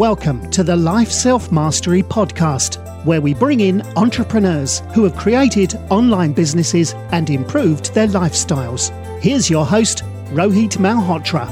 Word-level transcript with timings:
Welcome 0.00 0.50
to 0.52 0.64
the 0.64 0.74
Life 0.74 1.10
Self 1.10 1.52
Mastery 1.52 2.02
Podcast, 2.02 3.04
where 3.04 3.20
we 3.20 3.34
bring 3.34 3.60
in 3.60 3.82
entrepreneurs 3.98 4.80
who 4.94 5.04
have 5.04 5.14
created 5.14 5.74
online 5.90 6.32
businesses 6.32 6.94
and 7.12 7.28
improved 7.28 7.92
their 7.92 8.06
lifestyles. 8.06 8.88
Here's 9.20 9.50
your 9.50 9.66
host, 9.66 10.02
Rohit 10.30 10.78
Malhotra. 10.78 11.44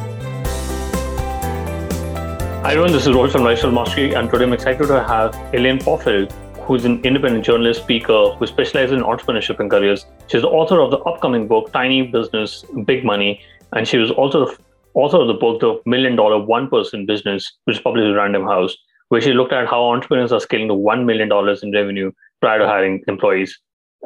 Hi 2.63 2.71
everyone, 2.71 2.93
this 2.93 3.07
is 3.07 3.15
Rohit 3.15 3.33
from 3.33 3.45
Life 3.45 3.59
Self 3.59 3.75
Mastery, 3.75 4.15
and 4.15 4.31
today 4.31 4.45
I'm 4.45 4.55
excited 4.55 4.87
to 4.87 5.05
have 5.05 5.35
Elaine 5.53 5.79
Pofeldt, 5.79 6.33
who's 6.63 6.87
an 6.87 7.05
independent 7.05 7.45
journalist, 7.45 7.83
speaker 7.83 8.31
who 8.31 8.47
specializes 8.47 8.97
in 8.97 9.03
entrepreneurship 9.03 9.61
and 9.61 9.71
careers. 9.71 10.07
She's 10.27 10.41
the 10.41 10.49
author 10.49 10.81
of 10.81 10.91
the 10.91 11.01
upcoming 11.01 11.49
book, 11.49 11.71
Tiny 11.71 12.01
Business, 12.01 12.65
Big 12.87 13.05
Money, 13.05 13.43
and 13.75 13.87
she 13.87 13.99
was 13.99 14.11
also 14.11 14.47
the 14.47 14.59
author 14.99 15.19
of 15.19 15.29
the 15.29 15.35
book, 15.35 15.61
The 15.61 15.81
Million 15.87 16.17
Dollar 16.17 16.39
One 16.45 16.69
Person 16.69 17.07
Business, 17.07 17.53
which 17.65 17.77
is 17.77 17.83
published 17.83 18.07
in 18.07 18.15
Random 18.15 18.45
House, 18.45 18.77
where 19.11 19.21
she 19.21 19.33
looked 19.33 19.53
at 19.53 19.69
how 19.69 19.91
entrepreneurs 19.91 20.33
are 20.33 20.41
scaling 20.41 20.69
to 20.69 20.75
$1 20.75 21.05
million 21.05 21.31
in 21.63 21.73
revenue 21.73 22.11
prior 22.41 22.59
to 22.59 22.67
hiring 22.67 23.03
employees. 23.07 23.57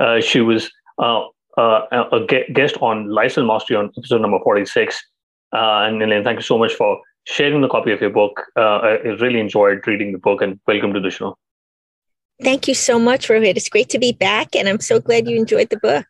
Uh, 0.00 0.20
she 0.20 0.40
was 0.40 0.70
uh, 0.98 1.22
uh, 1.56 1.80
a 2.12 2.20
guest 2.52 2.76
on 2.82 3.08
Life 3.08 3.32
Self 3.32 3.46
Mastery 3.46 3.76
on 3.76 3.90
episode 3.96 4.20
number 4.20 4.38
46. 4.42 5.02
Uh, 5.54 5.86
and 5.86 6.02
Elaine, 6.02 6.24
thank 6.24 6.38
you 6.38 6.42
so 6.42 6.58
much 6.58 6.74
for 6.74 7.00
sharing 7.24 7.62
the 7.62 7.68
copy 7.68 7.92
of 7.92 8.00
your 8.00 8.10
book. 8.10 8.44
Uh, 8.56 8.78
I 8.78 8.90
really 9.24 9.40
enjoyed 9.40 9.86
reading 9.86 10.12
the 10.12 10.18
book 10.18 10.42
and 10.42 10.60
welcome 10.66 10.92
to 10.92 11.00
the 11.00 11.10
show. 11.10 11.36
Thank 12.42 12.68
you 12.68 12.74
so 12.74 12.98
much, 12.98 13.28
Rohit. 13.28 13.56
It's 13.56 13.68
great 13.68 13.88
to 13.90 13.98
be 13.98 14.12
back, 14.12 14.56
and 14.56 14.68
I'm 14.68 14.80
so 14.80 15.00
glad 15.00 15.28
you 15.28 15.38
enjoyed 15.38 15.70
the 15.70 15.78
book. 15.78 16.06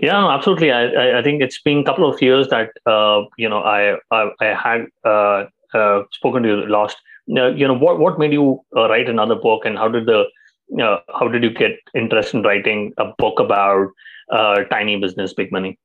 Yeah, 0.00 0.28
absolutely. 0.28 0.72
I, 0.72 1.18
I 1.18 1.22
think 1.22 1.42
it's 1.42 1.60
been 1.60 1.78
a 1.78 1.84
couple 1.84 2.08
of 2.08 2.20
years 2.22 2.48
that 2.48 2.70
uh, 2.86 3.22
you 3.36 3.48
know 3.48 3.62
I 3.62 3.96
I, 4.10 4.30
I 4.40 4.46
had 4.46 4.86
uh, 5.04 5.44
uh, 5.74 6.02
spoken 6.12 6.42
to 6.44 6.48
you 6.48 6.66
last. 6.66 6.96
you 7.26 7.68
know 7.68 7.74
what 7.74 7.98
what 7.98 8.18
made 8.18 8.32
you 8.32 8.60
uh, 8.76 8.88
write 8.88 9.08
another 9.08 9.34
book, 9.34 9.64
and 9.64 9.76
how 9.76 9.88
did 9.88 10.06
the 10.06 10.24
uh, 10.82 10.98
how 11.18 11.28
did 11.28 11.42
you 11.42 11.50
get 11.50 11.72
interest 11.94 12.34
in 12.34 12.42
writing 12.42 12.92
a 12.98 13.06
book 13.18 13.38
about 13.38 13.88
uh, 14.30 14.64
tiny 14.70 14.98
business, 14.98 15.34
big 15.34 15.52
money? 15.52 15.78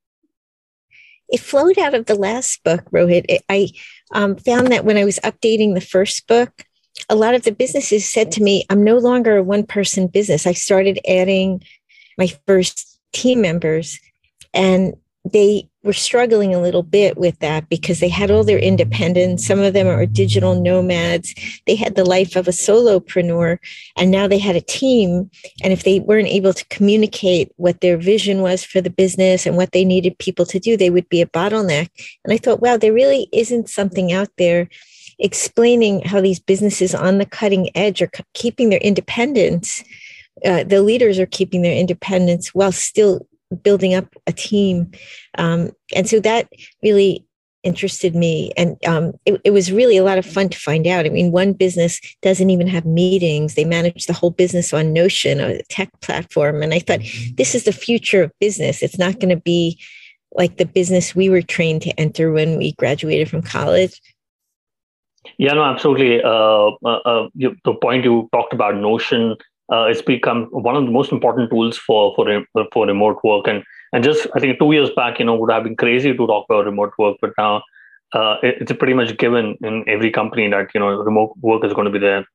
It 1.30 1.42
flowed 1.42 1.78
out 1.78 1.94
of 1.94 2.06
the 2.06 2.16
last 2.16 2.64
book, 2.64 2.90
Rohit. 2.92 3.26
It, 3.28 3.44
I 3.50 3.70
um, 4.14 4.38
found 4.38 4.72
that 4.72 4.86
when 4.86 4.98
I 4.98 5.04
was 5.04 5.20
updating 5.20 5.74
the 5.74 5.82
first 5.82 6.26
book, 6.28 6.66
a 7.10 7.16
lot 7.16 7.36
of 7.36 7.44
the 7.44 7.52
businesses 7.52 8.12
said 8.12 8.32
to 8.32 8.44
me, 8.44 8.66
"I'm 8.70 8.84
no 8.84 8.98
longer 8.98 9.38
a 9.38 9.44
one 9.44 9.66
person 9.66 10.08
business." 10.08 10.48
I 10.48 10.54
started 10.54 11.00
adding 11.06 11.62
my 12.18 12.28
first 12.48 12.97
team 13.14 13.42
members 13.42 14.00
and 14.54 14.96
they 15.32 15.70
were 15.84 15.94
struggling 15.94 16.54
a 16.54 16.62
little 16.62 16.84
bit 16.84 17.18
with 17.18 17.40
that 17.40 17.70
because 17.70 18.00
they 18.00 18.10
had 18.10 18.30
all 18.30 18.44
their 18.44 18.60
independence. 18.60 19.46
Some 19.46 19.60
of 19.60 19.74
them 19.74 19.88
are 19.88 20.06
digital 20.06 20.60
nomads. 20.60 21.34
They 21.66 21.76
had 21.76 21.96
the 21.96 22.06
life 22.06 22.36
of 22.36 22.48
a 22.48 22.52
solopreneur, 22.52 23.58
and 23.96 24.12
now 24.12 24.28
they 24.28 24.38
had 24.38 24.56
a 24.56 24.62
team. 24.62 25.30
And 25.64 25.74
if 25.74 25.84
they 25.84 26.00
weren't 26.00 26.28
able 26.28 26.54
to 26.54 26.66
communicate 26.68 27.52
what 27.56 27.82
their 27.82 27.98
vision 27.98 28.42
was 28.42 28.64
for 28.64 28.82
the 28.82 28.90
business 28.90 29.46
and 29.46 29.58
what 29.58 29.72
they 29.72 29.86
needed 29.86 30.18
people 30.18 30.46
to 30.46 30.60
do, 30.60 30.78
they 30.78 30.90
would 30.90 31.10
be 31.10 31.22
a 31.22 31.28
bottleneck. 31.28 31.90
And 32.24 32.34
I 32.34 32.38
thought, 32.38 32.62
wow, 32.62 32.78
there 32.78 32.94
really 32.94 33.30
isn't 33.32 33.70
something 33.70 34.12
out 34.12 34.30
there 34.38 34.68
explaining 35.20 36.02
how 36.02 36.22
these 36.22 36.40
businesses 36.40 36.94
on 36.94 37.18
the 37.18 37.26
cutting 37.26 37.76
edge 37.76 38.02
are 38.02 38.12
keeping 38.34 38.70
their 38.70 38.80
independence 38.80 39.84
uh, 40.46 40.64
the 40.64 40.82
leaders 40.82 41.20
are 41.20 41.26
keeping 41.26 41.62
their 41.62 41.76
independence 41.76 42.54
while 42.54 42.72
still 42.72 43.26
building 43.64 43.94
up 43.94 44.14
a 44.26 44.34
team. 44.34 44.92
Um, 45.38 45.72
and 45.96 46.08
so 46.08 46.20
that 46.20 46.50
really 46.84 47.26
interested 47.64 48.16
me. 48.16 48.52
And 48.56 48.78
um, 48.86 49.14
it, 49.26 49.42
it, 49.44 49.52
was 49.52 49.72
really 49.72 49.98
a 49.98 50.04
lot 50.04 50.18
of 50.18 50.26
fun 50.26 50.50
to 50.50 50.58
find 50.58 50.88
out. 50.88 51.06
I 51.06 51.10
mean, 51.10 51.32
one 51.32 51.54
business 51.54 52.00
doesn't 52.22 52.50
even 52.50 52.68
have 52.68 52.86
meetings, 52.86 53.56
they 53.56 53.66
manage 53.66 54.06
the 54.06 54.14
whole 54.14 54.32
business 54.32 54.74
on 54.74 54.94
Notion, 54.94 55.40
a 55.40 55.62
tech 55.64 55.90
platform. 56.02 56.62
And 56.62 56.74
I 56.74 56.80
thought, 56.80 57.02
this 57.36 57.56
is 57.56 57.66
the 57.66 57.74
future 57.74 58.24
of 58.24 58.32
business. 58.40 58.82
It's 58.82 58.98
not 58.98 59.20
going 59.20 59.36
to 59.36 59.42
be 59.42 59.80
like 60.34 60.58
the 60.58 60.66
business 60.66 61.16
we 61.16 61.30
were 61.30 61.42
trained 61.42 61.82
to 61.84 62.00
enter 62.00 62.32
when 62.32 62.58
we 62.58 62.74
graduated 62.74 63.30
from 63.30 63.42
college. 63.42 64.02
Yeah, 65.38 65.54
no, 65.54 65.64
absolutely. 65.64 66.22
Uh, 66.24 66.72
uh, 66.86 67.00
uh 67.06 67.28
you, 67.34 67.56
the 67.66 67.74
point 67.74 68.06
you 68.06 68.30
talked 68.32 68.54
about 68.54 68.76
Notion 68.76 69.36
uh, 69.72 69.86
it's 69.86 70.02
become 70.02 70.46
one 70.52 70.76
of 70.76 70.86
the 70.86 70.92
most 70.92 71.12
important 71.12 71.50
tools 71.50 71.78
for 71.78 72.14
for 72.16 72.44
for 72.74 72.88
remote 72.88 73.20
work. 73.24 73.48
And 73.48 73.64
and 73.94 74.04
just 74.04 74.28
I 74.36 74.40
think 74.40 74.60
two 74.60 74.72
years 74.72 74.90
back, 74.96 75.20
you 75.20 75.26
know, 75.26 75.36
would 75.36 75.52
have 75.52 75.64
been 75.64 75.76
crazy 75.76 76.12
to 76.12 76.28
talk 76.28 76.46
about 76.50 76.66
remote 76.66 76.94
work, 76.98 77.18
but 77.22 77.32
now 77.38 77.64
uh, 78.14 78.38
it, 78.44 78.56
it's 78.62 78.72
pretty 78.74 78.94
much 78.94 79.18
given 79.18 79.58
in 79.62 79.84
every 79.88 80.12
company 80.12 80.50
that 80.50 80.68
you 80.74 80.80
know 80.80 80.90
remote 80.90 81.34
work 81.42 81.64
is 81.66 81.74
going 81.74 81.86
to 81.86 81.92
be 81.92 82.00
there. 82.00 82.26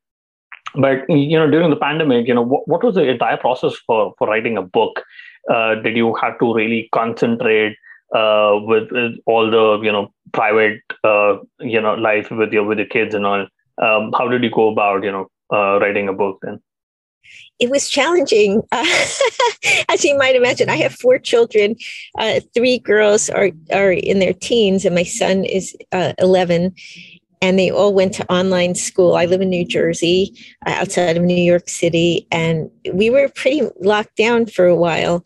But 0.75 1.09
you 1.09 1.37
know, 1.37 1.49
during 1.49 1.69
the 1.69 1.75
pandemic, 1.75 2.27
you 2.27 2.33
know, 2.33 2.41
what, 2.41 2.67
what 2.67 2.83
was 2.83 2.95
the 2.95 3.07
entire 3.07 3.37
process 3.37 3.73
for 3.87 4.13
for 4.17 4.27
writing 4.27 4.57
a 4.57 4.61
book? 4.61 5.01
Uh, 5.51 5.75
did 5.75 5.97
you 5.97 6.15
have 6.21 6.39
to 6.39 6.53
really 6.53 6.87
concentrate 6.93 7.75
uh, 8.15 8.59
with, 8.61 8.91
with, 8.91 9.13
all 9.25 9.49
the 9.49 9.83
you 9.83 9.91
know 9.91 10.13
private 10.33 10.81
uh, 11.03 11.37
you 11.59 11.81
know 11.81 11.95
life 11.95 12.29
with 12.31 12.53
your 12.53 12.63
with 12.63 12.77
your 12.77 12.87
kids 12.87 13.15
and 13.15 13.25
all? 13.25 13.47
Um, 13.81 14.11
how 14.15 14.27
did 14.27 14.43
you 14.43 14.51
go 14.51 14.71
about 14.71 15.03
you 15.03 15.11
know 15.11 15.27
uh, 15.51 15.79
writing 15.79 16.07
a 16.07 16.13
book 16.13 16.37
then? 16.43 16.61
It 17.59 17.69
was 17.69 17.89
challenging. 17.89 18.61
Uh, 18.71 18.85
as 19.89 20.03
you 20.03 20.17
might 20.17 20.35
imagine, 20.35 20.69
I 20.69 20.77
have 20.77 20.93
four 20.93 21.17
children. 21.17 21.75
Uh, 22.17 22.41
three 22.53 22.79
girls 22.79 23.29
are, 23.29 23.51
are 23.71 23.91
in 23.91 24.19
their 24.19 24.33
teens, 24.33 24.85
and 24.85 24.95
my 24.95 25.03
son 25.03 25.45
is 25.45 25.75
uh, 25.91 26.13
11. 26.19 26.75
And 27.41 27.59
they 27.59 27.69
all 27.69 27.93
went 27.93 28.13
to 28.15 28.33
online 28.33 28.73
school. 28.75 29.15
I 29.15 29.25
live 29.25 29.41
in 29.41 29.49
New 29.49 29.65
Jersey, 29.65 30.33
uh, 30.65 30.71
outside 30.71 31.17
of 31.17 31.23
New 31.23 31.35
York 31.35 31.67
City, 31.67 32.27
and 32.31 32.69
we 32.93 33.09
were 33.09 33.29
pretty 33.29 33.61
locked 33.81 34.15
down 34.15 34.45
for 34.45 34.65
a 34.65 34.75
while. 34.75 35.23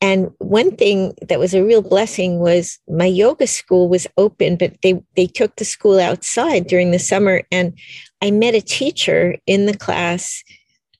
And 0.00 0.30
one 0.38 0.76
thing 0.76 1.14
that 1.22 1.38
was 1.38 1.54
a 1.54 1.64
real 1.64 1.82
blessing 1.82 2.38
was 2.38 2.78
my 2.88 3.06
yoga 3.06 3.46
school 3.46 3.88
was 3.88 4.06
open, 4.18 4.56
but 4.56 4.76
they, 4.82 5.00
they 5.16 5.26
took 5.26 5.56
the 5.56 5.64
school 5.64 5.98
outside 5.98 6.66
during 6.66 6.90
the 6.90 6.98
summer. 6.98 7.42
And 7.50 7.78
I 8.20 8.30
met 8.30 8.54
a 8.54 8.60
teacher 8.60 9.36
in 9.46 9.66
the 9.66 9.76
class 9.76 10.44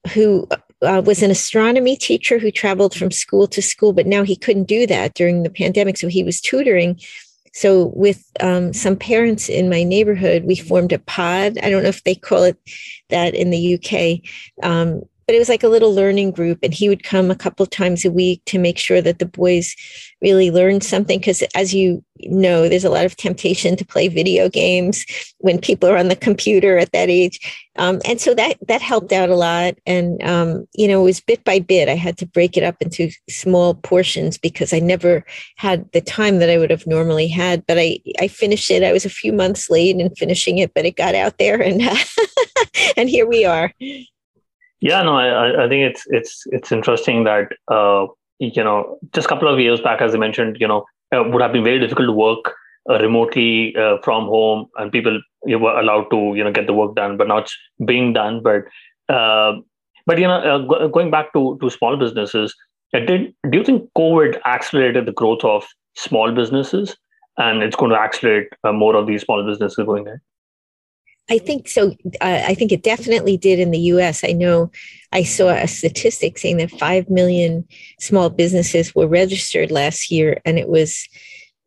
who 0.07 0.49
uh, 0.83 1.03
was 1.05 1.23
an 1.23 1.31
astronomy 1.31 1.97
teacher 1.97 2.39
who 2.39 2.51
traveled 2.51 2.95
from 2.95 3.11
school 3.11 3.47
to 3.49 3.63
school, 3.63 3.93
but 3.93 4.07
now 4.07 4.23
he 4.23 4.37
couldn't 4.37 4.65
do 4.65 4.87
that 4.87 5.15
during 5.15 5.43
the 5.43 5.51
pandemic. 5.51 5.97
So 5.97 6.09
he 6.09 6.23
was 6.23 6.41
tutoring. 6.41 7.01
So, 7.53 7.87
with 7.95 8.23
um, 8.41 8.75
some 8.75 8.97
parents 8.97 9.49
in 9.49 9.71
my 9.71 9.83
neighborhood, 9.83 10.45
we 10.45 10.57
formed 10.57 10.93
a 10.93 10.99
pod. 10.99 11.57
I 11.63 11.71
don't 11.71 11.83
know 11.83 11.89
if 11.89 12.05
they 12.05 12.15
call 12.15 12.43
it 12.43 12.59
that 13.09 13.35
in 13.35 13.49
the 13.49 13.75
UK. 13.77 14.21
Um, 14.63 15.03
but 15.27 15.35
it 15.35 15.39
was 15.39 15.49
like 15.49 15.65
a 15.65 15.69
little 15.69 15.93
learning 15.93 16.31
group 16.31 16.61
and 16.63 16.73
he 16.73 16.89
would 16.89 17.03
come 17.03 17.31
a 17.31 17.37
couple 17.37 17.67
times 17.67 18.05
a 18.05 18.11
week 18.11 18.43
to 18.47 18.59
make 18.59 18.79
sure 18.79 19.03
that 19.03 19.19
the 19.19 19.27
boys 19.27 19.75
really 20.23 20.51
learned 20.51 20.85
something 20.85 21.19
because 21.19 21.43
as 21.55 21.75
you 21.75 22.03
know 22.25 22.69
there's 22.69 22.85
a 22.85 22.91
lot 22.91 23.05
of 23.05 23.17
temptation 23.17 23.77
to 23.77 23.85
play 23.85 24.09
video 24.09 24.49
games 24.49 25.05
when 25.39 25.61
people 25.61 25.89
are 25.89 25.97
on 25.97 26.09
the 26.09 26.17
computer 26.17 26.79
at 26.79 26.93
that 26.93 27.11
age. 27.11 27.39
Um, 27.77 28.01
and 28.07 28.21
so 28.21 28.33
that 28.35 28.57
that 28.69 28.81
helped 28.81 29.13
out 29.13 29.29
a 29.29 29.35
lot 29.35 29.75
and 29.85 30.23
um, 30.23 30.67
you 30.75 30.89
know 30.89 31.03
it 31.03 31.05
was 31.05 31.21
bit 31.21 31.45
by 31.45 31.59
bit 31.59 31.91
i 31.91 31.95
had 31.95 32.17
to 32.19 32.27
break 32.27 32.57
it 32.57 32.63
up 32.63 32.77
into 32.81 33.11
small 33.29 33.75
portions 33.75 34.39
because 34.39 34.73
i 34.73 34.79
never 34.79 35.27
had 35.57 35.91
the 35.93 36.01
time 36.01 36.39
that 36.39 36.49
i 36.49 36.57
would 36.57 36.71
have 36.71 36.87
normally 36.87 37.29
had 37.29 37.67
but 37.67 37.77
i 37.79 37.99
i 38.19 38.29
finished 38.29 38.71
it. 38.71 38.83
I 38.83 38.93
was 38.93 39.05
a 39.05 39.11
few 39.11 39.31
months 39.31 39.69
late 39.69 39.95
in 39.95 40.15
finishing 40.15 40.57
it 40.57 40.73
but 40.73 40.87
it 40.87 40.97
got 40.97 41.15
out 41.15 41.37
there 41.37 41.61
and 41.61 41.83
and 42.97 43.11
here 43.11 43.27
we 43.27 43.45
are 43.45 43.75
yeah, 44.87 45.03
no, 45.03 45.17
I, 45.17 45.65
I 45.65 45.69
think 45.69 45.83
it's 45.91 46.05
it's 46.09 46.43
it's 46.47 46.71
interesting 46.71 47.25
that 47.25 47.49
uh, 47.71 48.07
you 48.39 48.63
know 48.63 48.99
just 49.13 49.27
a 49.27 49.29
couple 49.29 49.49
of 49.53 49.59
years 49.59 49.81
back, 49.81 50.01
as 50.01 50.15
I 50.15 50.19
mentioned, 50.19 50.59
you 50.61 50.69
know, 50.69 50.85
uh, 51.15 51.25
would 51.25 51.43
have 51.43 51.53
been 51.53 51.65
very 51.65 51.81
difficult 51.81 52.07
to 52.07 52.13
work 52.13 52.55
uh, 52.89 52.99
remotely 53.01 53.75
uh, 53.77 53.97
from 54.05 54.27
home, 54.27 54.67
and 54.77 54.93
people 54.93 55.21
you 55.45 55.59
were 55.59 55.79
allowed 55.79 56.09
to 56.11 56.35
you 56.37 56.45
know 56.45 56.53
get 56.53 56.67
the 56.67 56.73
work 56.73 56.95
done, 56.95 57.17
but 57.17 57.29
not 57.29 57.51
being 57.85 58.13
done. 58.13 58.43
But 58.43 58.63
uh, 59.13 59.55
but 60.07 60.19
you 60.19 60.29
know, 60.29 60.39
uh, 60.39 60.59
go- 60.59 60.89
going 60.89 61.11
back 61.11 61.33
to 61.33 61.59
to 61.61 61.71
small 61.71 61.97
businesses, 61.97 62.55
did 62.93 63.35
do 63.51 63.59
you 63.59 63.65
think 63.65 63.91
COVID 63.99 64.41
accelerated 64.45 65.07
the 65.07 65.13
growth 65.13 65.45
of 65.45 65.67
small 65.97 66.33
businesses, 66.33 66.97
and 67.39 67.63
it's 67.63 67.77
going 67.77 67.91
to 67.91 67.99
accelerate 67.99 68.49
more 68.65 68.95
of 68.95 69.07
these 69.09 69.23
small 69.23 69.45
businesses 69.45 69.85
going 69.85 70.07
ahead? 70.07 70.21
I 71.29 71.39
think 71.39 71.69
so. 71.69 71.91
Uh, 72.21 72.43
I 72.47 72.55
think 72.55 72.71
it 72.71 72.83
definitely 72.83 73.37
did 73.37 73.59
in 73.59 73.73
the 73.73 73.79
US. 73.79 74.23
I 74.23 74.33
know 74.33 74.71
I 75.13 75.25
saw 75.25 75.49
a 75.49 75.67
statistic 75.67 76.39
saying 76.39 76.59
that 76.59 76.71
5 76.71 77.11
million 77.11 77.67
small 77.99 78.31
businesses 78.31 78.95
were 78.95 79.09
registered 79.09 79.71
last 79.71 80.11
year, 80.11 80.41
and 80.45 80.59
it 80.59 80.69
was 80.69 81.09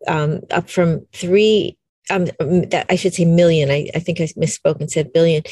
um, 0.07 0.41
up 0.51 0.69
from 0.69 1.05
3 1.13 1.77
um, 2.09 2.25
that 2.69 2.85
I 2.89 2.95
should 2.95 3.13
say 3.13 3.25
million. 3.25 3.69
I, 3.69 3.89
I 3.95 3.99
think 3.99 4.19
I 4.19 4.25
misspoke 4.37 4.79
and 4.79 4.91
said 4.91 5.13
billion. 5.13 5.43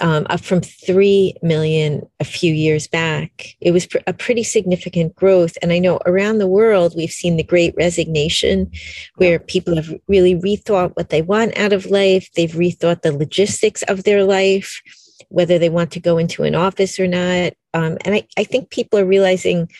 Um, 0.00 0.26
up 0.28 0.40
from 0.40 0.60
3 0.60 1.36
million 1.40 2.02
a 2.18 2.24
few 2.24 2.52
years 2.52 2.88
back. 2.88 3.54
It 3.60 3.70
was 3.70 3.86
pr- 3.86 3.98
a 4.08 4.12
pretty 4.12 4.42
significant 4.42 5.14
growth. 5.14 5.56
And 5.62 5.72
I 5.72 5.78
know 5.78 6.00
around 6.04 6.38
the 6.38 6.48
world, 6.48 6.94
we've 6.96 7.12
seen 7.12 7.36
the 7.36 7.44
great 7.44 7.76
resignation 7.76 8.72
where 9.18 9.38
people 9.38 9.76
have 9.76 9.94
really 10.08 10.34
rethought 10.34 10.96
what 10.96 11.10
they 11.10 11.22
want 11.22 11.56
out 11.56 11.72
of 11.72 11.86
life. 11.86 12.28
They've 12.34 12.50
rethought 12.50 13.02
the 13.02 13.16
logistics 13.16 13.84
of 13.84 14.02
their 14.02 14.24
life, 14.24 14.82
whether 15.28 15.60
they 15.60 15.70
want 15.70 15.92
to 15.92 16.00
go 16.00 16.18
into 16.18 16.42
an 16.42 16.56
office 16.56 16.98
or 16.98 17.06
not. 17.06 17.52
Um, 17.72 17.96
and 18.04 18.16
I, 18.16 18.26
I 18.36 18.42
think 18.42 18.70
people 18.70 18.98
are 18.98 19.06
realizing 19.06 19.70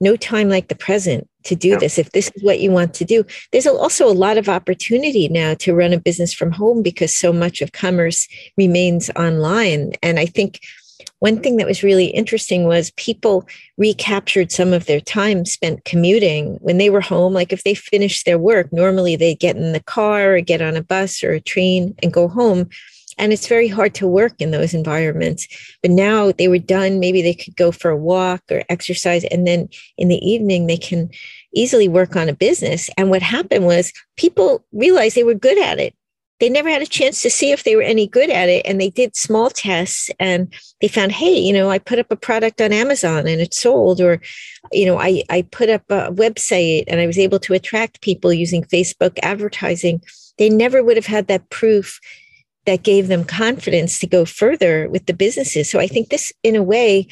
no 0.00 0.14
time 0.14 0.48
like 0.48 0.68
the 0.68 0.76
present 0.76 1.28
to 1.44 1.54
do 1.54 1.70
yeah. 1.70 1.78
this 1.78 1.98
if 1.98 2.10
this 2.12 2.30
is 2.34 2.42
what 2.42 2.60
you 2.60 2.70
want 2.70 2.94
to 2.94 3.04
do. 3.04 3.24
There's 3.52 3.66
also 3.66 4.08
a 4.08 4.12
lot 4.12 4.38
of 4.38 4.48
opportunity 4.48 5.28
now 5.28 5.54
to 5.54 5.74
run 5.74 5.92
a 5.92 6.00
business 6.00 6.32
from 6.32 6.52
home 6.52 6.82
because 6.82 7.14
so 7.14 7.32
much 7.32 7.60
of 7.62 7.72
commerce 7.72 8.28
remains 8.56 9.10
online. 9.16 9.92
And 10.02 10.18
i 10.18 10.26
think 10.26 10.60
one 11.20 11.40
thing 11.40 11.56
that 11.56 11.66
was 11.66 11.82
really 11.82 12.06
interesting 12.06 12.64
was 12.64 12.92
people 12.96 13.48
recaptured 13.78 14.52
some 14.52 14.74
of 14.74 14.84
their 14.84 15.00
time 15.00 15.46
spent 15.46 15.84
commuting. 15.84 16.58
When 16.60 16.76
they 16.76 16.90
were 16.90 17.00
home 17.00 17.32
like 17.32 17.52
if 17.52 17.64
they 17.64 17.74
finished 17.74 18.26
their 18.26 18.38
work 18.38 18.72
normally 18.72 19.16
they 19.16 19.34
get 19.34 19.56
in 19.56 19.72
the 19.72 19.80
car 19.80 20.34
or 20.34 20.40
get 20.40 20.60
on 20.60 20.76
a 20.76 20.82
bus 20.82 21.24
or 21.24 21.32
a 21.32 21.40
train 21.40 21.94
and 22.02 22.12
go 22.12 22.28
home 22.28 22.68
and 23.18 23.32
it's 23.32 23.46
very 23.46 23.68
hard 23.68 23.94
to 23.94 24.06
work 24.06 24.34
in 24.40 24.50
those 24.50 24.74
environments. 24.74 25.46
But 25.82 25.90
now 25.90 26.32
they 26.32 26.48
were 26.48 26.58
done 26.58 27.00
maybe 27.00 27.22
they 27.22 27.34
could 27.34 27.56
go 27.56 27.72
for 27.72 27.90
a 27.90 27.96
walk 27.96 28.42
or 28.50 28.64
exercise. 28.68 29.24
And 29.24 29.46
then 29.46 29.68
in 29.96 30.08
the 30.08 30.24
evening 30.26 30.66
they 30.66 30.76
can 30.76 31.10
easily 31.54 31.88
work 31.88 32.16
on 32.16 32.28
a 32.28 32.34
business. 32.34 32.90
And 32.96 33.10
what 33.10 33.22
happened 33.22 33.66
was 33.66 33.92
people 34.16 34.64
realized 34.72 35.16
they 35.16 35.24
were 35.24 35.34
good 35.34 35.58
at 35.58 35.78
it. 35.78 35.94
They 36.40 36.48
never 36.48 36.68
had 36.68 36.82
a 36.82 36.86
chance 36.86 37.22
to 37.22 37.30
see 37.30 37.52
if 37.52 37.62
they 37.62 37.76
were 37.76 37.82
any 37.82 38.08
good 38.08 38.28
at 38.28 38.48
it. 38.48 38.66
And 38.66 38.80
they 38.80 38.90
did 38.90 39.16
small 39.16 39.50
tests 39.50 40.10
and 40.18 40.52
they 40.80 40.88
found 40.88 41.12
hey 41.12 41.38
you 41.38 41.52
know 41.52 41.70
i 41.70 41.78
put 41.78 41.98
up 41.98 42.10
a 42.10 42.16
product 42.16 42.60
on 42.60 42.72
amazon 42.72 43.26
and 43.26 43.40
it 43.40 43.54
sold. 43.54 44.00
Or 44.00 44.20
you 44.72 44.84
know 44.84 44.98
i 44.98 45.22
i 45.30 45.42
put 45.42 45.70
up 45.70 45.82
a 45.90 46.10
website 46.12 46.84
and 46.88 47.00
i 47.00 47.06
was 47.06 47.18
able 47.18 47.38
to 47.40 47.54
attract 47.54 48.02
people 48.02 48.32
using 48.32 48.64
facebook 48.64 49.18
advertising. 49.22 50.02
They 50.36 50.48
never 50.48 50.82
would 50.82 50.96
have 50.96 51.06
had 51.06 51.28
that 51.28 51.48
proof 51.50 52.00
that 52.66 52.82
gave 52.82 53.08
them 53.08 53.24
confidence 53.24 53.98
to 53.98 54.06
go 54.06 54.24
further 54.24 54.88
with 54.88 55.06
the 55.06 55.12
businesses. 55.12 55.70
So 55.70 55.78
I 55.78 55.86
think 55.86 56.08
this, 56.08 56.32
in 56.42 56.56
a 56.56 56.62
way, 56.62 57.06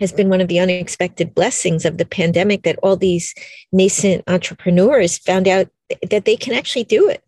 has 0.00 0.12
been 0.12 0.28
one 0.28 0.40
of 0.40 0.48
the 0.48 0.58
unexpected 0.58 1.34
blessings 1.34 1.84
of 1.84 1.98
the 1.98 2.04
pandemic 2.04 2.62
that 2.62 2.78
all 2.82 2.96
these 2.96 3.34
nascent 3.72 4.22
entrepreneurs 4.26 5.18
found 5.18 5.48
out 5.48 5.68
that 6.10 6.24
they 6.24 6.36
can 6.36 6.54
actually 6.54 6.84
do 6.84 7.08
it. 7.08 7.22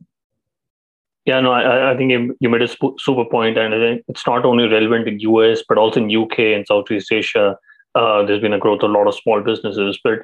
Yeah, 1.24 1.40
no, 1.40 1.52
I, 1.52 1.92
I 1.92 1.96
think 1.96 2.10
you, 2.38 2.48
made 2.48 2.62
a 2.62 2.68
super 2.68 3.24
point, 3.24 3.56
and 3.56 3.74
I 3.74 3.78
think 3.78 4.04
it's 4.08 4.26
not 4.26 4.44
only 4.44 4.68
relevant 4.68 5.08
in 5.08 5.20
US 5.20 5.62
but 5.66 5.78
also 5.78 6.00
in 6.00 6.14
UK 6.14 6.38
and 6.38 6.66
Southeast 6.66 7.10
Asia. 7.10 7.56
Uh, 7.94 8.24
there's 8.24 8.42
been 8.42 8.52
a 8.52 8.58
growth 8.58 8.82
of 8.82 8.90
a 8.90 8.92
lot 8.92 9.06
of 9.06 9.14
small 9.14 9.40
businesses, 9.40 9.98
but 10.04 10.18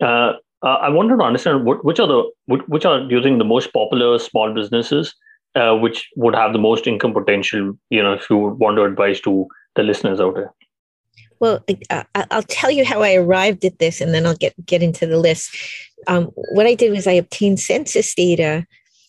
uh, 0.00 0.34
I 0.62 0.88
wanted 0.90 1.16
to 1.16 1.22
understand 1.22 1.64
what, 1.64 1.84
which 1.84 1.98
are 1.98 2.06
the 2.06 2.30
which 2.46 2.84
are 2.84 3.00
using 3.00 3.38
the 3.38 3.44
most 3.44 3.72
popular 3.72 4.18
small 4.18 4.52
businesses 4.54 5.14
uh, 5.54 5.76
which 5.76 6.10
would 6.16 6.34
have 6.34 6.52
the 6.52 6.58
most 6.58 6.86
income 6.86 7.12
potential, 7.12 7.78
you 7.90 8.02
know, 8.02 8.12
if 8.12 8.28
you 8.28 8.36
want 8.36 8.76
to 8.76 8.84
advise 8.84 9.20
to 9.20 9.46
the 9.76 9.82
listeners 9.82 10.20
out 10.20 10.34
there? 10.34 10.52
Well, 11.40 11.64
uh, 11.90 12.04
I'll 12.30 12.42
tell 12.42 12.70
you 12.70 12.84
how 12.84 13.02
I 13.02 13.14
arrived 13.14 13.64
at 13.64 13.78
this, 13.78 14.00
and 14.00 14.14
then 14.14 14.26
I'll 14.26 14.36
get 14.36 14.54
get 14.66 14.82
into 14.82 15.06
the 15.06 15.18
list. 15.18 15.54
Um, 16.06 16.26
what 16.52 16.66
I 16.66 16.74
did 16.74 16.90
was 16.90 17.06
I 17.06 17.12
obtained 17.12 17.60
census 17.60 18.14
data 18.14 18.66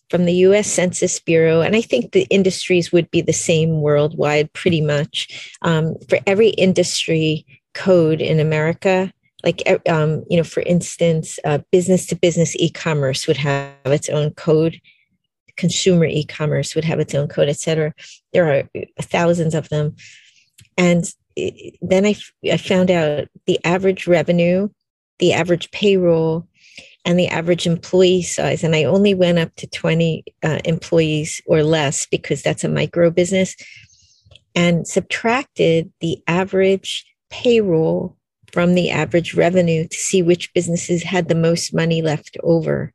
from 0.09 0.25
the 0.25 0.33
U.S. 0.33 0.67
Census 0.67 1.19
Bureau, 1.19 1.61
and 1.61 1.75
I 1.75 1.81
think 1.81 2.11
the 2.11 2.27
industries 2.29 2.91
would 2.91 3.09
be 3.11 3.21
the 3.21 3.33
same 3.33 3.81
worldwide, 3.81 4.51
pretty 4.53 4.81
much. 4.81 5.55
Um, 5.61 5.95
for 6.09 6.19
every 6.27 6.49
industry 6.49 7.45
code 7.73 8.21
in 8.21 8.39
America, 8.39 9.11
like 9.43 9.63
um, 9.87 10.23
you 10.29 10.37
know, 10.37 10.43
for 10.43 10.61
instance, 10.63 11.39
uh, 11.45 11.59
business 11.71 12.05
to 12.07 12.15
business 12.15 12.55
e-commerce 12.57 13.27
would 13.27 13.37
have 13.37 13.71
its 13.85 14.09
own 14.09 14.31
code 14.31 14.81
consumer 15.57 16.05
e-commerce 16.05 16.75
would 16.75 16.83
have 16.83 16.99
its 16.99 17.15
own 17.15 17.27
code, 17.27 17.49
et 17.49 17.59
cetera. 17.59 17.93
There 18.33 18.51
are 18.51 18.63
thousands 19.01 19.55
of 19.55 19.69
them. 19.69 19.95
And 20.77 21.05
then 21.81 22.05
I, 22.05 22.15
I 22.51 22.57
found 22.57 22.91
out 22.91 23.27
the 23.45 23.59
average 23.63 24.07
revenue, 24.07 24.69
the 25.19 25.33
average 25.33 25.71
payroll, 25.71 26.47
and 27.05 27.19
the 27.19 27.27
average 27.27 27.67
employee 27.67 28.23
size. 28.23 28.63
And 28.63 28.75
I 28.75 28.83
only 28.83 29.13
went 29.13 29.39
up 29.39 29.53
to 29.55 29.67
20 29.67 30.23
uh, 30.43 30.59
employees 30.65 31.41
or 31.45 31.63
less 31.63 32.07
because 32.07 32.41
that's 32.41 32.63
a 32.63 32.69
micro 32.69 33.11
business 33.11 33.55
and 34.55 34.87
subtracted 34.87 35.91
the 35.99 36.17
average 36.27 37.05
payroll 37.29 38.17
from 38.51 38.73
the 38.73 38.89
average 38.89 39.35
revenue 39.35 39.87
to 39.87 39.97
see 39.97 40.21
which 40.21 40.53
businesses 40.53 41.03
had 41.03 41.27
the 41.27 41.35
most 41.35 41.73
money 41.73 42.01
left 42.01 42.37
over 42.41 42.93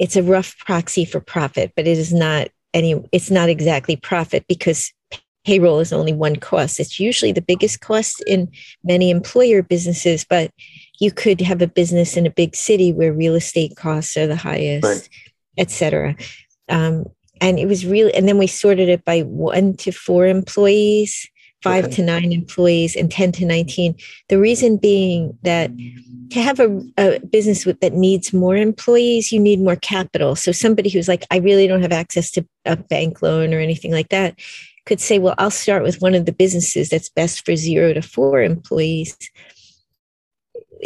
it's 0.00 0.16
a 0.16 0.22
rough 0.22 0.56
proxy 0.58 1.04
for 1.04 1.20
profit, 1.20 1.72
but 1.76 1.86
it 1.86 1.98
is 1.98 2.12
not 2.12 2.48
any, 2.72 3.00
it's 3.12 3.30
not 3.30 3.50
exactly 3.50 3.96
profit 3.96 4.44
because 4.48 4.92
payroll 5.44 5.78
is 5.78 5.92
only 5.92 6.14
one 6.14 6.36
cost. 6.36 6.80
It's 6.80 6.98
usually 6.98 7.32
the 7.32 7.42
biggest 7.42 7.80
cost 7.80 8.22
in 8.26 8.50
many 8.82 9.10
employer 9.10 9.62
businesses, 9.62 10.24
but 10.28 10.50
you 10.98 11.12
could 11.12 11.40
have 11.42 11.60
a 11.60 11.66
business 11.66 12.16
in 12.16 12.26
a 12.26 12.30
big 12.30 12.56
city 12.56 12.92
where 12.92 13.12
real 13.12 13.34
estate 13.34 13.76
costs 13.76 14.16
are 14.16 14.26
the 14.26 14.36
highest, 14.36 14.84
right. 14.84 15.08
et 15.58 15.70
cetera. 15.70 16.16
Um, 16.70 17.04
and 17.42 17.58
it 17.58 17.66
was 17.66 17.84
really, 17.84 18.14
and 18.14 18.26
then 18.26 18.38
we 18.38 18.46
sorted 18.46 18.88
it 18.88 19.04
by 19.04 19.20
one 19.20 19.76
to 19.78 19.92
four 19.92 20.26
employees, 20.26 21.28
five 21.62 21.86
okay. 21.86 21.96
to 21.96 22.02
nine 22.02 22.32
employees, 22.32 22.96
and 22.96 23.10
10 23.10 23.32
to 23.32 23.44
19. 23.44 23.94
The 24.28 24.38
reason 24.38 24.76
being 24.76 25.36
that 25.42 25.70
to 26.30 26.40
have 26.40 26.60
a, 26.60 26.82
a 26.96 27.18
business 27.20 27.66
with, 27.66 27.80
that 27.80 27.92
needs 27.92 28.32
more 28.32 28.56
employees, 28.56 29.32
you 29.32 29.40
need 29.40 29.60
more 29.60 29.76
capital. 29.76 30.36
So 30.36 30.52
somebody 30.52 30.88
who's 30.88 31.08
like, 31.08 31.24
I 31.30 31.38
really 31.38 31.66
don't 31.66 31.82
have 31.82 31.92
access 31.92 32.30
to 32.32 32.46
a 32.64 32.76
bank 32.76 33.20
loan 33.20 33.52
or 33.52 33.58
anything 33.58 33.92
like 33.92 34.10
that 34.10 34.38
could 34.86 35.00
say, 35.00 35.18
well, 35.18 35.34
I'll 35.38 35.50
start 35.50 35.82
with 35.82 36.00
one 36.00 36.14
of 36.14 36.26
the 36.26 36.32
businesses 36.32 36.88
that's 36.88 37.08
best 37.08 37.44
for 37.44 37.56
zero 37.56 37.92
to 37.92 38.02
four 38.02 38.42
employees. 38.42 39.16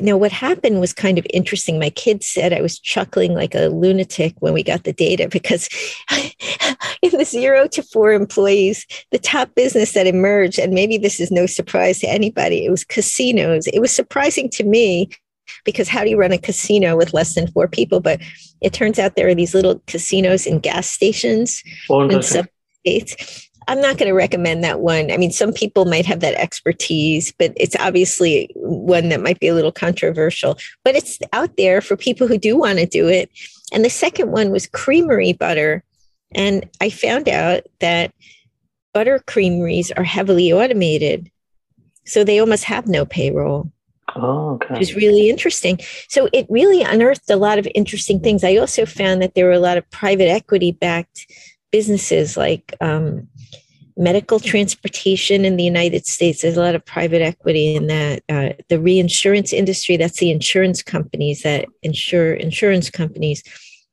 Now, 0.01 0.17
what 0.17 0.33
happened 0.33 0.81
was 0.81 0.93
kind 0.93 1.19
of 1.19 1.27
interesting. 1.33 1.79
My 1.79 1.91
kids 1.91 2.27
said 2.27 2.53
I 2.53 2.61
was 2.61 2.79
chuckling 2.79 3.35
like 3.35 3.55
a 3.55 3.69
lunatic 3.69 4.35
when 4.41 4.53
we 4.53 4.63
got 4.63 4.85
the 4.85 4.93
data 4.93 5.29
because 5.33 5.69
in 7.03 7.17
the 7.17 7.25
zero 7.25 7.69
to 7.69 7.83
four 7.83 8.13
employees, 8.13 8.87
the 9.13 9.19
top 9.19 9.55
business 9.55 9.93
that 9.93 10.07
emerged, 10.07 10.59
and 10.59 10.73
maybe 10.73 10.99
this 10.99 11.21
is 11.21 11.31
no 11.31 11.47
surprise 11.47 12.01
to 12.01 12.09
anybody, 12.09 12.65
it 12.65 12.71
was 12.71 12.85
casinos. 12.85 13.67
It 13.69 13.81
was 13.81 13.93
surprising 13.93 14.49
to 14.51 14.65
me 14.65 15.11
because 15.65 15.89
how 15.89 16.05
do 16.05 16.11
you 16.11 16.17
run 16.17 16.33
a 16.33 16.39
casino 16.39 16.97
with 16.97 17.15
less 17.15 17.35
than 17.35 17.47
four 17.49 17.69
people? 17.69 18.01
But 18.01 18.21
it 18.61 18.73
turns 18.73 18.99
out 18.99 19.17
there 19.17 19.29
are 19.29 19.35
these 19.35 19.55
little 19.55 19.81
casinos 19.87 20.47
in 20.47 20.61
gas 20.61 20.89
stations 20.89 21.63
in 21.91 22.23
some 22.23 22.47
states. 22.81 23.49
I'm 23.69 23.81
not 23.81 23.99
going 23.99 24.09
to 24.09 24.15
recommend 24.15 24.63
that 24.65 24.81
one. 24.81 25.11
I 25.11 25.17
mean, 25.17 25.31
some 25.31 25.53
people 25.53 25.85
might 25.85 26.07
have 26.07 26.21
that 26.21 26.35
expertise, 26.35 27.33
but 27.39 27.53
it's 27.57 27.77
obviously 27.77 28.51
one 28.55 29.09
that 29.09 29.23
might 29.23 29.41
be 29.41 29.49
a 29.49 29.55
little 29.55 29.73
controversial, 29.73 30.59
but 30.85 30.95
it's 30.95 31.19
out 31.33 31.57
there 31.57 31.81
for 31.81 31.97
people 31.97 32.27
who 32.27 32.39
do 32.39 32.57
want 32.57 32.79
to 32.79 32.87
do 32.87 33.09
it. 33.09 33.31
And 33.73 33.85
the 33.85 33.91
second 33.91 34.31
one 34.31 34.51
was 34.51 34.67
creamery 34.67 35.33
butter. 35.33 35.83
And 36.35 36.69
I 36.81 36.91
found 36.91 37.29
out 37.29 37.63
that 37.81 38.13
butter 38.93 39.23
creameries 39.27 39.91
are 39.93 40.05
heavily 40.05 40.53
automated. 40.53 41.31
So 42.05 42.25
they 42.25 42.39
almost 42.39 42.65
have 42.65 42.87
no 42.87 43.05
payroll. 43.05 43.71
Oh, 44.17 44.55
okay. 44.55 44.75
Which 44.75 44.83
is 44.83 44.95
really 44.95 45.31
interesting. 45.31 45.81
So 46.09 46.29
it 46.33 46.47
really 46.49 46.83
unearthed 46.83 47.31
a 47.31 47.37
lot 47.37 47.59
of 47.59 47.67
interesting 47.75 48.21
things. 48.21 48.45
I 48.45 48.57
also 48.57 48.87
found 48.87 49.23
that 49.23 49.35
there 49.35 49.47
were 49.47 49.53
a 49.53 49.59
lot 49.59 49.79
of 49.79 49.91
private 49.91 50.29
equity 50.29 50.73
backed 50.73 51.27
businesses 51.73 52.37
like 52.37 52.77
um, 52.81 53.27
medical 53.97 54.41
transportation 54.41 55.45
in 55.45 55.57
the 55.57 55.65
United 55.65 56.07
States. 56.07 56.43
There's 56.43 56.57
a 56.57 56.61
lot 56.61 56.75
of 56.75 56.85
private 56.85 57.23
equity 57.23 57.77
in 57.77 57.87
that. 57.87 58.23
Uh, 58.29 58.55
the 58.69 58.81
reinsurance 58.81 59.53
industry, 59.53 59.97
that's 59.97 60.19
the 60.19 60.31
insurance 60.31 60.83
companies 60.83 61.43
that 61.43 61.67
insure 61.83 62.35
insurance 62.35 62.91
companies. 62.91 63.43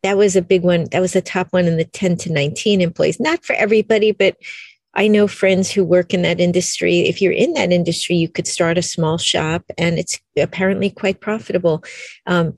That 0.03 0.17
was 0.17 0.35
a 0.35 0.41
big 0.41 0.63
one. 0.63 0.85
That 0.91 1.01
was 1.01 1.13
the 1.13 1.21
top 1.21 1.47
one 1.51 1.65
in 1.65 1.77
the 1.77 1.85
10 1.85 2.17
to 2.17 2.31
19 2.31 2.81
employees. 2.81 3.19
Not 3.19 3.45
for 3.45 3.53
everybody, 3.53 4.11
but 4.11 4.35
I 4.93 5.07
know 5.07 5.27
friends 5.27 5.71
who 5.71 5.85
work 5.85 6.13
in 6.13 6.23
that 6.23 6.39
industry. 6.39 7.01
If 7.01 7.21
you're 7.21 7.31
in 7.31 7.53
that 7.53 7.71
industry, 7.71 8.15
you 8.15 8.27
could 8.27 8.47
start 8.47 8.77
a 8.77 8.81
small 8.81 9.17
shop 9.17 9.63
and 9.77 9.97
it's 9.97 10.19
apparently 10.37 10.89
quite 10.89 11.21
profitable. 11.21 11.83
Um, 12.25 12.55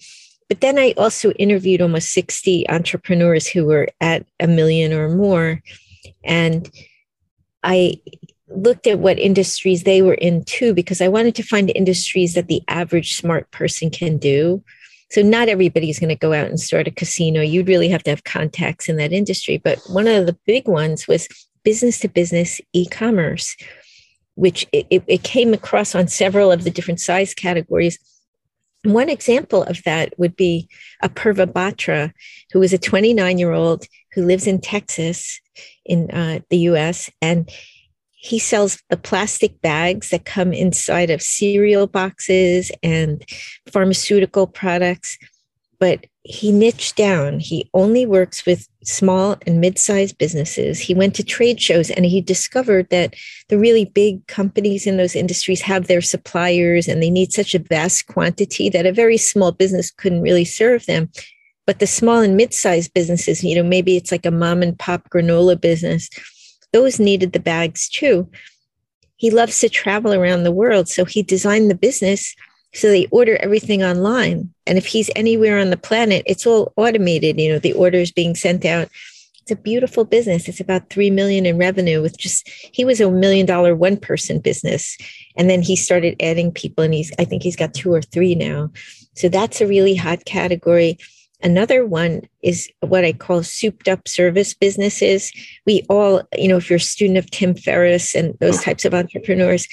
but 0.50 0.62
then 0.62 0.80
I 0.80 0.94
also 0.98 1.32
interviewed 1.32 1.82
almost 1.82 2.12
60 2.12 2.70
entrepreneurs 2.70 3.48
who 3.48 3.66
were 3.66 3.90
at 4.02 4.26
a 4.40 4.48
million 4.48 4.94
or 4.94 5.10
more. 5.10 5.62
And 6.24 6.70
I 7.64 8.02
looked 8.50 8.88
at 8.88 9.00
what 9.00 9.20
industries 9.20 9.84
they 9.84 10.02
were 10.02 10.14
in 10.14 10.44
too, 10.44 10.74
because 10.74 11.02
I 11.02 11.08
wanted 11.08 11.36
to 11.36 11.44
find 11.44 11.72
industries 11.74 12.34
that 12.34 12.48
the 12.48 12.62
average 12.68 13.16
smart 13.16 13.50
person 13.52 13.90
can 13.90 14.18
do. 14.18 14.64
So 15.12 15.22
not 15.22 15.48
everybody's 15.48 16.00
going 16.00 16.10
to 16.10 16.16
go 16.16 16.34
out 16.34 16.48
and 16.48 16.60
start 16.60 16.88
a 16.88 16.92
casino. 16.92 17.42
You'd 17.42 17.68
really 17.68 17.90
have 17.90 18.04
to 18.04 18.10
have 18.10 18.24
contacts 18.24 18.90
in 18.90 18.98
that 18.98 19.14
industry. 19.14 19.58
But 19.58 19.80
one 19.88 20.08
of 20.08 20.26
the 20.26 20.38
big 20.46 20.68
ones 20.68 21.08
was 21.08 21.28
business 21.64 22.00
to 22.00 22.08
business 22.08 22.60
e-commerce, 22.74 23.56
which 24.36 24.66
it, 24.72 24.88
it 24.90 25.24
came 25.24 25.54
across 25.54 25.96
on 25.96 26.08
several 26.08 26.52
of 26.52 26.64
the 26.64 26.72
different 26.72 27.00
size 27.00 27.34
categories. 27.34 28.00
One 28.84 29.08
example 29.08 29.64
of 29.64 29.82
that 29.84 30.18
would 30.18 30.36
be 30.36 30.68
a 31.02 31.10
Apurva 31.10 31.46
Batra, 31.46 32.12
who 32.52 32.62
is 32.62 32.74
a 32.74 32.78
29 32.78 33.38
year 33.38 33.52
old 33.52 33.86
who 34.14 34.26
lives 34.26 34.48
in 34.48 34.60
Texas 34.60 35.40
in 35.86 36.10
uh, 36.12 36.40
the 36.50 36.58
US. 36.70 37.10
And 37.22 37.50
he 38.14 38.40
sells 38.40 38.82
the 38.90 38.98
plastic 38.98 39.62
bags 39.62 40.10
that 40.10 40.26
come 40.26 40.54
inside 40.54 41.10
of 41.10 41.22
cereal 41.22 41.88
boxes 41.88 42.72
and 42.82 43.24
pharmaceutical 43.70 44.48
products. 44.48 45.18
But 45.78 46.06
he 46.24 46.54
niched 46.54 46.96
down. 46.96 47.42
He 47.42 47.70
only 47.74 48.06
works 48.06 48.46
with 48.46 48.70
small 48.86 49.36
and 49.46 49.60
mid 49.60 49.78
sized 49.78 50.18
businesses. 50.18 50.80
He 50.80 50.94
went 50.94 51.16
to 51.16 51.24
trade 51.24 51.62
shows 51.62 51.90
and 51.90 52.06
he 52.06 52.22
discovered 52.22 52.90
that 52.92 53.14
the 53.50 53.60
really 53.60 53.84
big 53.84 54.26
companies 54.28 54.88
in 54.88 54.96
those 54.96 55.18
industries 55.18 55.62
have 55.62 55.88
their 55.88 56.02
suppliers 56.02 56.88
and 56.88 57.04
they 57.04 57.10
need 57.10 57.34
such 57.34 57.54
a 57.54 57.60
vast 57.60 58.08
quantity 58.08 58.70
that 58.70 58.86
a 58.86 58.94
very 58.94 59.18
small 59.18 59.52
business 59.52 59.92
couldn't 59.92 60.22
really 60.22 60.46
serve 60.46 60.86
them. 60.86 61.10
But 61.66 61.80
the 61.80 61.88
small 61.88 62.20
and 62.20 62.36
mid 62.36 62.54
sized 62.54 62.94
businesses, 62.94 63.44
you 63.44 63.56
know, 63.56 63.64
maybe 63.64 63.96
it's 63.96 64.12
like 64.12 64.26
a 64.26 64.32
mom 64.32 64.62
and 64.62 64.78
pop 64.78 65.10
granola 65.10 65.60
business, 65.60 66.10
those 66.74 67.00
needed 67.00 67.34
the 67.34 67.40
bags 67.40 67.88
too. 67.88 68.30
He 69.16 69.32
loves 69.32 69.60
to 69.60 69.70
travel 69.70 70.14
around 70.14 70.44
the 70.44 70.52
world. 70.52 70.90
So 70.90 71.06
he 71.06 71.24
designed 71.24 71.72
the 71.72 71.76
business 71.76 72.36
so 72.74 72.90
they 72.90 73.06
order 73.08 73.38
everything 73.40 73.84
online. 73.84 74.52
And 74.66 74.78
if 74.78 74.88
he's 74.88 75.10
anywhere 75.16 75.60
on 75.60 75.70
the 75.70 75.78
planet, 75.78 76.24
it's 76.26 76.48
all 76.48 76.74
automated. 76.76 77.40
You 77.40 77.54
know, 77.54 77.60
the 77.60 77.74
orders 77.74 78.12
being 78.12 78.36
sent 78.36 78.66
out. 78.66 78.90
It's 79.42 79.52
a 79.52 79.56
beautiful 79.56 80.06
business. 80.06 80.48
It's 80.48 80.62
about 80.62 80.90
three 80.90 81.12
million 81.12 81.46
in 81.46 81.58
revenue 81.58 82.02
with 82.02 82.18
just 82.18 82.50
he 82.72 82.86
was 82.86 83.02
a 83.02 83.12
million 83.12 83.46
dollar 83.46 83.76
one 83.76 83.98
person 83.98 84.40
business. 84.40 84.98
And 85.38 85.50
then 85.50 85.62
he 85.62 85.76
started 85.76 86.16
adding 86.22 86.52
people 86.52 86.84
and 86.84 86.94
he's 86.94 87.12
I 87.20 87.26
think 87.26 87.44
he's 87.44 87.58
got 87.58 87.74
two 87.74 87.94
or 87.94 88.02
three 88.02 88.36
now. 88.36 88.72
So 89.16 89.30
that's 89.30 89.62
a 89.62 89.68
really 89.68 89.96
hot 89.96 90.26
category. 90.26 90.98
Another 91.44 91.86
one 91.86 92.22
is 92.42 92.72
what 92.80 93.04
I 93.04 93.12
call 93.14 93.44
souped 93.44 93.88
up 93.88 94.08
service 94.08 94.54
businesses. 94.54 95.32
We 95.66 95.86
all, 95.90 96.24
you 96.38 96.48
know, 96.48 96.58
if 96.58 96.70
you're 96.70 96.78
a 96.78 96.80
student 96.80 97.18
of 97.18 97.30
Tim 97.30 97.54
Ferriss 97.54 98.16
and 98.16 98.38
those 98.40 98.60
mm. 98.60 98.64
types 98.64 98.86
of 98.86 98.94
entrepreneurs, 98.94 99.68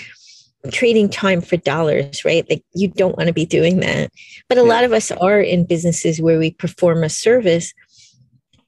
trading 0.72 1.08
time 1.08 1.40
for 1.40 1.56
dollars, 1.56 2.24
right? 2.24 2.44
Like 2.50 2.64
you 2.74 2.88
don't 2.88 3.16
want 3.16 3.28
to 3.28 3.32
be 3.32 3.46
doing 3.46 3.80
that. 3.80 4.10
But 4.48 4.58
a 4.58 4.62
lot 4.62 4.84
of 4.84 4.92
us 4.92 5.10
are 5.12 5.40
in 5.40 5.64
businesses 5.64 6.20
where 6.20 6.38
we 6.38 6.50
perform 6.50 7.02
a 7.02 7.08
service. 7.08 7.72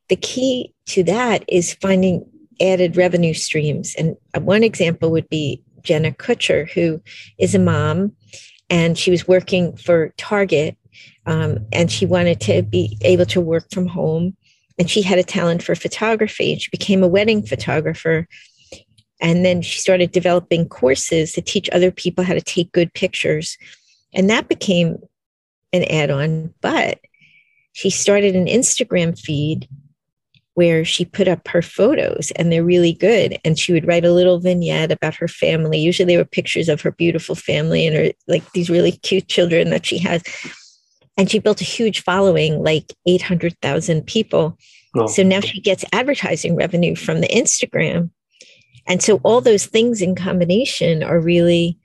The 0.09 0.17
key 0.17 0.73
to 0.87 1.03
that 1.05 1.45
is 1.49 1.75
finding 1.75 2.25
added 2.61 2.97
revenue 2.97 3.35
streams. 3.35 3.95
And 3.97 4.17
uh, 4.35 4.41
one 4.41 4.63
example 4.63 5.11
would 5.11 5.29
be 5.29 5.61
Jenna 5.83 6.13
Kutcher, 6.13 6.71
who 6.71 7.03
is 7.39 7.55
a 7.55 7.59
mom 7.59 8.13
and 8.73 8.97
she 8.97 9.11
was 9.11 9.29
working 9.29 9.77
for 9.77 10.15
Target 10.17 10.79
um, 11.27 11.59
and 11.73 11.91
she 11.91 12.07
wanted 12.07 12.41
to 12.43 12.63
be 12.63 12.99
able 13.03 13.27
to 13.27 13.41
work 13.41 13.71
from 13.73 13.87
home. 13.87 14.37
And 14.79 14.91
she 14.91 15.03
had 15.03 15.19
a 15.19 15.23
talent 15.23 15.63
for 15.63 15.75
photography 15.75 16.57
she 16.59 16.71
became 16.71 17.03
a 17.03 17.09
wedding 17.09 17.45
photographer 17.45 18.27
and 19.23 19.45
then 19.45 19.63
she 19.63 19.79
started 19.79 20.11
developing 20.11 20.69
courses 20.69 21.33
to 21.33 21.41
teach 21.41 21.71
other 21.71 21.93
people 21.93 22.25
how 22.25 22.35
to 22.35 22.41
take 22.41 22.73
good 22.73 22.93
pictures. 22.93 23.57
And 24.13 24.29
that 24.29 24.49
became 24.49 24.99
an 25.73 25.85
add 25.85 26.11
on. 26.11 26.53
But 26.61 26.99
she 27.73 27.89
started 27.89 28.35
an 28.35 28.47
Instagram 28.47 29.19
feed 29.19 29.69
where 30.55 30.85
she 30.85 31.05
put 31.05 31.29
up 31.29 31.47
her 31.49 31.63
photos 31.63 32.33
and 32.33 32.51
they're 32.51 32.65
really 32.65 32.93
good. 32.93 33.39
And 33.45 33.59
she 33.59 33.73
would 33.73 33.87
write 33.87 34.05
a 34.05 34.13
little 34.13 34.41
vignette 34.41 34.91
about 34.91 35.15
her 35.15 35.29
family. 35.29 35.79
Usually 35.79 36.05
they 36.05 36.19
were 36.19 36.25
pictures 36.25 36.69
of 36.69 36.81
her 36.83 36.91
beautiful 36.91 37.37
family 37.37 37.87
and 37.87 37.97
her 37.97 38.11
like 38.27 38.51
these 38.53 38.69
really 38.69 38.93
cute 38.93 39.29
children 39.29 39.71
that 39.71 39.87
she 39.87 39.99
has. 39.99 40.23
And 41.17 41.31
she 41.31 41.39
built 41.39 41.61
a 41.61 41.65
huge 41.65 42.03
following, 42.03 42.63
like 42.63 42.93
800,000 43.07 44.07
people. 44.07 44.57
Oh. 44.97 45.07
So 45.07 45.23
now 45.23 45.41
she 45.41 45.61
gets 45.61 45.85
advertising 45.93 46.57
revenue 46.57 46.95
from 46.95 47.21
the 47.21 47.29
Instagram 47.29 48.11
and 48.87 49.03
so 49.03 49.21
all 49.23 49.41
those 49.41 49.67
things 49.67 50.03
in 50.03 50.15
combination 50.15 51.03
are 51.03 51.21
really 51.21 51.79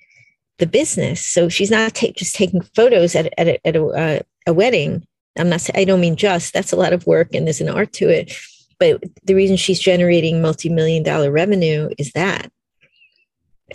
the 0.58 0.68
business. 0.68 1.24
So 1.24 1.50
she's 1.50 1.72
not 1.72 1.94
just 1.94 2.36
taking 2.36 2.62
photos 2.62 3.16
at, 3.16 3.32
at, 3.38 3.48
a, 3.48 3.68
at 3.68 3.76
a, 3.76 3.86
uh, 3.86 4.20
a 4.48 4.54
wedding. 4.54 5.06
I'm 5.38 5.50
not, 5.50 5.70
I 5.76 5.84
don't 5.84 6.02
mean 6.02 6.16
just, 6.16 6.54
that's 6.54 6.72
a 6.72 6.78
lot 6.78 6.94
of 6.94 7.06
work 7.06 7.36
and 7.36 7.46
there's 7.46 7.62
an 7.62 7.70
art 7.70 7.94
to 7.94 8.10
it. 8.10 8.34
But 8.80 9.04
the 9.24 9.36
reason 9.36 9.58
she's 9.58 9.80
generating 9.80 10.42
multi-million 10.42 11.04
dollar 11.04 11.32
revenue 11.32 11.90
is 11.98 12.12
that. 12.14 12.52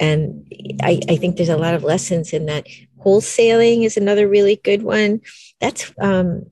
And 0.01 0.47
I, 0.83 1.01
I 1.09 1.17
think 1.17 1.37
there's 1.37 1.49
a 1.49 1.57
lot 1.57 1.75
of 1.75 1.85
lessons 1.85 2.33
in 2.33 2.47
that. 2.47 2.67
Wholesaling 3.05 3.85
is 3.85 3.97
another 3.97 4.29
really 4.29 4.57
good 4.57 4.83
one. 4.83 5.21
That's 5.61 5.93
um, 6.01 6.51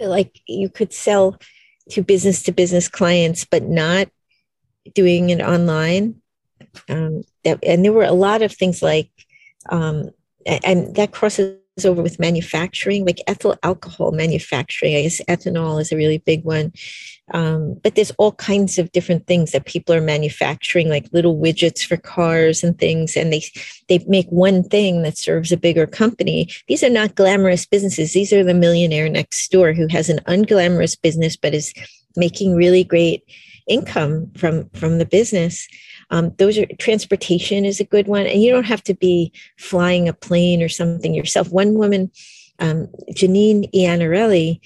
like 0.00 0.40
you 0.46 0.68
could 0.68 0.92
sell 0.92 1.38
to 1.90 2.02
business 2.02 2.42
to 2.44 2.52
business 2.52 2.88
clients, 2.88 3.44
but 3.44 3.64
not 3.64 4.08
doing 4.94 5.30
it 5.30 5.40
online. 5.40 6.20
Um, 6.88 7.22
and 7.44 7.84
there 7.84 7.92
were 7.92 8.04
a 8.04 8.12
lot 8.12 8.42
of 8.42 8.52
things 8.52 8.82
like, 8.82 9.10
um, 9.70 10.10
and 10.46 10.94
that 10.96 11.12
crosses 11.12 11.58
over 11.82 12.02
with 12.02 12.20
manufacturing, 12.20 13.04
like 13.04 13.20
ethyl 13.26 13.56
alcohol 13.64 14.12
manufacturing. 14.12 14.94
I 14.94 15.02
guess 15.02 15.20
ethanol 15.28 15.80
is 15.80 15.90
a 15.90 15.96
really 15.96 16.18
big 16.18 16.44
one. 16.44 16.72
Um, 17.32 17.80
but 17.82 17.94
there's 17.96 18.12
all 18.12 18.32
kinds 18.32 18.78
of 18.78 18.92
different 18.92 19.26
things 19.26 19.50
that 19.50 19.64
people 19.64 19.94
are 19.94 20.00
manufacturing, 20.00 20.88
like 20.88 21.08
little 21.12 21.36
widgets 21.36 21.84
for 21.84 21.96
cars 21.96 22.62
and 22.62 22.78
things, 22.78 23.16
and 23.16 23.32
they 23.32 23.42
they 23.88 24.04
make 24.06 24.28
one 24.28 24.62
thing 24.62 25.02
that 25.02 25.18
serves 25.18 25.50
a 25.50 25.56
bigger 25.56 25.86
company. 25.86 26.48
These 26.68 26.84
are 26.84 26.90
not 26.90 27.16
glamorous 27.16 27.66
businesses. 27.66 28.12
These 28.12 28.32
are 28.32 28.44
the 28.44 28.54
millionaire 28.54 29.08
next 29.08 29.50
door 29.50 29.72
who 29.72 29.88
has 29.88 30.08
an 30.08 30.20
unglamorous 30.28 31.00
business 31.00 31.36
but 31.36 31.54
is 31.54 31.74
making 32.14 32.54
really 32.54 32.84
great 32.84 33.24
income 33.66 34.30
from 34.36 34.68
from 34.70 34.98
the 34.98 35.06
business 35.06 35.66
um, 36.10 36.32
those 36.38 36.58
are 36.58 36.66
transportation 36.78 37.64
is 37.64 37.80
a 37.80 37.84
good 37.84 38.06
one 38.06 38.26
and 38.26 38.42
you 38.42 38.50
don't 38.50 38.64
have 38.64 38.82
to 38.84 38.94
be 38.94 39.32
flying 39.58 40.08
a 40.08 40.12
plane 40.12 40.62
or 40.62 40.68
something 40.68 41.14
yourself. 41.14 41.50
One 41.50 41.74
woman 41.74 42.10
um, 42.58 42.88
janine 43.10 43.70
iannarelli 43.72 44.60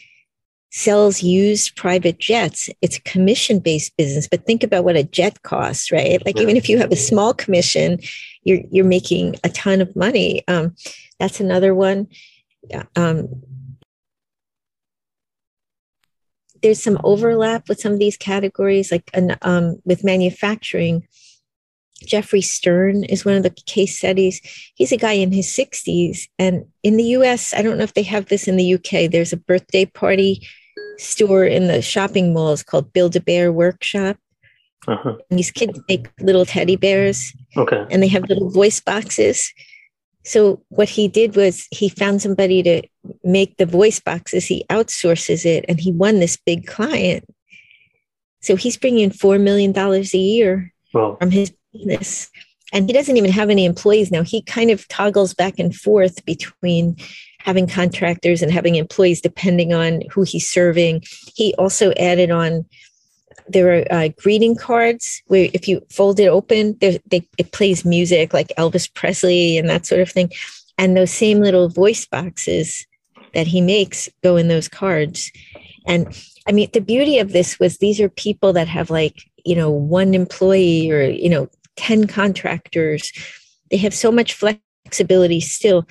sells 0.71 1.23
used 1.23 1.77
private 1.77 2.19
jets. 2.19 2.69
It's 2.83 2.99
a 2.99 3.03
commission 3.03 3.59
based 3.59 3.97
business 3.97 4.29
but 4.29 4.45
think 4.45 4.63
about 4.63 4.85
what 4.85 4.97
a 4.97 5.05
jet 5.05 5.43
costs 5.43 5.91
right? 5.91 6.25
Like 6.25 6.39
even 6.39 6.57
if 6.57 6.69
you 6.69 6.79
have 6.79 6.93
a 6.93 6.97
small 6.97 7.33
commission 7.33 8.01
you're 8.43 8.61
you're 8.71 8.85
making 8.85 9.37
a 9.45 9.49
ton 9.49 9.81
of 9.81 9.95
money. 9.95 10.43
Um, 10.49 10.75
that's 11.19 11.41
another 11.41 11.75
one. 11.75 12.09
Um, 12.97 13.43
there's 16.63 16.83
some 16.83 16.99
overlap 17.05 17.69
with 17.69 17.81
some 17.81 17.93
of 17.93 17.99
these 17.99 18.17
categories, 18.17 18.91
like 18.91 19.11
um, 19.43 19.81
with 19.85 20.05
manufacturing. 20.05 21.07
Jeffrey 22.05 22.41
Stern 22.41 23.05
is 23.05 23.25
one 23.25 23.35
of 23.35 23.43
the 23.43 23.51
case 23.51 23.99
studies. 23.99 24.41
He's 24.75 24.93
a 24.93 24.97
guy 24.97 25.13
in 25.13 25.33
his 25.33 25.47
60s. 25.47 26.29
And 26.39 26.67
in 26.83 26.97
the 26.97 27.05
US, 27.05 27.53
I 27.55 27.63
don't 27.63 27.79
know 27.79 27.85
if 27.85 27.95
they 27.95 28.03
have 28.05 28.27
this 28.27 28.49
in 28.49 28.57
the 28.57 28.75
UK, 28.75 29.11
there's 29.11 29.33
a 29.33 29.37
birthday 29.37 29.85
party 29.85 30.47
store 30.99 31.45
in 31.45 31.67
the 31.67 31.83
shopping 31.83 32.33
malls 32.33 32.63
called 32.63 32.93
Build 32.93 33.17
a 33.17 33.21
Bear 33.21 33.53
Workshop. 33.53 34.17
Uh-huh. 34.87 35.17
These 35.31 35.51
kids 35.51 35.81
make 35.89 36.09
little 36.21 36.47
teddy 36.47 36.77
bears. 36.77 37.33
Okay. 37.57 37.85
And 37.91 38.03
they 38.03 38.09
have 38.09 38.29
little 38.29 38.51
voice 38.51 38.81
boxes. 38.81 39.53
So 40.25 40.63
what 40.69 40.89
he 40.89 41.09
did 41.09 41.37
was 41.37 41.67
he 41.71 41.89
found 41.89 42.23
somebody 42.23 42.63
to 42.63 42.83
make 43.25 43.57
the 43.57 43.67
voice 43.67 44.01
boxes. 44.01 44.47
He 44.47 44.65
outsources 44.71 45.45
it, 45.47 45.65
and 45.69 45.81
he 45.81 45.93
won 45.93 46.21
this 46.21 46.37
big 46.37 46.67
client. 46.67 47.25
So 48.41 48.57
he's 48.57 48.77
bringing 48.77 49.11
four 49.11 49.39
million 49.39 49.73
dollars 49.73 50.15
a 50.15 50.19
year 50.19 50.73
wow. 50.93 51.17
from 51.19 51.31
his 51.31 51.53
business, 51.79 52.31
and 52.73 52.87
he 52.87 52.93
doesn't 52.93 53.17
even 53.17 53.31
have 53.31 53.51
any 53.51 53.65
employees 53.65 54.11
now. 54.11 54.23
He 54.23 54.43
kind 54.43 54.71
of 54.71 54.87
toggles 54.89 55.35
back 55.35 55.59
and 55.59 55.75
forth 55.75 56.25
between 56.25 56.97
having 57.41 57.67
contractors 57.67 58.43
and 58.43 58.53
having 58.53 58.75
employees 58.75 59.21
depending 59.21 59.73
on 59.73 60.03
who 60.11 60.23
he's 60.23 60.49
serving. 60.49 61.03
He 61.35 61.55
also 61.59 61.93
added 61.93 62.31
on 62.31 62.67
there 63.49 63.79
are 63.79 63.85
uh, 63.91 64.09
greeting 64.21 64.55
cards 64.55 65.23
where 65.29 65.49
if 65.55 65.67
you 65.67 65.81
fold 65.91 66.21
it 66.21 66.27
open, 66.27 66.77
they, 66.81 67.01
it 67.39 67.53
plays 67.53 67.85
music 67.85 68.35
like 68.35 68.53
Elvis 68.59 68.93
Presley 68.93 69.57
and 69.57 69.69
that 69.71 69.87
sort 69.87 70.03
of 70.03 70.11
thing. 70.11 70.31
And 70.77 70.97
those 70.97 71.11
same 71.11 71.41
little 71.41 71.69
voice 71.69 72.07
boxes 72.07 72.87
that 73.35 73.47
he 73.47 73.61
makes 73.61 74.09
go 74.23 74.37
in 74.37 74.49
those 74.49 74.69
cards. 74.69 75.33
And 75.87 76.15
I 76.47 76.53
mean, 76.53 76.69
the 76.73 76.81
beauty 76.81 77.19
of 77.19 77.33
this 77.33 77.59
was 77.59 77.79
these 77.79 78.01
are 78.01 78.09
people 78.09 78.53
that 78.53 78.69
have 78.69 78.91
like, 78.91 79.23
you 79.45 79.57
know, 79.57 79.71
one 79.71 80.15
employee 80.15 80.91
or, 80.91 81.03
you 81.03 81.31
know, 81.31 81.49
10 81.79 82.07
contractors. 82.07 83.13
They 83.71 83.79
have 83.79 83.95
so 83.95 84.13
much 84.13 84.35
flexibility 84.35 85.41
still. 85.41 85.87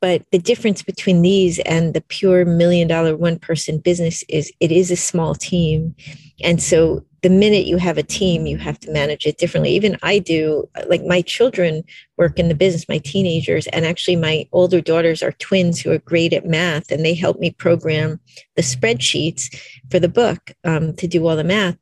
but 0.00 0.22
the 0.32 0.38
difference 0.38 0.82
between 0.82 1.22
these 1.22 1.60
and 1.60 1.94
the 1.94 2.00
pure 2.00 2.44
million 2.44 2.88
dollar 2.88 3.16
one 3.16 3.38
person 3.38 3.78
business 3.78 4.24
is 4.28 4.52
it 4.58 4.72
is 4.72 4.90
a 4.90 4.96
small 4.96 5.32
team 5.32 5.94
and 6.42 6.60
so 6.60 7.04
the 7.22 7.30
minute 7.30 7.66
you 7.66 7.76
have 7.76 7.96
a 7.96 8.02
team 8.02 8.46
you 8.46 8.58
have 8.58 8.78
to 8.80 8.90
manage 8.90 9.26
it 9.26 9.38
differently 9.38 9.70
even 9.70 9.96
i 10.02 10.18
do 10.18 10.68
like 10.88 11.04
my 11.04 11.22
children 11.22 11.84
work 12.16 12.36
in 12.38 12.48
the 12.48 12.54
business 12.54 12.88
my 12.88 12.98
teenagers 12.98 13.68
and 13.68 13.86
actually 13.86 14.16
my 14.16 14.44
older 14.50 14.80
daughters 14.80 15.22
are 15.22 15.32
twins 15.32 15.80
who 15.80 15.92
are 15.92 15.98
great 15.98 16.32
at 16.32 16.46
math 16.46 16.90
and 16.90 17.04
they 17.04 17.14
help 17.14 17.38
me 17.38 17.50
program 17.52 18.18
the 18.56 18.62
spreadsheets 18.62 19.44
for 19.90 20.00
the 20.00 20.08
book 20.08 20.52
um, 20.64 20.94
to 20.96 21.06
do 21.06 21.24
all 21.26 21.36
the 21.36 21.44
math 21.44 21.78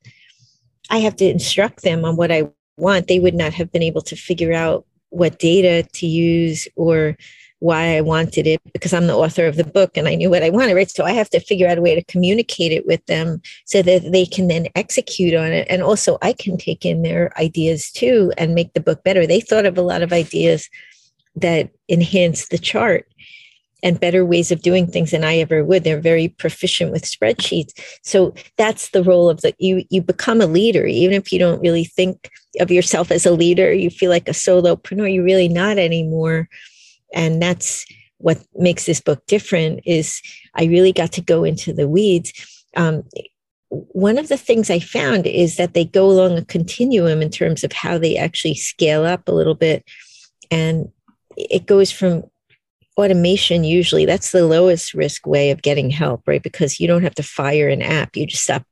i 0.90 0.98
have 0.98 1.16
to 1.16 1.24
instruct 1.24 1.82
them 1.82 2.04
on 2.04 2.16
what 2.16 2.30
i 2.30 2.42
want 2.76 3.08
they 3.08 3.20
would 3.20 3.34
not 3.34 3.52
have 3.54 3.70
been 3.72 3.82
able 3.82 4.02
to 4.02 4.16
figure 4.16 4.52
out 4.52 4.86
what 5.10 5.38
data 5.38 5.88
to 5.92 6.06
use 6.06 6.66
or 6.76 7.16
why 7.60 7.96
I 7.96 8.02
wanted 8.02 8.46
it 8.46 8.60
because 8.74 8.92
I'm 8.92 9.06
the 9.06 9.16
author 9.16 9.46
of 9.46 9.56
the 9.56 9.64
book 9.64 9.96
and 9.96 10.06
I 10.06 10.16
knew 10.16 10.28
what 10.28 10.42
I 10.42 10.50
wanted, 10.50 10.74
right? 10.74 10.90
So 10.90 11.04
I 11.04 11.12
have 11.12 11.30
to 11.30 11.40
figure 11.40 11.66
out 11.66 11.78
a 11.78 11.80
way 11.80 11.94
to 11.94 12.04
communicate 12.04 12.72
it 12.72 12.86
with 12.86 13.04
them 13.06 13.40
so 13.64 13.80
that 13.80 14.12
they 14.12 14.26
can 14.26 14.48
then 14.48 14.68
execute 14.74 15.34
on 15.34 15.52
it. 15.52 15.66
And 15.70 15.82
also 15.82 16.18
I 16.20 16.34
can 16.34 16.58
take 16.58 16.84
in 16.84 17.02
their 17.02 17.32
ideas 17.38 17.90
too 17.90 18.32
and 18.36 18.54
make 18.54 18.74
the 18.74 18.80
book 18.80 19.02
better. 19.02 19.26
They 19.26 19.40
thought 19.40 19.64
of 19.64 19.78
a 19.78 19.82
lot 19.82 20.02
of 20.02 20.12
ideas 20.12 20.68
that 21.36 21.70
enhance 21.88 22.48
the 22.48 22.58
chart 22.58 23.06
and 23.82 24.00
better 24.00 24.24
ways 24.24 24.50
of 24.50 24.62
doing 24.62 24.86
things 24.86 25.10
than 25.10 25.24
I 25.24 25.38
ever 25.38 25.64
would. 25.64 25.84
They're 25.84 26.00
very 26.00 26.28
proficient 26.28 26.92
with 26.92 27.04
spreadsheets. 27.04 27.72
So 28.02 28.34
that's 28.56 28.90
the 28.90 29.02
role 29.02 29.28
of 29.28 29.40
the 29.42 29.54
you 29.58 29.84
you 29.90 30.00
become 30.00 30.40
a 30.40 30.46
leader, 30.46 30.86
even 30.86 31.14
if 31.14 31.32
you 31.32 31.38
don't 31.38 31.60
really 31.60 31.84
think 31.84 32.30
of 32.60 32.70
yourself 32.70 33.10
as 33.10 33.26
a 33.26 33.32
leader, 33.32 33.72
you 33.72 33.90
feel 33.90 34.10
like 34.10 34.28
a 34.28 34.32
solopreneur, 34.32 35.12
you're 35.12 35.24
really 35.24 35.48
not 35.48 35.78
anymore 35.78 36.48
and 37.14 37.40
that's 37.40 37.86
what 38.18 38.38
makes 38.56 38.84
this 38.84 39.00
book 39.00 39.24
different 39.26 39.80
is 39.86 40.20
i 40.54 40.64
really 40.64 40.92
got 40.92 41.12
to 41.12 41.20
go 41.20 41.44
into 41.44 41.72
the 41.72 41.88
weeds 41.88 42.32
um, 42.76 43.04
one 43.70 44.18
of 44.18 44.28
the 44.28 44.36
things 44.36 44.70
i 44.70 44.78
found 44.78 45.26
is 45.26 45.56
that 45.56 45.72
they 45.72 45.84
go 45.84 46.06
along 46.06 46.36
a 46.36 46.44
continuum 46.44 47.22
in 47.22 47.30
terms 47.30 47.64
of 47.64 47.72
how 47.72 47.96
they 47.96 48.16
actually 48.16 48.54
scale 48.54 49.04
up 49.04 49.28
a 49.28 49.32
little 49.32 49.54
bit 49.54 49.84
and 50.50 50.90
it 51.36 51.66
goes 51.66 51.90
from 51.90 52.24
automation 52.96 53.64
usually 53.64 54.04
that's 54.06 54.32
the 54.32 54.46
lowest 54.46 54.94
risk 54.94 55.26
way 55.26 55.50
of 55.50 55.62
getting 55.62 55.90
help 55.90 56.26
right 56.26 56.42
because 56.42 56.78
you 56.78 56.86
don't 56.86 57.02
have 57.02 57.14
to 57.14 57.22
fire 57.22 57.68
an 57.68 57.82
app 57.82 58.16
you 58.16 58.26
just 58.26 58.44
stop 58.44 58.64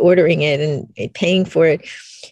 ordering 0.00 0.42
it 0.42 0.60
and 0.60 1.14
paying 1.14 1.44
for 1.44 1.66
it 1.66 1.88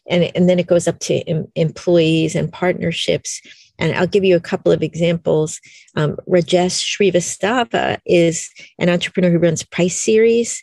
and, 0.08 0.30
and 0.36 0.48
then 0.48 0.60
it 0.60 0.68
goes 0.68 0.86
up 0.86 0.98
to 1.00 1.14
em- 1.28 1.50
employees 1.56 2.36
and 2.36 2.52
partnerships 2.52 3.40
and 3.78 3.96
I'll 3.96 4.06
give 4.06 4.24
you 4.24 4.36
a 4.36 4.40
couple 4.40 4.70
of 4.70 4.82
examples. 4.82 5.60
Um, 5.96 6.16
Rajesh 6.28 6.78
Srivastava 6.78 7.98
is 8.06 8.48
an 8.78 8.88
entrepreneur 8.88 9.30
who 9.30 9.38
runs 9.38 9.64
Price 9.64 10.00
Series. 10.00 10.62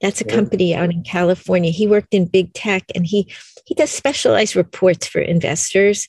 That's 0.00 0.20
a 0.20 0.24
company 0.24 0.74
out 0.74 0.90
in 0.90 1.04
California. 1.04 1.70
He 1.70 1.86
worked 1.86 2.12
in 2.12 2.26
big 2.26 2.52
tech 2.54 2.82
and 2.94 3.06
he 3.06 3.32
he 3.66 3.74
does 3.74 3.90
specialized 3.90 4.56
reports 4.56 5.06
for 5.06 5.20
investors. 5.20 6.08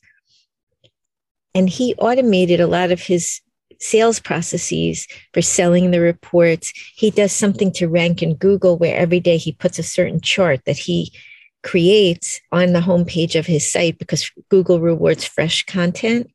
And 1.54 1.70
he 1.70 1.96
automated 1.96 2.60
a 2.60 2.68
lot 2.68 2.92
of 2.92 3.02
his 3.02 3.40
sales 3.80 4.20
processes 4.20 5.08
for 5.34 5.42
selling 5.42 5.92
the 5.92 6.00
reports. 6.00 6.72
He 6.96 7.12
does 7.12 7.32
something 7.32 7.72
to 7.74 7.88
rank 7.88 8.22
in 8.22 8.36
Google 8.36 8.78
where 8.78 8.96
every 8.96 9.20
day 9.20 9.38
he 9.38 9.52
puts 9.52 9.80
a 9.80 9.84
certain 9.84 10.22
chart 10.22 10.62
that 10.66 10.78
he 10.78 11.12
creates 11.64 12.40
on 12.52 12.74
the 12.74 12.80
homepage 12.80 13.38
of 13.38 13.46
his 13.46 13.70
site 13.70 13.98
because 13.98 14.32
Google 14.50 14.80
rewards 14.80 15.26
fresh 15.26 15.66
content. 15.66 16.30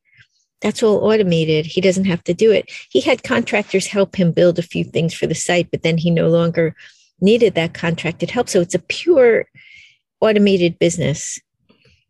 That's 0.61 0.83
all 0.83 1.03
automated. 1.03 1.65
He 1.65 1.81
doesn't 1.81 2.05
have 2.05 2.23
to 2.25 2.33
do 2.33 2.51
it. 2.51 2.71
He 2.89 3.01
had 3.01 3.23
contractors 3.23 3.87
help 3.87 4.15
him 4.15 4.31
build 4.31 4.59
a 4.59 4.63
few 4.63 4.83
things 4.83 5.13
for 5.13 5.27
the 5.27 5.35
site, 5.35 5.69
but 5.71 5.83
then 5.83 5.97
he 5.97 6.09
no 6.09 6.29
longer 6.29 6.75
needed 7.19 7.55
that 7.55 7.73
contracted 7.73 8.31
help. 8.31 8.47
So 8.47 8.61
it's 8.61 8.75
a 8.75 8.79
pure 8.79 9.45
automated 10.21 10.79
business. 10.79 11.39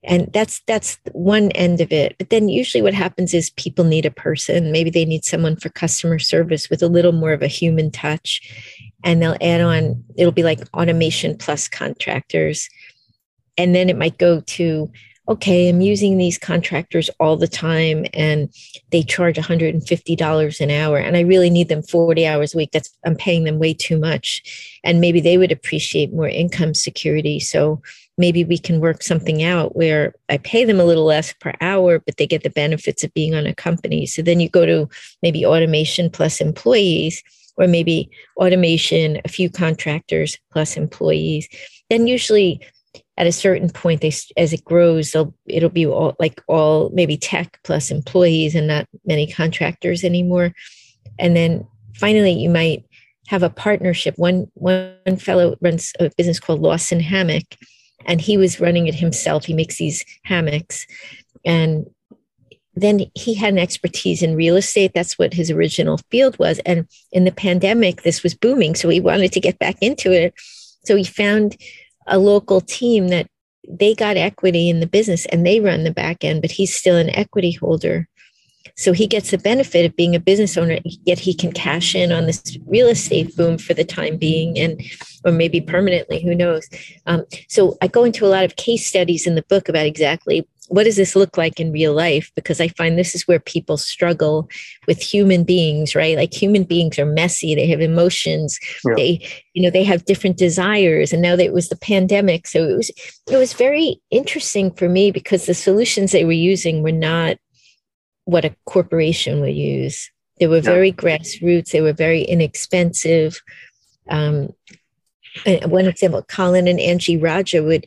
And 0.06 0.32
that's 0.34 0.62
that's 0.68 0.98
one 1.14 1.52
end 1.52 1.80
of 1.80 1.92
it. 1.92 2.16
But 2.18 2.30
then 2.30 2.50
usually 2.50 2.82
what 2.82 2.94
happens 2.94 3.34
is 3.34 3.52
people 3.52 3.86
need 3.86 4.06
a 4.06 4.12
person. 4.12 4.72
Maybe 4.72 4.90
they 4.90 5.06
need 5.06 5.24
someone 5.24 5.56
for 5.56 5.70
customer 5.70 6.20
service 6.20 6.70
with 6.70 6.84
a 6.84 6.88
little 6.88 7.14
more 7.14 7.32
of 7.32 7.42
a 7.42 7.48
human 7.48 7.90
touch. 7.90 8.42
And 9.04 9.22
they'll 9.22 9.38
add 9.42 9.62
on, 9.62 10.04
it'll 10.18 10.32
be 10.32 10.44
like 10.44 10.60
automation 10.74 11.38
plus 11.38 11.68
contractors. 11.68 12.70
And 13.58 13.74
then 13.74 13.90
it 13.90 13.98
might 13.98 14.18
go 14.18 14.42
to 14.42 14.92
okay, 15.28 15.70
I'm 15.70 15.80
using 15.80 16.18
these 16.18 16.38
contractors 16.38 17.10
all 17.20 17.38
the 17.38 17.48
time 17.48 18.06
and 18.14 18.54
they 18.92 19.04
charge 19.04 19.38
$150 19.38 20.60
an 20.62 20.72
hour 20.72 20.98
and 20.98 21.16
I 21.16 21.22
really 21.22 21.50
need 21.50 21.70
them 21.70 21.82
40 21.82 22.28
hours 22.28 22.54
a 22.54 22.58
week. 22.58 22.72
That's 22.74 22.90
I'm 23.06 23.16
paying 23.16 23.46
them 23.46 23.58
way 23.58 23.74
too 23.74 23.98
much. 23.98 24.78
And 24.84 25.00
maybe 25.00 25.22
they 25.22 25.38
would 25.38 25.52
appreciate 25.52 26.14
more 26.14 26.28
income 26.28 26.74
security. 26.74 27.40
So 27.40 27.82
maybe 28.18 28.44
we 28.44 28.58
can 28.58 28.82
work 28.82 29.02
something 29.02 29.44
out 29.44 29.76
where 29.76 30.14
I 30.28 30.38
pay 30.38 30.66
them 30.66 30.80
a 30.80 30.86
little 30.86 31.06
less 31.06 31.34
per 31.34 31.54
hour, 31.62 32.00
but 32.00 32.18
they 32.18 32.28
get 32.28 32.44
the 32.44 32.50
benefits 32.50 33.04
of 33.04 33.14
being 33.14 33.34
on 33.34 33.48
a 33.48 33.56
company. 33.56 34.06
So 34.06 34.22
then 34.22 34.42
you 34.42 34.50
go 34.50 34.66
to 34.66 34.90
maybe 35.22 35.46
automation 35.46 36.10
plus 36.10 36.42
employees, 36.42 37.24
or 37.56 37.68
maybe 37.68 38.10
automation, 38.38 39.22
a 39.26 39.30
few 39.30 39.50
contractors 39.50 40.38
plus 40.52 40.76
employees. 40.76 41.48
Then 41.90 42.08
usually 42.08 42.62
at 43.18 43.28
a 43.28 43.32
certain 43.32 43.70
point 43.70 44.02
they 44.02 44.12
as 44.38 44.54
it 44.54 44.64
grows 44.66 45.16
it'll 45.46 45.70
be 45.70 45.86
all 45.86 46.16
like 46.20 46.42
all 46.48 46.90
maybe 46.94 47.18
tech 47.18 47.60
plus 47.64 47.92
employees 47.92 48.56
and 48.56 48.68
not 48.68 48.88
many 49.06 49.28
contractors 49.28 50.04
anymore. 50.04 50.54
And 51.20 51.36
then 51.36 51.68
finally 51.96 52.32
you 52.32 52.50
might 52.50 52.86
have 53.28 53.44
a 53.44 53.50
partnership. 53.50 54.16
One 54.18 54.48
one 54.56 55.18
fellow 55.18 55.56
runs 55.62 55.94
a 56.00 56.10
business 56.18 56.40
called 56.40 56.62
lawson 56.62 57.00
hammock 57.00 57.44
and 58.06 58.20
he 58.20 58.38
was 58.38 58.60
running 58.60 58.88
it 58.88 58.96
himself. 58.96 59.46
He 59.46 59.54
makes 59.54 59.78
these 59.78 60.04
hammocks. 60.26 60.86
And 61.46 61.90
then 62.76 63.06
he 63.14 63.36
had 63.36 63.54
an 63.54 63.60
expertise 63.60 64.24
in 64.24 64.36
real 64.36 64.56
estate. 64.56 64.94
That's 64.96 65.20
what 65.20 65.36
his 65.36 65.52
original 65.52 66.00
field 66.10 66.38
was. 66.40 66.60
And 66.66 66.88
in 67.12 67.26
the 67.26 67.32
pandemic 67.32 68.02
this 68.02 68.24
was 68.24 68.34
booming 68.34 68.74
so 68.74 68.90
he 68.90 69.00
wanted 69.00 69.32
to 69.34 69.40
get 69.40 69.60
back 69.60 69.78
into 69.82 70.12
it. 70.12 70.34
So 70.84 70.96
he 70.96 71.04
found 71.04 71.56
a 72.08 72.18
local 72.18 72.62
team 72.62 73.10
that 73.10 73.28
they 73.68 73.96
got 73.96 74.18
equity 74.18 74.70
in 74.70 74.80
the 74.80 74.88
business 74.88 75.26
and 75.28 75.46
they 75.46 75.60
run 75.60 75.84
the 75.84 75.92
back 75.92 76.24
end, 76.24 76.42
but 76.42 76.52
he's 76.52 76.76
still 76.76 76.98
an 76.98 77.10
equity 77.12 77.52
holder. 77.52 78.08
So 78.76 78.92
he 78.92 79.08
gets 79.08 79.32
the 79.32 79.38
benefit 79.38 79.86
of 79.86 79.96
being 79.96 80.16
a 80.16 80.20
business 80.20 80.58
owner, 80.58 80.80
yet 81.06 81.20
he 81.20 81.34
can 81.34 81.52
cash 81.52 81.96
in 81.96 82.12
on 82.12 82.26
this 82.26 82.58
real 82.66 82.88
estate 82.88 83.36
boom 83.36 83.58
for 83.58 83.74
the 83.74 83.84
time 83.84 84.18
being 84.18 84.58
and 84.58 84.82
or 85.26 85.32
maybe 85.32 85.62
permanently, 85.62 86.22
who 86.22 86.34
knows. 86.34 86.68
Um, 87.06 87.24
so 87.50 87.78
I 87.82 87.88
go 87.88 88.04
into 88.04 88.26
a 88.26 88.28
lot 88.28 88.46
of 88.46 88.56
case 88.56 88.88
studies 88.88 89.28
in 89.28 89.36
the 89.36 89.44
book 89.44 89.70
about 89.70 89.86
exactly 89.86 90.48
what 90.70 90.84
does 90.84 90.96
this 90.96 91.16
look 91.16 91.38
like 91.38 91.60
in 91.60 91.72
real 91.72 91.94
life? 91.94 92.32
Because 92.36 92.62
I 92.62 92.68
find 92.70 92.98
this 92.98 93.16
is 93.16 93.28
where 93.28 93.40
people 93.40 93.78
struggle 93.78 94.50
with 94.88 95.02
human 95.02 95.44
beings, 95.44 95.96
right? 95.96 96.16
Like 96.16 96.34
human 96.34 96.64
beings 96.64 96.98
are 96.98 97.06
messy. 97.06 97.56
They 97.56 97.68
have 97.68 97.82
emotions. 97.82 98.60
Yeah. 98.86 98.96
They, 98.96 99.28
you 99.54 99.64
know, 99.64 99.70
they 99.70 99.84
have 99.84 100.06
different 100.06 100.38
desires. 100.38 101.12
And 101.12 101.22
now 101.22 101.36
that 101.36 101.46
it 101.46 101.54
was 101.54 101.70
the 101.70 101.76
pandemic. 101.76 102.48
So 102.48 102.68
it 102.68 102.76
was, 102.76 102.90
it 103.32 103.38
was 103.38 103.54
very 103.54 104.02
interesting 104.10 104.72
for 104.72 104.88
me 104.88 105.12
because 105.12 105.46
the 105.46 105.54
solutions 105.54 106.12
they 106.12 106.26
were 106.26 106.32
using 106.32 106.82
were 106.82 106.92
not 106.92 107.38
what 108.26 108.46
a 108.46 108.56
corporation 108.66 109.42
would 109.42 109.56
use. 109.56 110.10
They 110.40 110.48
were 110.48 110.62
very 110.62 110.92
grassroots. 110.92 111.72
They 111.72 111.82
were 111.82 111.94
very 111.94 112.24
inexpensive. 112.24 113.42
Um, 114.10 114.54
one 115.66 115.86
example, 115.86 116.24
Colin 116.24 116.68
and 116.68 116.80
Angie 116.80 117.18
Raja 117.18 117.64
would 117.64 117.86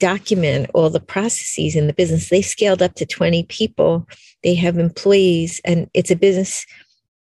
document 0.00 0.70
all 0.74 0.90
the 0.90 1.00
processes 1.00 1.76
in 1.76 1.86
the 1.86 1.92
business. 1.92 2.28
They 2.28 2.42
scaled 2.42 2.82
up 2.82 2.94
to 2.94 3.06
20 3.06 3.44
people. 3.44 4.06
They 4.42 4.54
have 4.54 4.78
employees, 4.78 5.60
and 5.64 5.90
it's 5.94 6.10
a 6.10 6.16
business. 6.16 6.66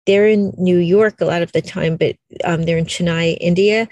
They're 0.06 0.28
in 0.28 0.52
New 0.58 0.78
York 0.78 1.20
a 1.20 1.24
lot 1.24 1.42
of 1.42 1.52
the 1.52 1.62
time, 1.62 1.96
but 1.96 2.16
um, 2.44 2.64
they're 2.64 2.78
in 2.78 2.86
Chennai, 2.86 3.38
India 3.40 3.88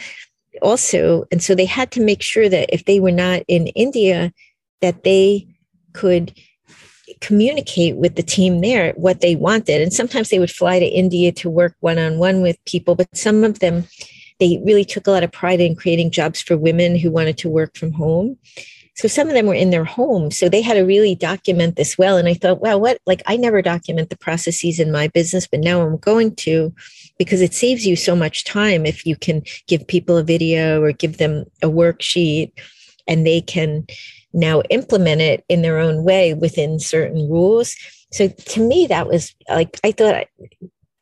also. 0.60 1.24
And 1.30 1.42
so 1.42 1.54
they 1.54 1.64
had 1.64 1.90
to 1.92 2.02
make 2.02 2.22
sure 2.22 2.48
that 2.48 2.72
if 2.72 2.84
they 2.84 3.00
were 3.00 3.12
not 3.12 3.42
in 3.48 3.68
India, 3.68 4.32
that 4.80 5.04
they 5.04 5.46
could 5.94 6.34
communicate 7.20 7.96
with 7.96 8.16
the 8.16 8.22
team 8.22 8.60
there 8.60 8.92
what 8.92 9.20
they 9.20 9.36
wanted. 9.36 9.80
And 9.80 9.92
sometimes 9.92 10.28
they 10.28 10.38
would 10.38 10.50
fly 10.50 10.78
to 10.78 10.86
India 10.86 11.32
to 11.32 11.50
work 11.50 11.76
one 11.80 11.98
on 11.98 12.18
one 12.18 12.42
with 12.42 12.62
people, 12.64 12.94
but 12.94 13.16
some 13.16 13.44
of 13.44 13.60
them, 13.60 13.84
they 14.42 14.60
really 14.64 14.84
took 14.84 15.06
a 15.06 15.10
lot 15.12 15.22
of 15.22 15.30
pride 15.30 15.60
in 15.60 15.76
creating 15.76 16.10
jobs 16.10 16.42
for 16.42 16.58
women 16.58 16.98
who 16.98 17.12
wanted 17.12 17.38
to 17.38 17.48
work 17.48 17.76
from 17.76 17.92
home. 17.92 18.36
So 18.96 19.06
some 19.06 19.28
of 19.28 19.34
them 19.34 19.46
were 19.46 19.54
in 19.54 19.70
their 19.70 19.84
homes. 19.84 20.36
So 20.36 20.48
they 20.48 20.60
had 20.60 20.74
to 20.74 20.82
really 20.82 21.14
document 21.14 21.76
this 21.76 21.96
well. 21.96 22.16
And 22.16 22.26
I 22.26 22.34
thought, 22.34 22.60
well, 22.60 22.80
what, 22.80 22.98
like 23.06 23.22
I 23.26 23.36
never 23.36 23.62
document 23.62 24.10
the 24.10 24.18
processes 24.18 24.80
in 24.80 24.90
my 24.90 25.06
business, 25.06 25.46
but 25.46 25.60
now 25.60 25.80
I'm 25.80 25.96
going 25.96 26.34
to 26.36 26.74
because 27.18 27.40
it 27.40 27.54
saves 27.54 27.86
you 27.86 27.94
so 27.94 28.16
much 28.16 28.44
time 28.44 28.84
if 28.84 29.06
you 29.06 29.14
can 29.14 29.44
give 29.68 29.86
people 29.86 30.16
a 30.16 30.24
video 30.24 30.82
or 30.82 30.90
give 30.90 31.18
them 31.18 31.44
a 31.62 31.68
worksheet 31.68 32.50
and 33.06 33.24
they 33.24 33.42
can 33.42 33.86
now 34.32 34.62
implement 34.70 35.20
it 35.20 35.44
in 35.48 35.62
their 35.62 35.78
own 35.78 36.02
way 36.02 36.34
within 36.34 36.80
certain 36.80 37.30
rules. 37.30 37.76
So 38.10 38.26
to 38.26 38.60
me, 38.60 38.88
that 38.88 39.06
was 39.06 39.36
like, 39.48 39.78
I 39.84 39.92
thought 39.92 40.26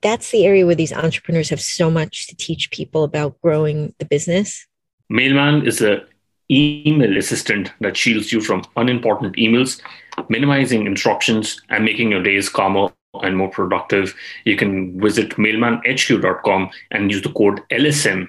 that's 0.02 0.30
the 0.30 0.44
area 0.44 0.66
where 0.66 0.74
these 0.74 0.92
entrepreneurs 0.92 1.50
have 1.50 1.60
so 1.60 1.90
much 1.90 2.26
to 2.28 2.36
teach 2.36 2.70
people 2.70 3.04
about 3.04 3.40
growing 3.42 3.94
the 3.98 4.04
business. 4.04 4.66
Mailman 5.10 5.66
is 5.66 5.82
a 5.82 6.04
email 6.50 7.16
assistant 7.16 7.72
that 7.80 7.96
shields 7.96 8.32
you 8.32 8.40
from 8.40 8.64
unimportant 8.76 9.36
emails, 9.36 9.80
minimizing 10.28 10.86
interruptions 10.86 11.60
and 11.68 11.84
making 11.84 12.10
your 12.10 12.22
days 12.22 12.48
calmer 12.48 12.92
and 13.22 13.36
more 13.36 13.50
productive. 13.50 14.14
You 14.44 14.56
can 14.56 15.00
visit 15.00 15.30
mailmanhq.com 15.30 16.70
and 16.90 17.10
use 17.10 17.22
the 17.22 17.32
code 17.32 17.60
LSM, 17.70 18.28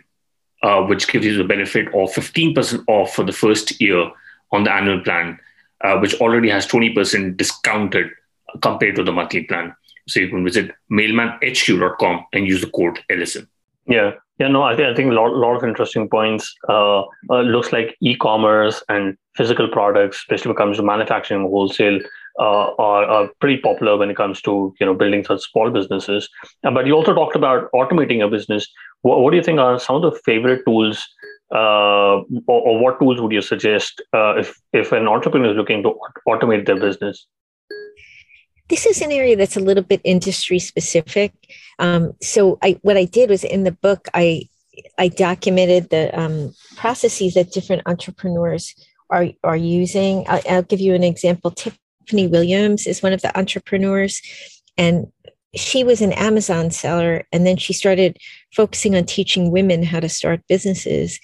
uh, 0.63 0.84
which 0.84 1.07
gives 1.07 1.25
you 1.25 1.38
the 1.38 1.43
benefit 1.43 1.88
of 1.88 2.13
15% 2.13 2.84
off 2.88 3.13
for 3.13 3.23
the 3.23 3.31
first 3.31 3.79
year 3.81 4.12
on 4.51 4.63
the 4.63 4.71
annual 4.71 5.01
plan, 5.01 5.39
uh, 5.81 5.97
which 5.97 6.15
already 6.15 6.49
has 6.49 6.67
20% 6.67 7.38
discounted 7.38 8.12
compared 8.62 8.95
to 8.95 9.03
the 9.03 9.12
monthly 9.12 9.43
plan. 9.43 9.73
So 10.12 10.19
you 10.19 10.30
can 10.30 10.43
visit 10.43 10.71
mailmanhq.com 10.91 12.26
and 12.34 12.47
use 12.47 12.62
the 12.62 12.69
code 12.69 13.00
LSM. 13.10 13.47
Yeah. 13.88 14.12
Yeah, 14.39 14.47
no, 14.47 14.63
I 14.63 14.76
think 14.76 14.88
I 14.88 14.95
think 14.95 15.12
a 15.12 15.13
lot, 15.13 15.36
lot 15.36 15.56
of 15.56 15.63
interesting 15.63 16.10
points. 16.10 16.52
Uh, 16.67 17.02
uh, 17.30 17.41
looks 17.41 17.71
like 17.71 17.95
e-commerce 18.02 18.84
and 18.89 19.15
physical 19.36 19.67
products, 19.67 20.17
especially 20.17 20.50
when 20.50 20.56
it 20.56 20.58
comes 20.58 20.78
to 20.78 20.84
manufacturing 20.84 21.41
and 21.41 21.50
wholesale, 21.50 22.00
uh, 22.39 22.74
are, 22.80 23.06
are, 23.06 23.30
pretty 23.39 23.58
popular 23.58 23.97
when 23.97 24.10
it 24.10 24.17
comes 24.17 24.41
to 24.41 24.74
you 24.80 24.86
know 24.88 24.95
building 24.95 25.24
such 25.24 25.41
small 25.52 25.69
businesses. 25.69 26.28
Uh, 26.63 26.71
but 26.71 26.88
you 26.88 26.93
also 26.93 27.13
talked 27.13 27.36
about 27.36 27.69
automating 27.76 28.26
a 28.26 28.28
business. 28.28 28.67
What, 29.02 29.19
what, 29.19 29.30
do 29.30 29.38
you 29.38 29.43
think 29.43 29.60
are 29.60 29.80
some 29.80 29.97
of 29.97 30.02
the 30.02 30.19
favorite 30.26 30.63
tools, 30.65 31.08
uh, 31.54 32.24
or, 32.47 32.62
or, 32.67 32.80
what 32.80 33.00
tools 33.00 33.21
would 33.21 33.32
you 33.32 33.41
suggest 33.41 34.02
uh, 34.12 34.34
if 34.38 34.60
if 34.74 34.91
an 34.91 35.08
entrepreneur 35.08 35.52
is 35.52 35.58
looking 35.58 35.84
to 35.84 35.93
automate 36.28 36.65
their 36.65 36.80
business? 36.80 37.28
This 38.71 38.86
is 38.86 39.01
an 39.01 39.12
area 39.12 39.36
that's 39.36 39.57
a 39.57 39.60
little 39.60 39.84
bit 39.84 39.99
industry 40.05 40.57
specific. 40.57 41.34
Um, 41.77 42.13
so 42.21 42.57
I, 42.63 42.79
what 42.84 42.95
I 42.95 43.03
did 43.03 43.29
was 43.29 43.43
in 43.43 43.65
the 43.65 43.73
book, 43.73 44.07
I, 44.13 44.47
I 44.97 45.10
documented 45.10 45.89
the 45.89 46.17
um, 46.17 46.55
processes 46.77 47.34
that 47.34 47.51
different 47.51 47.81
entrepreneurs 47.86 48.73
are, 49.10 49.27
are 49.43 49.57
using. 49.57 50.23
I'll, 50.29 50.41
I'll 50.49 50.63
give 50.63 50.79
you 50.79 50.95
an 50.95 51.03
example. 51.03 51.51
Tiffany 51.51 52.27
Williams 52.27 52.88
is 52.88 53.03
one 53.03 53.12
of 53.12 53.21
the 53.21 53.38
entrepreneurs 53.38 54.21
and 54.77 55.12
she 55.53 55.84
was 55.84 56.01
an 56.01 56.13
Amazon 56.13 56.71
seller 56.71 57.27
and 57.34 57.45
then 57.45 57.57
she 57.57 57.73
started 57.73 58.17
focusing 58.55 58.95
on 58.95 59.03
teaching 59.03 59.51
women 59.51 59.84
how 59.84 59.99
to 59.99 60.07
start 60.07 60.47
businesses 60.47 61.19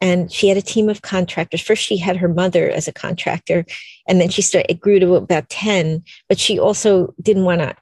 and 0.00 0.30
she 0.32 0.48
had 0.48 0.56
a 0.56 0.62
team 0.62 0.88
of 0.88 1.02
contractors. 1.02 1.60
First, 1.60 1.82
she 1.82 1.96
had 1.96 2.16
her 2.16 2.28
mother 2.28 2.70
as 2.70 2.88
a 2.88 2.92
contractor, 2.92 3.64
and 4.06 4.20
then 4.20 4.28
she 4.28 4.42
started. 4.42 4.70
It 4.70 4.80
grew 4.80 5.00
to 5.00 5.14
about 5.14 5.48
ten, 5.48 6.04
but 6.28 6.38
she 6.38 6.58
also 6.58 7.14
didn't 7.20 7.44
want 7.44 7.60
to 7.60 7.74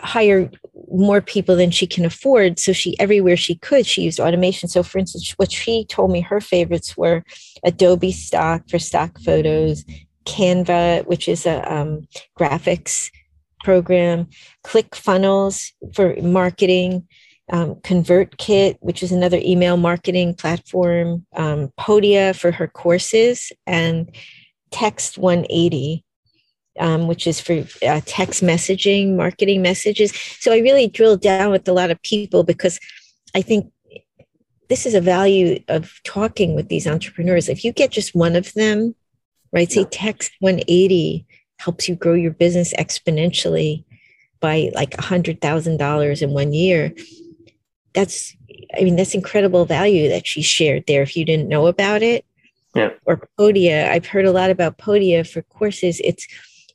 hire 0.00 0.50
more 0.90 1.20
people 1.20 1.54
than 1.56 1.70
she 1.70 1.86
can 1.86 2.04
afford. 2.04 2.58
So 2.58 2.72
she 2.72 2.98
everywhere 2.98 3.36
she 3.36 3.56
could, 3.56 3.86
she 3.86 4.02
used 4.02 4.20
automation. 4.20 4.68
So, 4.68 4.82
for 4.82 4.98
instance, 4.98 5.34
what 5.36 5.52
she 5.52 5.84
told 5.84 6.10
me 6.10 6.20
her 6.20 6.40
favorites 6.40 6.96
were 6.96 7.24
Adobe 7.64 8.12
Stock 8.12 8.68
for 8.68 8.78
stock 8.78 9.20
photos, 9.20 9.84
Canva, 10.24 11.06
which 11.06 11.28
is 11.28 11.46
a 11.46 11.72
um, 11.72 12.08
graphics 12.38 13.10
program, 13.64 14.28
ClickFunnels 14.64 15.72
for 15.94 16.16
marketing 16.22 17.06
um, 17.50 17.76
ConvertKit, 17.76 18.76
which 18.80 19.02
is 19.02 19.12
another 19.12 19.40
email 19.42 19.76
marketing 19.76 20.34
platform, 20.34 21.24
um, 21.34 21.72
Podia 21.78 22.36
for 22.36 22.50
her 22.50 22.66
courses, 22.66 23.52
and 23.66 24.14
Text 24.70 25.16
180, 25.16 26.04
um, 26.78 27.06
which 27.06 27.26
is 27.26 27.40
for 27.40 27.64
uh, 27.86 28.00
text 28.04 28.42
messaging, 28.42 29.16
marketing 29.16 29.62
messages. 29.62 30.12
So 30.40 30.52
I 30.52 30.58
really 30.58 30.88
drilled 30.88 31.22
down 31.22 31.50
with 31.50 31.66
a 31.68 31.72
lot 31.72 31.90
of 31.90 32.02
people 32.02 32.44
because 32.44 32.78
I 33.34 33.42
think 33.42 33.72
this 34.68 34.84
is 34.84 34.94
a 34.94 35.00
value 35.00 35.62
of 35.68 36.00
talking 36.04 36.54
with 36.54 36.68
these 36.68 36.86
entrepreneurs. 36.86 37.48
If 37.48 37.64
you 37.64 37.72
get 37.72 37.90
just 37.90 38.14
one 38.14 38.36
of 38.36 38.52
them, 38.52 38.94
right, 39.52 39.70
say 39.70 39.86
Text 39.90 40.32
180 40.40 41.26
helps 41.58 41.88
you 41.88 41.96
grow 41.96 42.14
your 42.14 42.32
business 42.32 42.74
exponentially 42.74 43.84
by 44.40 44.70
like 44.74 44.90
$100,000 44.90 46.22
in 46.22 46.30
one 46.30 46.52
year 46.52 46.92
that's 47.98 48.36
I 48.78 48.84
mean, 48.84 48.96
that's 48.96 49.14
incredible 49.14 49.64
value 49.64 50.08
that 50.08 50.26
she 50.26 50.42
shared 50.42 50.84
there 50.86 51.02
if 51.02 51.16
you 51.16 51.24
didn't 51.24 51.48
know 51.48 51.66
about 51.66 52.02
it. 52.02 52.24
Yeah. 52.74 52.90
Or 53.06 53.28
Podia. 53.38 53.90
I've 53.90 54.06
heard 54.06 54.26
a 54.26 54.30
lot 54.30 54.50
about 54.50 54.78
Podia 54.78 55.28
for 55.28 55.42
courses. 55.42 56.00
It's 56.04 56.26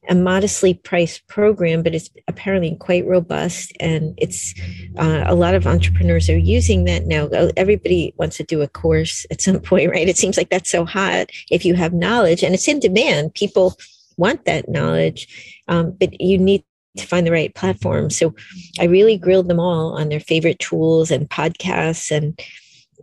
a 0.09 0.15
modestly 0.15 0.73
priced 0.73 1.25
program, 1.27 1.81
but 1.81 1.95
it's 1.95 2.09
apparently 2.27 2.75
quite 2.75 3.05
robust. 3.05 3.71
And 3.79 4.15
it's 4.17 4.53
uh, 4.97 5.23
a 5.25 5.35
lot 5.35 5.55
of 5.55 5.65
entrepreneurs 5.65 6.29
are 6.29 6.37
using 6.37 6.83
that 6.85 7.05
now. 7.05 7.27
Everybody 7.55 8.13
wants 8.17 8.35
to 8.37 8.43
do 8.43 8.61
a 8.61 8.67
course 8.67 9.25
at 9.31 9.39
some 9.39 9.59
point, 9.69 9.91
right? 9.91 10.09
It 10.09 10.17
seems 10.17 10.35
like 10.35 10.49
that's 10.49 10.69
so 10.69 10.83
hot 10.83 11.29
if 11.49 11.63
you 11.63 11.75
have 11.75 11.93
knowledge 11.93 12.43
and 12.43 12.53
it's 12.53 12.67
in 12.67 12.79
demand. 12.79 13.35
People 13.35 13.77
want 14.17 14.45
that 14.45 14.67
knowledge, 14.67 15.61
um, 15.67 15.91
but 15.91 16.19
you 16.19 16.37
need 16.37 16.63
to 16.97 17.07
find 17.07 17.25
the 17.25 17.31
right 17.31 17.53
platform. 17.55 18.09
So 18.09 18.35
I 18.79 18.85
really 18.85 19.17
grilled 19.17 19.47
them 19.47 19.59
all 19.59 19.97
on 19.97 20.09
their 20.09 20.19
favorite 20.19 20.59
tools 20.59 21.11
and 21.11 21.29
podcasts 21.29 22.15
and 22.15 22.39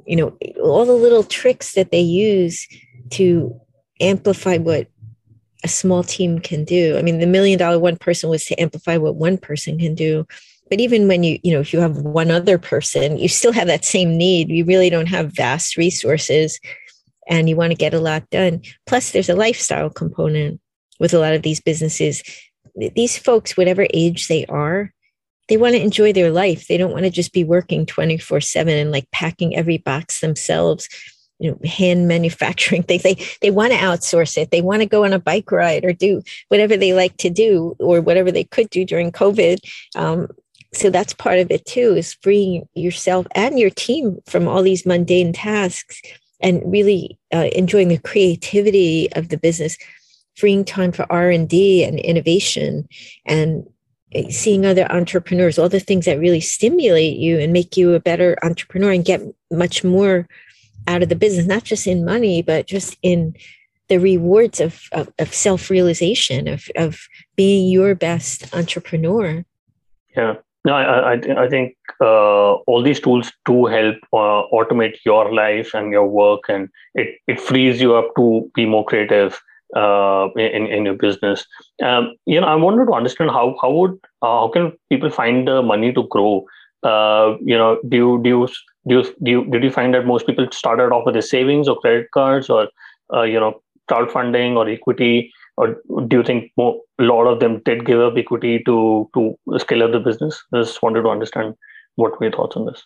you 0.07 0.17
know 0.17 0.37
all 0.63 0.87
the 0.87 0.93
little 0.93 1.25
tricks 1.25 1.75
that 1.75 1.91
they 1.91 2.01
use 2.01 2.67
to 3.11 3.61
amplify 4.01 4.57
what 4.57 4.89
a 5.65 5.69
small 5.69 6.03
team 6.03 6.39
can 6.39 6.65
do. 6.65 6.97
I 6.97 7.03
mean, 7.03 7.19
the 7.19 7.27
million 7.27 7.59
dollar 7.59 7.79
one 7.79 7.97
person 7.97 8.31
was 8.31 8.45
to 8.47 8.61
amplify 8.61 8.97
what 8.97 9.17
one 9.17 9.37
person 9.37 9.79
can 9.79 9.95
do. 9.95 10.27
But 10.71 10.81
even 10.81 11.09
when 11.09 11.23
you, 11.23 11.39
you 11.43 11.53
know, 11.53 11.61
if 11.61 11.73
you 11.73 11.81
have 11.81 11.99
one 11.99 12.31
other 12.31 12.57
person, 12.57 13.19
you 13.19 13.29
still 13.29 13.53
have 13.53 13.67
that 13.67 13.85
same 13.85 14.17
need. 14.17 14.49
You 14.49 14.65
really 14.65 14.89
don't 14.89 15.09
have 15.09 15.35
vast 15.35 15.77
resources 15.77 16.61
and 17.29 17.49
you 17.49 17.57
want 17.57 17.73
to 17.73 17.77
get 17.77 17.93
a 17.93 18.01
lot 18.01 18.29
done. 18.31 18.63
Plus, 18.87 19.11
there's 19.11 19.29
a 19.29 19.35
lifestyle 19.35 19.91
component 19.91 20.61
with 20.99 21.13
a 21.13 21.19
lot 21.19 21.35
of 21.35 21.43
these 21.43 21.61
businesses 21.61 22.23
these 22.75 23.19
folks, 23.19 23.57
whatever 23.57 23.87
age 23.93 24.29
they 24.29 24.47
are, 24.47 24.93
they 25.49 25.57
want 25.57 25.75
to 25.75 25.83
enjoy 25.83 26.13
their 26.13 26.31
life. 26.31 26.69
They 26.69 26.77
don't 26.77 26.93
want 26.93 27.05
to 27.05 27.11
just 27.11 27.33
be 27.33 27.45
working 27.45 27.85
24 27.85 28.41
7 28.41 28.73
and 28.73 28.93
like 28.93 29.11
packing 29.11 29.57
every 29.57 29.79
box 29.79 30.21
themselves, 30.21 30.89
you 31.39 31.51
know, 31.51 31.59
hand 31.69 32.07
manufacturing 32.07 32.83
things. 32.85 33.03
They, 33.03 33.17
they 33.43 33.51
want 33.51 33.73
to 33.73 33.79
outsource 33.79 34.39
it. 34.39 34.51
They 34.51 34.63
want 34.63 34.83
to 34.83 34.87
go 34.87 35.05
on 35.05 35.13
a 35.13 35.19
bike 35.19 35.51
ride 35.51 35.85
or 35.85 35.93
do 35.93 36.23
whatever 36.49 36.77
they 36.77 36.95
like 36.95 37.17
to 37.19 37.31
do 37.31 37.77
or 37.81 38.01
whatever 38.01 38.31
they 38.31 38.45
could 38.45 38.71
do 38.71 38.85
during 38.85 39.11
COVID. 39.11 39.59
Um, 39.97 40.29
so 40.73 40.89
that's 40.89 41.13
part 41.13 41.41
of 41.41 41.51
it 41.51 41.67
too, 41.67 41.97
is 41.97 42.15
freeing 42.23 42.69
yourself 42.75 43.27
and 43.35 43.59
your 43.59 43.71
team 43.71 44.19
from 44.27 44.47
all 44.47 44.63
these 44.63 44.87
mundane 44.87 45.33
tasks 45.33 46.01
and 46.41 46.63
really 46.65 47.19
uh, 47.35 47.49
enjoying 47.53 47.89
the 47.89 47.99
creativity 47.99 49.13
of 49.15 49.29
the 49.29 49.37
business 49.37 49.77
freeing 50.41 50.65
time 50.65 50.93
for 50.93 51.07
r&d 51.11 51.85
and 51.85 51.99
innovation 52.01 52.89
and 53.27 53.69
eh, 54.13 54.31
seeing 54.31 54.65
other 54.65 54.91
entrepreneurs 54.91 55.59
all 55.59 55.69
the 55.69 55.81
things 55.81 56.07
that 56.07 56.19
really 56.19 56.41
stimulate 56.41 57.19
you 57.19 57.39
and 57.39 57.53
make 57.53 57.77
you 57.77 57.93
a 57.93 58.01
better 58.01 58.37
entrepreneur 58.43 58.93
and 58.93 59.05
get 59.05 59.21
much 59.51 59.85
more 59.85 60.27
out 60.87 61.03
of 61.03 61.09
the 61.09 61.17
business 61.17 61.47
not 61.47 61.65
just 61.65 61.87
in 61.87 62.05
money 62.05 62.43
but 62.43 62.67
just 62.67 62.97
in 63.03 63.35
the 63.91 63.99
rewards 63.99 64.61
of, 64.61 64.85
of, 64.93 65.13
of 65.19 65.35
self-realization 65.35 66.49
of, 66.49 66.71
of 66.77 67.09
being 67.37 67.69
your 67.69 67.95
best 67.95 68.55
entrepreneur. 68.55 69.45
Yeah. 70.17 70.35
No 70.65 70.75
i, 70.75 71.15
I, 71.15 71.45
I 71.45 71.49
think 71.49 71.75
uh, 72.03 72.53
all 72.69 72.83
these 72.83 73.01
tools 73.01 73.33
do 73.47 73.67
help 73.67 73.97
uh, 74.13 74.43
automate 74.53 74.97
your 75.05 75.35
life 75.35 75.73
and 75.75 75.91
your 75.91 76.07
work 76.07 76.43
and 76.49 76.69
it, 76.95 77.19
it 77.27 77.41
frees 77.41 77.81
you 77.81 77.95
up 77.97 78.15
to 78.17 78.51
be 78.55 78.67
more 78.67 78.85
creative 78.85 79.41
uh, 79.77 80.29
in 80.37 80.67
in 80.67 80.85
your 80.85 80.95
business. 80.95 81.45
Um, 81.83 82.15
you 82.27 82.41
know, 82.41 82.47
I 82.47 82.55
wanted 82.55 82.87
to 82.87 82.93
understand 82.93 83.31
how 83.31 83.57
how 83.61 83.73
would 83.73 83.99
uh, 84.23 84.41
how 84.41 84.49
can 84.49 84.73
people 84.89 85.11
find 85.11 85.47
the 85.47 85.63
money 85.63 85.93
to 85.93 86.07
grow? 86.09 86.45
Uh, 86.83 87.37
you 87.41 87.57
know, 87.57 87.79
do 87.89 87.97
you 87.97 88.21
do 88.23 88.31
you 88.31 88.49
do 88.89 88.95
you, 88.97 89.03
do 89.23 89.31
you 89.31 89.45
did 89.51 89.65
you 89.65 89.71
find 89.71 89.95
that 89.95 90.07
most 90.07 90.27
people 90.27 90.47
started 90.53 90.93
off 90.93 91.05
with 91.07 91.15
the 91.15 91.23
savings 91.23 91.69
or 91.69 91.79
credit 91.81 92.11
cards 92.13 92.51
or 92.51 92.69
uh, 93.15 93.23
you 93.23 93.41
know 93.41 93.61
crowdfunding 93.91 94.57
or 94.57 94.69
equity? 94.69 95.33
Or 95.57 95.77
do 96.07 96.17
you 96.17 96.23
think 96.23 96.53
more, 96.57 96.81
a 96.99 97.03
lot 97.03 97.27
of 97.27 97.41
them 97.41 97.61
did 97.67 97.85
give 97.85 98.01
up 98.01 98.17
equity 98.17 98.63
to 98.65 99.11
to 99.15 99.37
scale 99.59 99.83
up 99.83 99.93
the 99.93 100.01
business? 100.01 100.43
I 100.55 100.59
just 100.61 100.83
wanted 100.83 101.03
to 101.03 101.09
understand 101.09 101.55
what 101.97 102.19
were 102.19 102.27
your 102.27 102.33
thoughts 102.33 102.57
on 102.57 102.65
this 102.67 102.83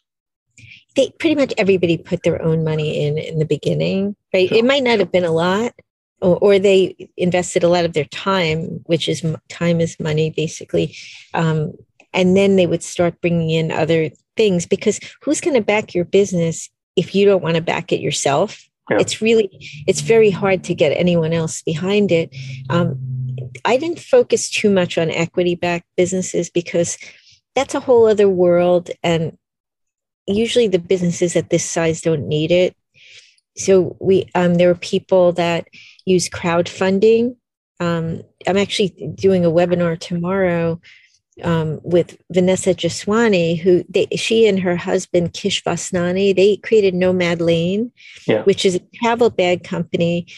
they 0.96 1.10
pretty 1.18 1.34
much 1.34 1.52
everybody 1.58 1.96
put 1.96 2.22
their 2.22 2.40
own 2.42 2.64
money 2.64 3.06
in 3.06 3.18
in 3.18 3.38
the 3.38 3.44
beginning 3.44 4.14
right 4.32 4.48
sure. 4.48 4.58
it 4.58 4.64
might 4.64 4.82
not 4.82 4.98
have 4.98 5.12
been 5.12 5.24
a 5.24 5.32
lot 5.32 5.72
or, 6.20 6.38
or, 6.38 6.58
they 6.58 7.10
invested 7.16 7.64
a 7.64 7.68
lot 7.68 7.84
of 7.84 7.92
their 7.92 8.04
time, 8.04 8.80
which 8.86 9.08
is 9.08 9.24
time 9.48 9.80
is 9.80 9.98
money, 10.00 10.30
basically. 10.30 10.96
Um, 11.34 11.74
and 12.12 12.36
then 12.36 12.56
they 12.56 12.66
would 12.66 12.82
start 12.82 13.20
bringing 13.20 13.50
in 13.50 13.70
other 13.70 14.10
things 14.36 14.66
because 14.66 15.00
who's 15.22 15.40
going 15.40 15.54
to 15.54 15.60
back 15.60 15.94
your 15.94 16.04
business 16.04 16.70
if 16.96 17.14
you 17.14 17.26
don't 17.26 17.42
want 17.42 17.56
to 17.56 17.62
back 17.62 17.92
it 17.92 18.00
yourself? 18.00 18.68
Yeah. 18.90 18.98
It's 19.00 19.20
really, 19.20 19.50
it's 19.86 20.00
very 20.00 20.30
hard 20.30 20.64
to 20.64 20.74
get 20.74 20.90
anyone 20.90 21.32
else 21.32 21.62
behind 21.62 22.12
it. 22.12 22.34
Um, 22.70 22.98
I 23.64 23.76
didn't 23.76 23.98
focus 23.98 24.50
too 24.50 24.70
much 24.70 24.98
on 24.98 25.10
equity 25.10 25.54
backed 25.54 25.88
businesses 25.96 26.50
because 26.50 26.98
that's 27.54 27.74
a 27.74 27.80
whole 27.80 28.06
other 28.06 28.28
world. 28.28 28.90
And 29.02 29.36
usually 30.26 30.68
the 30.68 30.78
businesses 30.78 31.36
at 31.36 31.50
this 31.50 31.68
size 31.68 32.00
don't 32.00 32.28
need 32.28 32.50
it. 32.50 32.76
So 33.56 33.96
we 34.00 34.28
um, 34.34 34.54
there 34.56 34.68
were 34.68 34.74
people 34.74 35.32
that 35.32 35.68
use 36.06 36.28
crowdfunding. 36.28 37.36
Um, 37.80 38.22
I'm 38.46 38.56
actually 38.56 38.90
doing 39.14 39.44
a 39.44 39.50
webinar 39.50 39.98
tomorrow 39.98 40.80
um, 41.42 41.80
with 41.82 42.16
Vanessa 42.30 42.74
Jaswani, 42.74 43.58
who 43.58 43.84
they, 43.88 44.06
she 44.14 44.46
and 44.46 44.60
her 44.60 44.76
husband 44.76 45.32
Kish 45.32 45.64
Vasnani, 45.64 46.34
they 46.34 46.56
created 46.58 46.94
Nomad 46.94 47.40
Lane, 47.40 47.90
yeah. 48.26 48.42
which 48.42 48.64
is 48.64 48.76
a 48.76 48.80
travel 48.94 49.30
bag 49.30 49.64
company, 49.64 50.28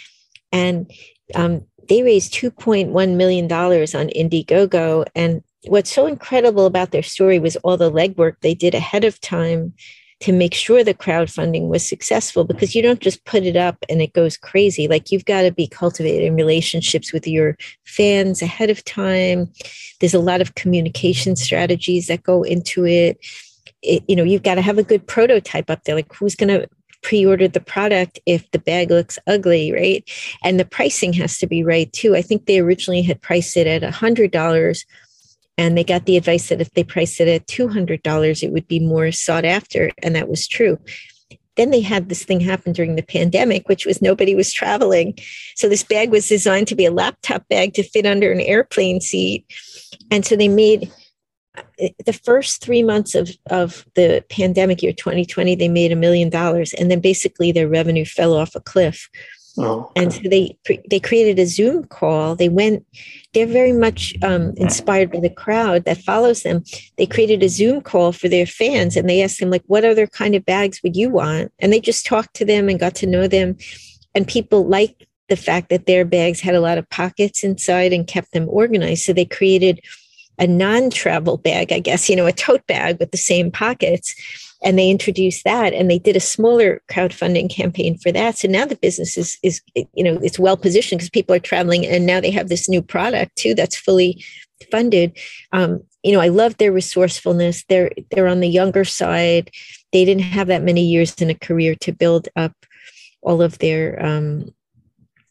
and 0.53 0.91
um, 1.35 1.67
they 1.89 2.03
raised 2.03 2.33
2.1 2.33 3.17
million 3.17 3.47
dollars 3.47 3.95
on 3.95 4.09
Indiegogo. 4.09 5.05
And 5.15 5.43
what's 5.67 5.93
so 5.93 6.07
incredible 6.07 6.67
about 6.67 6.93
their 6.93 7.03
story 7.03 7.39
was 7.39 7.57
all 7.57 7.77
the 7.77 7.93
legwork 7.93 8.41
they 8.41 8.55
did 8.55 8.75
ahead 8.75 9.05
of 9.05 9.21
time 9.21 9.75
to 10.27 10.33
make 10.33 10.55
sure 10.55 10.83
the 10.83 10.93
crowdfunding 10.93 11.69
was 11.69 11.89
successful 11.89 12.43
because 12.43 12.75
you 12.75 12.83
don't 12.83 12.99
just 12.99 13.25
put 13.27 13.45
it 13.45 13.55
up 13.55 13.77
and 13.89 14.03
it 14.03 14.13
goes 14.13 14.37
crazy. 14.37 14.89
Like 14.89 15.13
you've 15.13 15.25
got 15.25 15.43
to 15.43 15.53
be 15.53 15.69
cultivating 15.69 16.35
relationships 16.35 17.13
with 17.13 17.29
your 17.29 17.57
fans 17.85 18.43
ahead 18.43 18.69
of 18.69 18.85
time. 18.85 19.49
There's 20.01 20.15
a 20.15 20.19
lot 20.19 20.41
of 20.41 20.57
communication 20.57 21.37
strategies 21.37 22.09
that 22.09 22.25
go 22.25 22.43
into 22.43 22.85
it. 22.85 23.25
it 23.83 24.03
you 24.09 24.17
know, 24.17 24.25
you've 24.25 24.43
got 24.43 24.57
to 24.57 24.63
have 24.63 24.79
a 24.79 24.83
good 24.83 25.07
prototype 25.07 25.71
up 25.71 25.85
there. 25.85 25.95
Like 25.95 26.13
who's 26.13 26.35
going 26.35 26.49
to 26.49 26.69
pre-order 27.03 27.47
the 27.47 27.61
product 27.61 28.19
if 28.27 28.51
the 28.51 28.59
bag 28.59 28.91
looks 28.91 29.21
ugly, 29.29 29.73
right? 29.73 30.11
And 30.43 30.59
the 30.59 30.65
pricing 30.65 31.13
has 31.13 31.39
to 31.39 31.47
be 31.47 31.63
right 31.63 31.93
too. 31.93 32.17
I 32.17 32.23
think 32.23 32.47
they 32.47 32.59
originally 32.59 33.03
had 33.03 33.23
priced 33.23 33.57
it 33.57 33.69
at 33.69 33.85
a 33.85 33.93
hundred 33.93 34.33
dollars 34.33 34.87
and 35.59 35.77
they 35.77 35.85
got 35.85 36.05
the 36.05 36.17
advice 36.17 36.49
that 36.49 36.61
if 36.61 36.73
they 36.73 36.85
priced 36.85 37.21
it 37.21 37.29
at 37.29 37.47
$200, 37.47 38.43
it 38.43 38.53
would 38.53 38.69
be 38.69 38.81
more 38.81 39.11
sought 39.11 39.45
after. 39.45 39.91
And 40.03 40.15
that 40.15 40.29
was 40.29 40.47
true. 40.47 40.79
Then 41.57 41.71
they 41.71 41.81
had 41.81 42.09
this 42.09 42.25
thing 42.25 42.41
happen 42.41 42.73
during 42.73 42.97
the 42.97 43.03
pandemic, 43.03 43.67
which 43.67 43.87
was 43.87 44.03
nobody 44.03 44.35
was 44.35 44.53
traveling. 44.53 45.19
So 45.55 45.69
this 45.69 45.83
bag 45.83 46.11
was 46.11 46.29
designed 46.29 46.69
to 46.69 46.75
be 46.75 46.85
a 46.85 46.91
laptop 46.91 47.49
bag 47.49 47.73
to 47.75 47.83
fit 47.83 48.05
under 48.05 48.31
an 48.31 48.41
airplane 48.41 49.01
seat. 49.01 49.47
And 50.11 50.27
so 50.27 50.37
they 50.37 50.49
made 50.49 50.93
eh, 51.79 51.89
the 52.05 52.13
first 52.13 52.63
three 52.63 52.83
months 52.83 53.15
of, 53.15 53.31
of 53.51 53.87
the 53.95 54.23
pandemic 54.29 54.83
year 54.83 54.93
2020, 54.93 55.55
they 55.55 55.69
made 55.69 55.93
a 55.93 55.97
million 55.97 56.29
dollars. 56.29 56.75
And 56.75 56.91
then 56.91 57.01
basically 57.01 57.53
their 57.53 57.69
revenue 57.69 58.05
fell 58.05 58.35
off 58.35 58.55
a 58.55 58.61
cliff. 58.61 59.09
Oh, 59.59 59.81
okay. 59.81 60.03
And 60.03 60.13
so 60.13 60.21
they 60.29 60.59
they 60.91 61.01
created 61.01 61.39
a 61.39 61.47
Zoom 61.47 61.85
call. 61.85 62.37
They 62.37 62.49
went. 62.49 62.85
They're 63.37 63.47
very 63.47 63.75
much 63.75 64.15
um, 64.23 64.55
inspired 64.57 65.13
by 65.13 65.21
the 65.21 65.29
crowd 65.29 65.85
that 65.85 65.99
follows 65.99 66.43
them. 66.43 66.65
They 66.97 67.05
created 67.05 67.43
a 67.43 67.51
Zoom 67.51 67.83
call 67.83 68.13
for 68.13 68.31
their 68.31 68.47
fans, 68.47 68.97
and 68.97 69.07
they 69.07 69.23
asked 69.23 69.41
them 69.41 69.51
like, 69.51 69.63
"What 69.67 69.85
other 69.85 70.07
kind 70.07 70.35
of 70.35 70.47
bags 70.47 70.83
would 70.83 70.97
you 70.97 71.11
want?" 71.11 71.53
And 71.59 71.71
they 71.71 71.79
just 71.79 72.07
talked 72.07 72.33
to 72.37 72.47
them 72.47 72.71
and 72.71 72.81
got 72.81 72.95
to 72.95 73.07
know 73.07 73.29
them. 73.29 73.59
And 74.15 74.27
people 74.27 74.67
liked 74.67 75.05
the 75.29 75.37
fact 75.37 75.69
that 75.69 75.85
their 75.85 76.07
bags 76.07 76.41
had 76.41 76.55
a 76.55 76.63
lot 76.63 76.79
of 76.79 76.89
pockets 76.89 77.45
inside 77.45 77.93
and 77.93 78.07
kept 78.07 78.33
them 78.33 78.49
organized. 78.49 79.03
So 79.03 79.13
they 79.13 79.27
created 79.27 79.83
a 80.39 80.47
non-travel 80.47 81.37
bag, 81.37 81.75
I 81.75 81.81
guess, 81.81 82.09
you 82.09 82.17
know, 82.17 82.27
a 82.27 82.33
tote 82.33 82.67
bag 82.67 82.99
with 82.99 83.11
the 83.11 83.19
same 83.19 83.51
pockets 83.51 84.15
and 84.63 84.79
they 84.79 84.91
introduced 84.91 85.45
that 85.45 85.73
and 85.73 85.91
they 85.91 85.99
did 85.99 86.17
a 86.17 86.21
smaller 86.21 86.81
crowdfunding 86.91 87.51
campaign 87.51 87.99
for 87.99 88.11
that. 88.13 88.39
So 88.39 88.49
now 88.49 88.65
the 88.65 88.77
business 88.77 89.17
is 89.17 89.39
is 89.43 89.61
you 89.75 90.05
know 90.05 90.19
it's 90.23 90.39
well 90.39 90.57
positioned 90.57 91.01
because 91.01 91.11
people 91.11 91.35
are 91.35 91.41
traveling 91.41 91.87
and 91.87 92.07
now 92.07 92.21
they 92.21 92.31
have 92.31 92.49
this 92.49 92.69
new 92.69 92.83
product 92.83 93.37
too 93.37 93.55
that's 93.55 93.77
fully 93.77 94.25
funded. 94.71 95.17
Um, 95.53 95.83
you 96.07 96.13
know 96.13 96.21
i 96.21 96.29
love 96.29 96.57
their 96.57 96.73
resourcefulness. 96.73 97.65
They're 97.69 97.91
they're 98.11 98.29
on 98.29 98.41
the 98.41 98.49
younger 98.49 98.85
side. 98.85 99.51
They 99.93 100.05
didn't 100.05 100.23
have 100.23 100.47
that 100.47 100.63
many 100.63 100.83
years 100.83 101.15
in 101.17 101.31
a 101.31 101.35
career 101.35 101.75
to 101.81 101.93
build 101.93 102.29
up 102.37 102.53
all 103.23 103.43
of 103.43 103.59
their 103.59 104.05
um, 104.05 104.55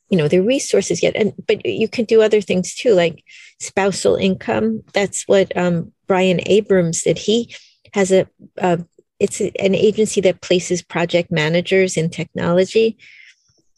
you 0.09 0.17
know 0.17 0.27
their 0.27 0.43
resources 0.43 1.01
yet. 1.01 1.15
And 1.15 1.33
but 1.47 1.65
you 1.65 1.87
can 1.87 2.03
do 2.05 2.21
other 2.21 2.41
things 2.41 2.75
too 2.75 2.93
like 2.93 3.23
spousal 3.61 4.17
income. 4.17 4.83
That's 4.93 5.23
what 5.27 5.55
um, 5.57 5.93
brian 6.07 6.41
abrams 6.45 7.03
did. 7.03 7.17
He 7.17 7.55
has 7.93 8.11
a, 8.11 8.27
a 8.57 8.83
it's 9.19 9.39
an 9.39 9.75
agency 9.75 10.21
that 10.21 10.41
places 10.41 10.81
project 10.81 11.31
managers 11.31 11.97
in 11.97 12.09
technology. 12.09 12.97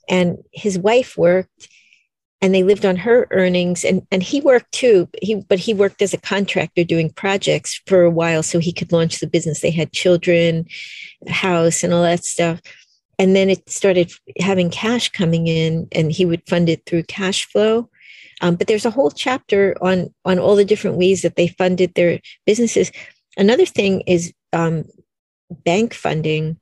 And 0.10 0.38
his 0.52 0.80
wife 0.80 1.18
worked 1.18 1.68
and 2.42 2.54
they 2.54 2.64
lived 2.64 2.86
on 2.86 2.96
her 2.98 3.28
earnings 3.32 3.84
and, 3.84 4.06
and 4.12 4.22
he 4.22 4.42
worked 4.42 4.72
too 4.72 5.10
he 5.22 5.36
but 5.36 5.60
he 5.60 5.74
worked 5.74 6.02
as 6.02 6.14
a 6.14 6.20
contractor 6.20 6.84
doing 6.84 7.10
projects 7.10 7.82
for 7.88 8.04
a 8.04 8.12
while 8.12 8.44
so 8.44 8.60
he 8.60 8.72
could 8.72 8.92
launch 8.92 9.20
the 9.20 9.28
business. 9.28 9.62
They 9.62 9.72
had 9.72 9.92
children 9.92 10.68
house 11.28 11.84
and 11.84 11.94
all 11.94 12.04
that 12.04 12.24
stuff. 12.24 12.62
And 13.20 13.36
then 13.36 13.50
it 13.50 13.68
started 13.70 14.12
having 14.40 14.70
cash 14.70 15.10
coming 15.10 15.48
in 15.48 15.88
and 15.92 16.12
he 16.12 16.26
would 16.26 16.48
fund 16.48 16.70
it 16.70 16.86
through 16.86 17.04
cash 17.04 17.46
flow. 17.46 17.90
Um, 18.42 18.56
but 18.56 18.68
there's 18.68 18.86
a 18.86 18.92
whole 18.92 19.10
chapter 19.10 19.76
on 19.82 20.14
on 20.24 20.38
all 20.38 20.56
the 20.56 20.66
different 20.66 20.98
ways 20.98 21.24
that 21.24 21.36
they 21.36 21.48
funded 21.48 21.96
their 21.96 22.20
businesses. 22.46 22.92
Another 23.36 23.66
thing 23.66 24.02
is 24.02 24.34
um, 24.54 24.86
bank 25.50 25.94
funding, 25.94 26.60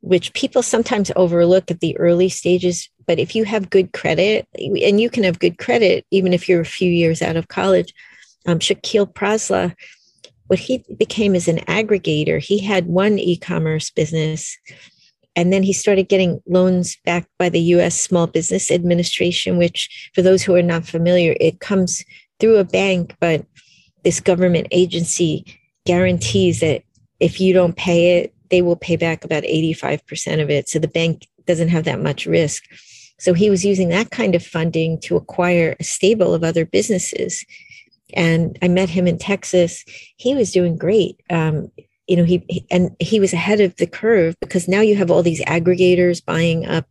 which 0.00 0.32
people 0.32 0.62
sometimes 0.62 1.10
overlook 1.16 1.70
at 1.70 1.80
the 1.80 1.96
early 1.98 2.28
stages. 2.28 2.88
But 3.06 3.18
if 3.18 3.34
you 3.34 3.44
have 3.44 3.70
good 3.70 3.92
credit, 3.92 4.46
and 4.54 5.00
you 5.00 5.10
can 5.10 5.24
have 5.24 5.38
good 5.38 5.58
credit 5.58 6.06
even 6.10 6.32
if 6.32 6.48
you're 6.48 6.60
a 6.60 6.66
few 6.66 6.90
years 6.90 7.22
out 7.22 7.36
of 7.36 7.48
college, 7.48 7.92
um, 8.46 8.58
Shakil 8.58 9.12
Prasla, 9.12 9.74
what 10.46 10.58
he 10.58 10.84
became 10.96 11.34
is 11.34 11.48
an 11.48 11.58
aggregator. 11.66 12.42
He 12.42 12.58
had 12.58 12.86
one 12.86 13.18
e 13.18 13.36
commerce 13.36 13.90
business, 13.90 14.56
and 15.36 15.52
then 15.52 15.62
he 15.62 15.72
started 15.72 16.08
getting 16.08 16.40
loans 16.46 16.96
backed 17.04 17.28
by 17.38 17.48
the 17.48 17.60
US 17.60 18.00
Small 18.00 18.26
Business 18.26 18.70
Administration, 18.70 19.58
which, 19.58 20.10
for 20.14 20.22
those 20.22 20.42
who 20.42 20.54
are 20.54 20.62
not 20.62 20.86
familiar, 20.86 21.36
it 21.38 21.60
comes 21.60 22.04
through 22.40 22.56
a 22.56 22.64
bank, 22.64 23.14
but 23.20 23.44
this 24.04 24.20
government 24.20 24.68
agency 24.70 25.44
guarantees 25.84 26.60
that 26.60 26.82
if 27.20 27.40
you 27.40 27.52
don't 27.52 27.76
pay 27.76 28.18
it, 28.18 28.34
they 28.50 28.62
will 28.62 28.76
pay 28.76 28.96
back 28.96 29.24
about 29.24 29.42
85% 29.42 30.42
of 30.42 30.50
it. 30.50 30.68
So 30.68 30.78
the 30.78 30.88
bank 30.88 31.26
doesn't 31.46 31.68
have 31.68 31.84
that 31.84 32.00
much 32.00 32.26
risk. 32.26 32.64
So 33.18 33.34
he 33.34 33.50
was 33.50 33.64
using 33.64 33.88
that 33.88 34.10
kind 34.10 34.34
of 34.34 34.46
funding 34.46 35.00
to 35.00 35.16
acquire 35.16 35.76
a 35.78 35.84
stable 35.84 36.34
of 36.34 36.44
other 36.44 36.64
businesses. 36.64 37.44
And 38.14 38.56
I 38.62 38.68
met 38.68 38.88
him 38.88 39.06
in 39.06 39.18
Texas. 39.18 39.84
He 40.16 40.34
was 40.34 40.52
doing 40.52 40.76
great. 40.76 41.20
Um, 41.28 41.70
you 42.06 42.16
know, 42.16 42.24
he 42.24 42.64
and 42.70 42.96
he 43.00 43.20
was 43.20 43.34
ahead 43.34 43.60
of 43.60 43.76
the 43.76 43.86
curve 43.86 44.34
because 44.40 44.66
now 44.66 44.80
you 44.80 44.96
have 44.96 45.10
all 45.10 45.22
these 45.22 45.44
aggregators 45.44 46.24
buying 46.24 46.64
up 46.64 46.86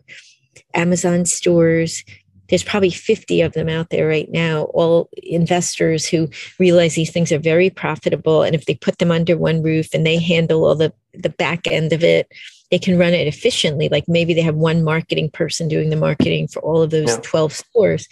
Amazon 0.76 1.26
stores, 1.26 2.04
there's 2.49 2.63
probably 2.63 2.89
50 2.89 3.41
of 3.41 3.53
them 3.53 3.69
out 3.69 3.89
there 3.89 4.07
right 4.07 4.29
now, 4.31 4.63
all 4.73 5.10
investors 5.23 6.05
who 6.05 6.29
realize 6.60 6.95
these 6.95 7.12
things 7.12 7.31
are 7.31 7.39
very 7.39 7.69
profitable. 7.69 8.43
And 8.43 8.55
if 8.55 8.65
they 8.65 8.75
put 8.75 8.97
them 8.99 9.12
under 9.12 9.38
one 9.38 9.62
roof 9.62 9.93
and 9.93 10.05
they 10.05 10.17
handle 10.17 10.65
all 10.65 10.75
the, 10.75 10.93
the 11.13 11.29
back 11.29 11.67
end 11.67 11.93
of 11.93 12.03
it, 12.03 12.31
they 12.71 12.79
can 12.79 12.97
run 12.97 13.13
it 13.13 13.27
efficiently. 13.27 13.88
Like 13.89 14.05
maybe 14.07 14.33
they 14.33 14.41
have 14.41 14.55
one 14.55 14.83
marketing 14.83 15.29
person 15.29 15.67
doing 15.67 15.89
the 15.89 15.95
marketing 15.95 16.47
for 16.47 16.62
all 16.62 16.81
of 16.81 16.89
those 16.89 17.10
yeah. 17.10 17.19
12 17.23 17.53
stores. 17.53 18.07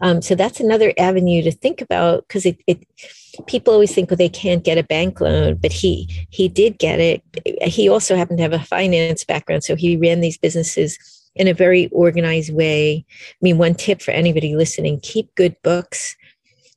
Um, 0.00 0.20
so 0.20 0.34
that's 0.34 0.60
another 0.60 0.92
avenue 0.98 1.42
to 1.42 1.52
think 1.52 1.80
about 1.80 2.26
because 2.26 2.44
it, 2.44 2.58
it 2.66 2.84
people 3.46 3.72
always 3.72 3.94
think 3.94 4.10
well 4.10 4.16
they 4.16 4.28
can't 4.28 4.64
get 4.64 4.78
a 4.78 4.84
bank 4.84 5.20
loan 5.20 5.56
but 5.56 5.72
he 5.72 6.26
he 6.30 6.48
did 6.48 6.78
get 6.78 7.00
it 7.00 7.20
he 7.62 7.88
also 7.88 8.14
happened 8.14 8.38
to 8.38 8.42
have 8.42 8.52
a 8.52 8.60
finance 8.60 9.24
background 9.24 9.64
so 9.64 9.74
he 9.74 9.96
ran 9.96 10.20
these 10.20 10.38
businesses 10.38 10.98
in 11.36 11.48
a 11.48 11.54
very 11.54 11.88
organized 11.88 12.52
way. 12.52 13.04
I 13.10 13.36
mean, 13.40 13.58
one 13.58 13.74
tip 13.74 14.00
for 14.00 14.10
anybody 14.10 14.54
listening 14.54 15.00
keep 15.00 15.34
good 15.34 15.56
books 15.62 16.16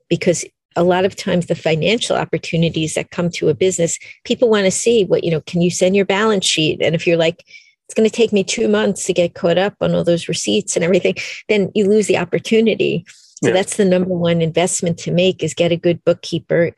because 0.09 0.45
a 0.75 0.83
lot 0.83 1.05
of 1.05 1.15
times 1.15 1.47
the 1.47 1.55
financial 1.55 2.15
opportunities 2.15 2.93
that 2.93 3.11
come 3.11 3.29
to 3.31 3.49
a 3.49 3.55
business, 3.55 3.97
people 4.25 4.49
want 4.49 4.65
to 4.65 4.71
see 4.71 5.05
what, 5.05 5.23
you 5.23 5.31
know, 5.31 5.41
can 5.41 5.61
you 5.61 5.71
send 5.71 5.95
your 5.95 6.05
balance 6.05 6.45
sheet? 6.45 6.81
And 6.81 6.93
if 6.93 7.07
you're 7.07 7.17
like, 7.17 7.43
it's 7.85 7.95
going 7.95 8.07
to 8.07 8.15
take 8.15 8.33
me 8.33 8.43
two 8.43 8.67
months 8.67 9.05
to 9.05 9.13
get 9.13 9.33
caught 9.33 9.57
up 9.57 9.73
on 9.81 9.95
all 9.95 10.03
those 10.03 10.27
receipts 10.27 10.75
and 10.75 10.83
everything, 10.83 11.15
then 11.49 11.71
you 11.73 11.87
lose 11.87 12.07
the 12.07 12.17
opportunity. 12.17 13.05
So 13.41 13.47
yeah. 13.47 13.53
that's 13.53 13.77
the 13.77 13.85
number 13.85 14.13
one 14.13 14.41
investment 14.41 14.97
to 14.99 15.11
make 15.11 15.41
is 15.41 15.53
get 15.53 15.71
a 15.71 15.77
good 15.77 16.03
bookkeeper. 16.03 16.71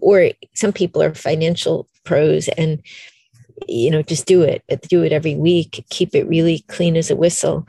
Or 0.00 0.30
some 0.54 0.72
people 0.72 1.02
are 1.02 1.14
financial 1.14 1.88
pros 2.04 2.48
and 2.48 2.82
you 3.68 3.90
know, 3.90 4.02
just 4.02 4.26
do 4.26 4.42
it, 4.42 4.62
but 4.68 4.82
do 4.82 5.02
it 5.02 5.12
every 5.12 5.34
week, 5.34 5.84
keep 5.90 6.14
it 6.14 6.28
really 6.28 6.64
clean 6.68 6.96
as 6.96 7.10
a 7.10 7.16
whistle. 7.16 7.66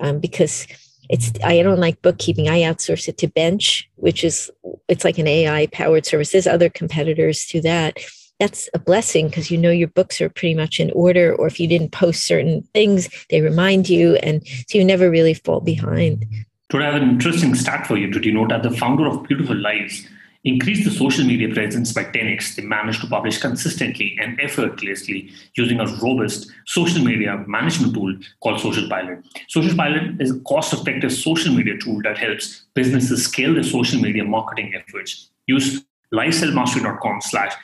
Um, 0.00 0.20
because 0.20 0.66
it's, 1.08 1.32
I 1.42 1.62
don't 1.62 1.80
like 1.80 2.02
bookkeeping. 2.02 2.48
I 2.48 2.60
outsource 2.60 3.08
it 3.08 3.18
to 3.18 3.28
Bench, 3.28 3.88
which 3.96 4.22
is, 4.22 4.50
it's 4.88 5.04
like 5.04 5.18
an 5.18 5.26
AI 5.26 5.66
powered 5.68 6.06
service. 6.06 6.32
There's 6.32 6.46
other 6.46 6.68
competitors 6.68 7.46
to 7.46 7.60
that. 7.62 7.98
That's 8.38 8.68
a 8.72 8.78
blessing 8.78 9.28
because 9.28 9.50
you 9.50 9.58
know 9.58 9.70
your 9.70 9.88
books 9.88 10.20
are 10.20 10.28
pretty 10.28 10.54
much 10.54 10.78
in 10.78 10.92
order, 10.92 11.34
or 11.34 11.48
if 11.48 11.58
you 11.58 11.66
didn't 11.66 11.90
post 11.90 12.24
certain 12.24 12.62
things, 12.72 13.08
they 13.30 13.40
remind 13.40 13.88
you. 13.88 14.14
And 14.16 14.46
so 14.68 14.78
you 14.78 14.84
never 14.84 15.10
really 15.10 15.34
fall 15.34 15.60
behind. 15.60 16.24
Today, 16.68 16.84
I 16.84 16.92
have 16.92 17.02
an 17.02 17.08
interesting 17.08 17.54
stat 17.56 17.86
for 17.86 17.96
you. 17.96 18.08
Did 18.08 18.24
you 18.24 18.32
know 18.32 18.46
that 18.46 18.62
the 18.62 18.70
founder 18.70 19.06
of 19.06 19.24
Beautiful 19.24 19.56
Lives 19.56 20.06
increased 20.44 20.84
the 20.84 20.90
social 20.90 21.24
media 21.24 21.52
presence 21.52 21.92
by 21.92 22.04
10x. 22.04 22.56
They 22.56 22.62
managed 22.62 23.00
to 23.02 23.06
publish 23.06 23.38
consistently 23.38 24.16
and 24.20 24.40
effortlessly 24.40 25.30
using 25.54 25.80
a 25.80 25.86
robust 26.02 26.50
social 26.66 27.04
media 27.04 27.44
management 27.46 27.94
tool 27.94 28.14
called 28.40 28.60
Social 28.60 28.88
Pilot. 28.88 29.24
Social 29.48 29.76
Pilot 29.76 30.20
is 30.20 30.30
a 30.30 30.40
cost 30.40 30.72
effective 30.72 31.12
social 31.12 31.52
media 31.52 31.76
tool 31.78 32.00
that 32.02 32.18
helps 32.18 32.66
businesses 32.74 33.24
scale 33.24 33.54
their 33.54 33.62
social 33.62 34.00
media 34.00 34.24
marketing 34.24 34.72
efforts. 34.74 35.30
Use 35.46 35.82
lifeselfmastery.com 36.14 37.20
slash 37.20 37.54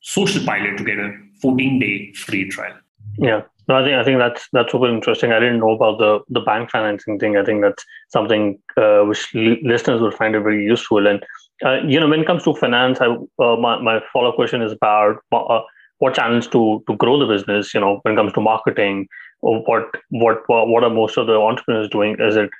social 0.00 0.44
pilot 0.44 0.76
to 0.78 0.84
get 0.84 0.98
a 0.98 1.12
14 1.40 1.78
day 1.78 2.12
free 2.12 2.48
trial. 2.48 2.74
Yeah. 3.18 3.42
No, 3.68 3.76
I 3.76 3.84
think 3.84 3.96
I 3.96 4.04
think 4.04 4.18
that's 4.18 4.48
that's 4.52 4.72
super 4.72 4.88
interesting. 4.88 5.30
I 5.30 5.40
didn't 5.40 5.60
know 5.60 5.72
about 5.72 5.98
the 5.98 6.20
the 6.30 6.40
bank 6.40 6.70
financing 6.70 7.18
thing. 7.18 7.36
I 7.36 7.44
think 7.44 7.60
that's 7.60 7.84
something 8.08 8.58
uh, 8.78 9.00
which 9.02 9.28
listeners 9.34 10.00
will 10.00 10.10
find 10.10 10.34
it 10.34 10.40
very 10.40 10.64
useful. 10.64 11.06
And 11.06 11.22
uh, 11.64 11.80
you 11.86 11.98
know, 11.98 12.08
when 12.08 12.20
it 12.20 12.26
comes 12.26 12.44
to 12.44 12.54
finance, 12.54 13.00
I, 13.00 13.06
uh, 13.06 13.56
my 13.56 13.80
my 13.80 14.00
follow 14.12 14.30
up 14.30 14.36
question 14.36 14.62
is 14.62 14.72
about 14.72 15.16
uh, 15.32 15.60
what 15.98 16.14
channels 16.14 16.46
to 16.48 16.82
to 16.88 16.96
grow 16.96 17.18
the 17.18 17.26
business. 17.26 17.74
You 17.74 17.80
know, 17.80 17.98
when 18.02 18.14
it 18.14 18.16
comes 18.16 18.32
to 18.34 18.40
marketing, 18.40 19.08
what 19.40 19.86
what 20.10 20.42
what 20.48 20.84
are 20.84 20.90
most 20.90 21.16
of 21.16 21.26
the 21.26 21.34
entrepreneurs 21.34 21.88
doing? 21.88 22.16
Is 22.20 22.36
it 22.36 22.50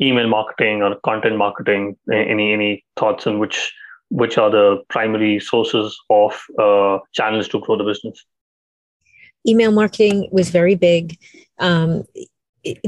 email 0.00 0.28
marketing 0.28 0.82
or 0.82 0.96
content 1.04 1.36
marketing? 1.36 1.96
Any 2.12 2.52
any 2.52 2.84
thoughts 2.96 3.26
on 3.26 3.38
which 3.38 3.72
which 4.10 4.38
are 4.38 4.50
the 4.50 4.82
primary 4.88 5.38
sources 5.38 5.96
of 6.10 6.40
uh, 6.58 6.98
channels 7.12 7.48
to 7.48 7.60
grow 7.60 7.76
the 7.76 7.84
business? 7.84 8.24
Email 9.46 9.70
marketing 9.70 10.28
was 10.32 10.50
very 10.50 10.74
big. 10.74 11.16
Um, 11.58 12.04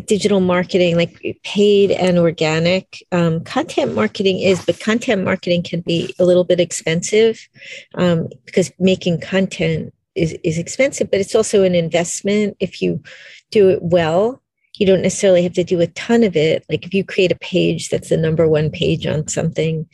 digital 0.07 0.41
marketing, 0.41 0.97
like 0.97 1.39
paid 1.45 1.91
and 1.91 2.19
organic. 2.19 3.05
Um, 3.13 3.43
content 3.45 3.95
marketing 3.95 4.41
is, 4.41 4.65
but 4.65 4.81
content 4.81 5.25
marketing 5.25 5.63
can 5.63 5.81
be 5.81 6.15
a 6.19 6.25
little 6.25 6.45
bit 6.45 6.61
expensive 6.61 7.49
um, 7.95 8.29
because 8.45 8.71
making 8.79 9.21
content 9.21 9.95
is, 10.15 10.37
is 10.45 10.59
expensive, 10.59 11.11
but 11.11 11.21
it's 11.21 11.35
also 11.35 11.63
an 11.63 11.75
investment. 11.75 12.57
If 12.61 12.83
you 12.83 13.03
do 13.51 13.71
it 13.71 13.83
well, 13.83 14.43
you 14.79 14.87
don't 14.87 15.03
necessarily 15.03 15.43
have 15.43 15.55
to 15.55 15.65
do 15.65 15.81
a 15.81 15.87
ton 15.89 16.23
of 16.23 16.37
it. 16.37 16.65
Like 16.69 16.85
if 16.85 16.95
you 16.95 17.05
create 17.05 17.33
a 17.33 17.37
page 17.37 17.89
that's 17.89 18.09
the 18.09 18.17
number 18.17 18.49
one 18.49 18.71
page 18.71 19.07
on 19.07 19.29
something 19.29 19.87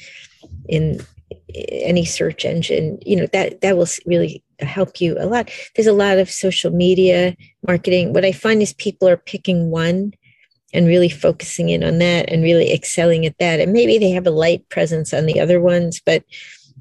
in 0.68 1.00
any 1.54 2.04
search 2.04 2.44
engine, 2.44 2.98
you 3.04 3.16
know, 3.16 3.26
that 3.32 3.60
that 3.60 3.76
will 3.76 3.88
really 4.06 4.42
help 4.60 5.00
you 5.00 5.16
a 5.18 5.26
lot. 5.26 5.50
There's 5.74 5.86
a 5.86 5.92
lot 5.92 6.18
of 6.18 6.30
social 6.30 6.70
media 6.70 7.36
marketing. 7.66 8.12
What 8.12 8.24
I 8.24 8.32
find 8.32 8.62
is 8.62 8.72
people 8.74 9.08
are 9.08 9.16
picking 9.16 9.70
one 9.70 10.12
and 10.74 10.86
really 10.86 11.08
focusing 11.08 11.70
in 11.70 11.82
on 11.82 11.98
that 11.98 12.30
and 12.30 12.42
really 12.42 12.72
excelling 12.72 13.24
at 13.24 13.38
that. 13.38 13.60
And 13.60 13.72
maybe 13.72 13.98
they 13.98 14.10
have 14.10 14.26
a 14.26 14.30
light 14.30 14.68
presence 14.68 15.14
on 15.14 15.26
the 15.26 15.40
other 15.40 15.60
ones, 15.60 16.00
but 16.04 16.24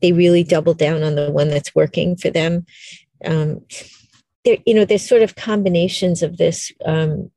they 0.01 0.12
really 0.12 0.43
double 0.43 0.73
down 0.73 1.03
on 1.03 1.15
the 1.15 1.31
one 1.31 1.49
that's 1.49 1.73
working 1.73 2.15
for 2.15 2.29
them. 2.29 2.65
Um, 3.25 3.62
there, 4.43 4.57
you 4.65 4.73
know, 4.73 4.86
there's 4.86 5.07
sort 5.07 5.21
of 5.21 5.36
combinations 5.36 6.21
of 6.21 6.38
this 6.38 6.71
um, 6.86 7.31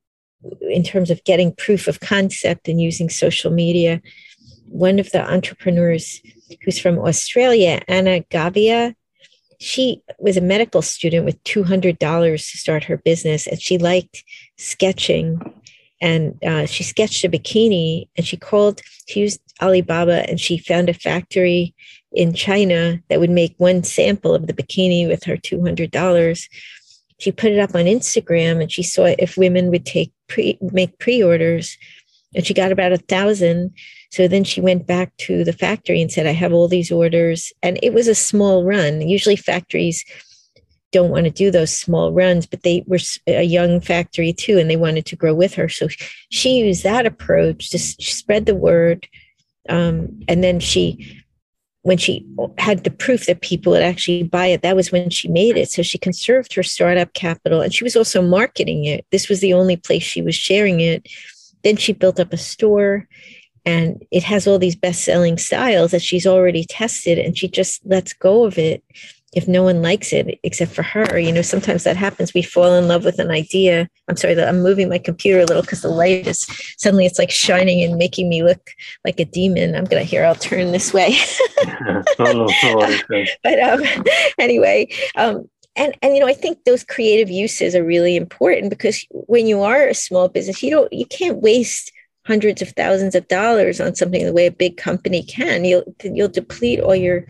in 0.63 0.83
terms 0.83 1.11
of 1.11 1.23
getting 1.25 1.55
proof 1.55 1.87
of 1.87 2.01
concept 2.01 2.69
and 2.69 2.81
using 2.81 3.09
social 3.09 3.51
media. 3.51 4.03
One 4.67 4.99
of 4.99 5.11
the 5.11 5.29
entrepreneurs 5.29 6.21
who's 6.63 6.79
from 6.79 6.99
Australia, 6.99 7.83
Anna 7.89 8.21
Gavia, 8.31 8.95
she 9.59 10.03
was 10.19 10.37
a 10.37 10.41
medical 10.41 10.83
student 10.83 11.25
with 11.27 11.43
$200 11.45 11.99
to 11.99 12.39
start 12.39 12.85
her 12.85 12.97
business 12.97 13.47
and 13.47 13.61
she 13.61 13.77
liked 13.77 14.25
sketching. 14.57 15.39
And 16.01 16.43
uh, 16.43 16.65
she 16.65 16.83
sketched 16.83 17.25
a 17.25 17.29
bikini 17.29 18.09
and 18.17 18.27
she 18.27 18.39
called 18.39 18.81
she 19.11 19.21
used 19.21 19.41
alibaba 19.61 20.29
and 20.29 20.41
she 20.41 20.57
found 20.57 20.89
a 20.89 20.95
factory 20.95 21.75
in 22.13 22.33
china 22.33 23.01
that 23.09 23.21
would 23.21 23.31
make 23.31 23.55
one 23.59 23.83
sample 23.83 24.35
of 24.35 24.47
the 24.47 24.53
bikini 24.53 25.07
with 25.07 25.25
her 25.25 25.37
$200 25.37 26.49
she 27.19 27.33
put 27.33 27.53
it 27.53 27.59
up 27.59 27.75
on 27.75 27.85
instagram 27.85 28.63
and 28.63 28.73
she 28.73 28.83
saw 28.83 29.05
if 29.19 29.37
women 29.37 29.69
would 29.71 29.85
take 29.85 30.13
pre 30.29 30.59
make 30.61 30.99
pre-orders 30.99 31.77
and 32.35 32.47
she 32.47 32.55
got 32.55 32.73
about 32.73 32.93
a 32.93 32.99
thousand 32.99 33.75
so 34.11 34.27
then 34.27 34.43
she 34.43 34.61
went 34.61 34.87
back 34.87 35.17
to 35.19 35.45
the 35.45 35.53
factory 35.53 36.03
and 36.03 36.11
said, 36.11 36.27
I 36.27 36.33
have 36.33 36.53
all 36.53 36.67
these 36.67 36.91
orders. 36.91 37.53
And 37.63 37.79
it 37.83 37.95
was 37.95 38.09
a 38.09 38.15
small 38.15 38.65
run. 38.65 39.01
Usually 39.01 39.37
factories 39.37 40.05
don't 40.93 41.11
want 41.11 41.25
to 41.25 41.31
do 41.31 41.53
those 41.53 41.77
small 41.77 42.13
runs, 42.13 42.47
but 42.47 42.65
they 42.65 42.83
were 42.89 42.99
a 43.29 43.45
young 43.45 43.81
factory 43.81 44.33
too, 44.33 44.59
and 44.59 44.69
they 44.69 44.77
wanted 44.77 45.07
to 45.07 45.17
grow 45.17 45.33
with 45.33 45.55
her. 45.55 45.69
So 45.69 45.87
she 46.31 46.59
used 46.59 46.83
that 46.83 47.07
approach 47.07 47.71
to 47.71 47.79
spread 47.79 48.47
the 48.47 48.57
word. 48.57 49.07
Um, 49.69 50.21
and 50.27 50.43
then 50.43 50.59
she, 50.59 51.23
when 51.83 51.97
she 51.97 52.27
had 52.59 52.83
the 52.83 52.91
proof 52.91 53.27
that 53.27 53.43
people 53.43 53.71
would 53.71 53.83
actually 53.83 54.25
buy 54.25 54.47
it, 54.47 54.63
that 54.63 54.75
was 54.75 54.91
when 54.91 55.11
she 55.11 55.29
made 55.29 55.57
it. 55.57 55.71
So 55.71 55.83
she 55.83 55.99
conserved 55.99 56.55
her 56.55 56.65
startup 56.65 57.13
capital 57.13 57.61
and 57.61 57.73
she 57.73 57.85
was 57.85 57.95
also 57.95 58.21
marketing 58.21 58.87
it. 58.87 59.07
This 59.13 59.29
was 59.29 59.39
the 59.39 59.55
only 59.55 59.77
place 59.77 60.03
she 60.03 60.23
was 60.23 60.35
sharing 60.35 60.81
it. 60.81 61.07
Then 61.63 61.77
she 61.77 61.93
built 61.93 62.19
up 62.19 62.33
a 62.33 62.37
store 62.37 63.07
and 63.65 64.05
it 64.11 64.23
has 64.25 64.47
all 64.47 64.59
these 64.59 64.77
best-selling 64.77 65.39
styles 65.39 65.91
that 65.91 66.03
she's 66.03 66.27
already 66.27 66.65
tested 66.65 67.19
and 67.19 67.37
she 67.37 67.49
just 67.49 67.85
lets 67.87 68.13
go 68.13 68.45
of 68.45 68.59
it 68.59 68.83
if 69.33 69.47
no 69.47 69.63
one 69.63 69.81
likes 69.81 70.13
it 70.13 70.41
except 70.43 70.73
for 70.73 70.83
her. 70.83 71.19
You 71.19 71.33
know 71.33 71.43
sometimes 71.43 71.85
that 71.85 71.97
happens. 71.97 72.35
We 72.35 72.43
fall 72.43 72.75
in 72.75 72.89
love 72.89 73.05
with 73.05 73.19
an 73.19 73.31
idea. 73.31 73.89
I'm 74.09 74.17
sorry 74.17 74.35
that 74.35 74.49
i'm 74.49 74.63
moving 74.63 74.89
my 74.89 74.99
computer 74.99 75.41
a 75.41 75.45
little 75.45 75.63
because 75.63 75.83
the 75.83 75.89
light 75.89 76.27
is 76.27 76.47
suddenly 76.77 77.07
it's 77.07 77.19
like 77.19 77.31
shining 77.31 77.83
and 77.83 77.97
making 77.97 78.29
me 78.29 78.43
look 78.43 78.71
like 79.05 79.21
a 79.21 79.25
demon. 79.25 79.75
I'm 79.75 79.85
gonna 79.85 80.05
here 80.05 80.25
i'll 80.25 80.35
turn 80.35 80.73
this 80.73 80.93
way. 80.93 81.11
But 83.43 83.61
um, 83.61 83.83
anyway 84.39 84.89
um, 85.17 85.49
and 85.77 85.97
and 86.03 86.15
you 86.15 86.21
know 86.21 86.27
i 86.27 86.35
think 86.35 86.65
those 86.65 86.85
creative 86.85 87.31
uses 87.31 87.75
are 87.75 87.85
really 87.85 88.17
important 88.17 88.71
because 88.71 89.05
when 89.11 89.47
you 89.47 89.63
are 89.63 89.87
a 89.87 89.95
small 89.95 90.29
business 90.29 90.63
you 90.63 90.71
don't 90.71 90.93
you 90.93 91.07
can't 91.07 91.39
waste 91.39 91.93
hundreds 92.31 92.63
of 92.63 92.69
thousands 92.71 93.17
of 93.17 93.27
dollars 93.27 93.81
on 93.81 93.97
something 93.97 94.25
the 94.25 94.33
way 94.33 94.47
a 94.47 94.53
big 94.65 94.77
company 94.77 95.23
can. 95.25 95.65
You'll 95.65 95.85
you'll 96.05 96.29
deplete 96.41 96.79
all 96.79 96.95
your 96.95 97.27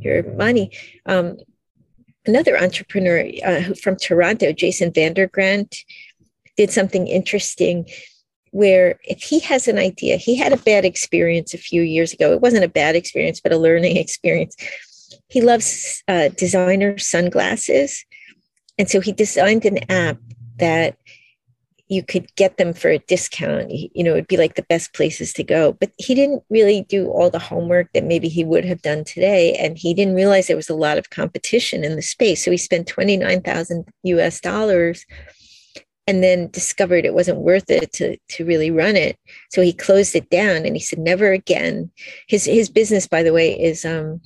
your 0.00 0.22
money. 0.44 0.70
Um, 1.06 1.38
another 2.26 2.54
entrepreneur 2.66 3.18
uh, 3.44 3.74
from 3.82 3.96
toronto 3.96 4.50
jason 4.52 4.90
vandergrant 4.90 5.70
did 6.56 6.70
something 6.70 7.06
interesting 7.06 7.86
where 8.50 8.98
if 9.04 9.22
he 9.22 9.40
has 9.40 9.68
an 9.68 9.78
idea 9.78 10.16
he 10.16 10.34
had 10.36 10.52
a 10.52 10.64
bad 10.70 10.84
experience 10.84 11.52
a 11.54 11.58
few 11.58 11.82
years 11.82 12.12
ago. 12.12 12.32
It 12.32 12.40
wasn't 12.40 12.64
a 12.64 12.78
bad 12.82 12.94
experience 12.96 13.40
but 13.40 13.52
a 13.52 13.58
learning 13.66 13.96
experience. 14.04 14.56
He 15.28 15.40
loves 15.40 16.02
uh, 16.06 16.28
designer 16.28 16.98
sunglasses. 16.98 18.04
And 18.78 18.88
so 18.90 19.00
he 19.00 19.12
designed 19.12 19.64
an 19.64 19.78
app 19.90 20.18
that 20.58 20.96
you 21.88 22.02
could 22.02 22.34
get 22.36 22.56
them 22.56 22.72
for 22.72 22.88
a 22.88 22.98
discount. 22.98 23.70
You 23.70 24.02
know, 24.02 24.12
it'd 24.12 24.26
be 24.26 24.38
like 24.38 24.54
the 24.54 24.66
best 24.68 24.94
places 24.94 25.32
to 25.34 25.44
go. 25.44 25.72
But 25.72 25.90
he 25.98 26.14
didn't 26.14 26.42
really 26.48 26.82
do 26.82 27.08
all 27.08 27.30
the 27.30 27.38
homework 27.38 27.92
that 27.92 28.04
maybe 28.04 28.28
he 28.28 28.44
would 28.44 28.64
have 28.64 28.82
done 28.82 29.04
today. 29.04 29.54
And 29.54 29.76
he 29.76 29.92
didn't 29.92 30.14
realize 30.14 30.46
there 30.46 30.56
was 30.56 30.70
a 30.70 30.74
lot 30.74 30.98
of 30.98 31.10
competition 31.10 31.84
in 31.84 31.96
the 31.96 32.02
space. 32.02 32.44
So 32.44 32.50
he 32.50 32.56
spent 32.56 32.88
29,000 32.88 33.86
US 34.04 34.40
dollars 34.40 35.04
and 36.06 36.22
then 36.22 36.50
discovered 36.50 37.04
it 37.04 37.14
wasn't 37.14 37.38
worth 37.38 37.70
it 37.70 37.92
to, 37.94 38.16
to 38.30 38.44
really 38.44 38.70
run 38.70 38.96
it. 38.96 39.18
So 39.50 39.60
he 39.62 39.72
closed 39.72 40.14
it 40.14 40.30
down 40.30 40.64
and 40.64 40.76
he 40.76 40.80
said, 40.80 40.98
never 40.98 41.32
again. 41.32 41.90
His, 42.28 42.44
his 42.44 42.70
business, 42.70 43.06
by 43.06 43.22
the 43.22 43.32
way, 43.32 43.58
is, 43.58 43.84
um, 43.84 44.20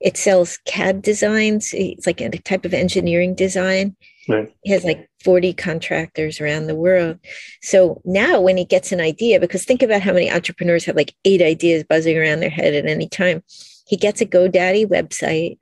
it 0.00 0.16
sells 0.16 0.58
CAD 0.66 1.00
designs. 1.02 1.70
It's 1.72 2.06
like 2.06 2.20
a 2.20 2.30
type 2.30 2.66
of 2.66 2.74
engineering 2.74 3.34
design 3.34 3.96
Right. 4.28 4.52
He 4.62 4.72
has 4.72 4.84
like 4.84 5.08
40 5.26 5.54
contractors 5.54 6.40
around 6.40 6.68
the 6.68 6.76
world. 6.76 7.18
So 7.60 8.00
now 8.04 8.40
when 8.40 8.56
he 8.56 8.64
gets 8.64 8.92
an 8.92 9.00
idea, 9.00 9.40
because 9.40 9.64
think 9.64 9.82
about 9.82 10.02
how 10.02 10.12
many 10.12 10.30
entrepreneurs 10.30 10.84
have 10.84 10.94
like 10.94 11.16
eight 11.24 11.42
ideas 11.42 11.82
buzzing 11.82 12.16
around 12.16 12.38
their 12.38 12.48
head 12.48 12.74
at 12.74 12.86
any 12.86 13.08
time. 13.08 13.42
He 13.88 13.96
gets 13.96 14.20
a 14.20 14.24
GoDaddy 14.24 14.86
website 14.86 15.58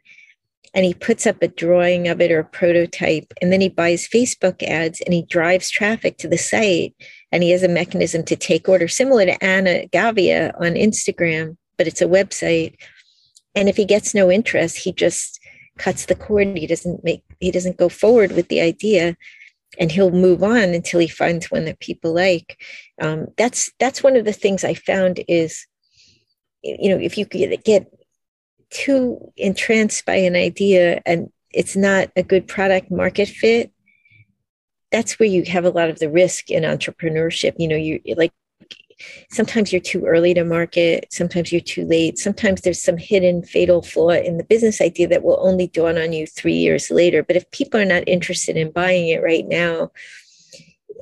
and 0.74 0.84
he 0.84 0.92
puts 0.92 1.26
up 1.26 1.40
a 1.40 1.48
drawing 1.48 2.08
of 2.08 2.20
it 2.20 2.30
or 2.30 2.40
a 2.40 2.44
prototype. 2.44 3.32
And 3.40 3.50
then 3.50 3.62
he 3.62 3.70
buys 3.70 4.06
Facebook 4.06 4.62
ads 4.62 5.00
and 5.00 5.14
he 5.14 5.22
drives 5.22 5.70
traffic 5.70 6.18
to 6.18 6.28
the 6.28 6.36
site. 6.36 6.94
And 7.32 7.42
he 7.42 7.50
has 7.52 7.62
a 7.62 7.68
mechanism 7.68 8.22
to 8.24 8.36
take 8.36 8.68
orders 8.68 8.94
similar 8.94 9.24
to 9.24 9.42
Anna 9.42 9.86
Gavia 9.94 10.52
on 10.60 10.74
Instagram, 10.74 11.56
but 11.78 11.86
it's 11.86 12.02
a 12.02 12.06
website. 12.06 12.76
And 13.54 13.70
if 13.70 13.78
he 13.78 13.86
gets 13.86 14.14
no 14.14 14.30
interest, 14.30 14.76
he 14.76 14.92
just 14.92 15.40
cuts 15.78 16.04
the 16.04 16.14
cord. 16.14 16.54
He 16.54 16.66
doesn't 16.66 17.02
make 17.02 17.22
he 17.40 17.50
doesn't 17.50 17.76
go 17.76 17.88
forward 17.88 18.32
with 18.32 18.48
the 18.48 18.60
idea, 18.60 19.16
and 19.78 19.90
he'll 19.90 20.10
move 20.10 20.42
on 20.42 20.74
until 20.74 21.00
he 21.00 21.08
finds 21.08 21.50
one 21.50 21.64
that 21.64 21.80
people 21.80 22.14
like. 22.14 22.62
Um, 23.00 23.28
that's 23.36 23.70
that's 23.78 24.02
one 24.02 24.16
of 24.16 24.24
the 24.24 24.32
things 24.32 24.64
I 24.64 24.74
found 24.74 25.22
is, 25.28 25.66
you 26.62 26.90
know, 26.90 26.98
if 26.98 27.18
you 27.18 27.24
get, 27.24 27.64
get 27.64 27.92
too 28.70 29.32
entranced 29.36 30.04
by 30.04 30.16
an 30.16 30.36
idea 30.36 31.00
and 31.06 31.30
it's 31.50 31.76
not 31.76 32.10
a 32.16 32.22
good 32.22 32.46
product 32.46 32.90
market 32.90 33.28
fit, 33.28 33.72
that's 34.90 35.18
where 35.18 35.28
you 35.28 35.44
have 35.44 35.64
a 35.64 35.70
lot 35.70 35.90
of 35.90 35.98
the 35.98 36.10
risk 36.10 36.50
in 36.50 36.62
entrepreneurship. 36.62 37.54
You 37.58 37.68
know, 37.68 37.76
you 37.76 38.00
like 38.16 38.32
sometimes 39.30 39.72
you're 39.72 39.80
too 39.80 40.04
early 40.04 40.34
to 40.34 40.44
market, 40.44 41.06
sometimes 41.10 41.52
you're 41.52 41.60
too 41.60 41.84
late, 41.84 42.18
sometimes 42.18 42.60
there's 42.60 42.82
some 42.82 42.96
hidden 42.96 43.42
fatal 43.42 43.82
flaw 43.82 44.10
in 44.10 44.38
the 44.38 44.44
business 44.44 44.80
idea 44.80 45.08
that 45.08 45.22
will 45.22 45.38
only 45.40 45.68
dawn 45.68 45.98
on 45.98 46.12
you 46.12 46.26
three 46.26 46.54
years 46.54 46.90
later. 46.90 47.22
But 47.22 47.36
if 47.36 47.50
people 47.50 47.80
are 47.80 47.84
not 47.84 48.08
interested 48.08 48.56
in 48.56 48.70
buying 48.70 49.08
it 49.08 49.22
right 49.22 49.46
now, 49.46 49.90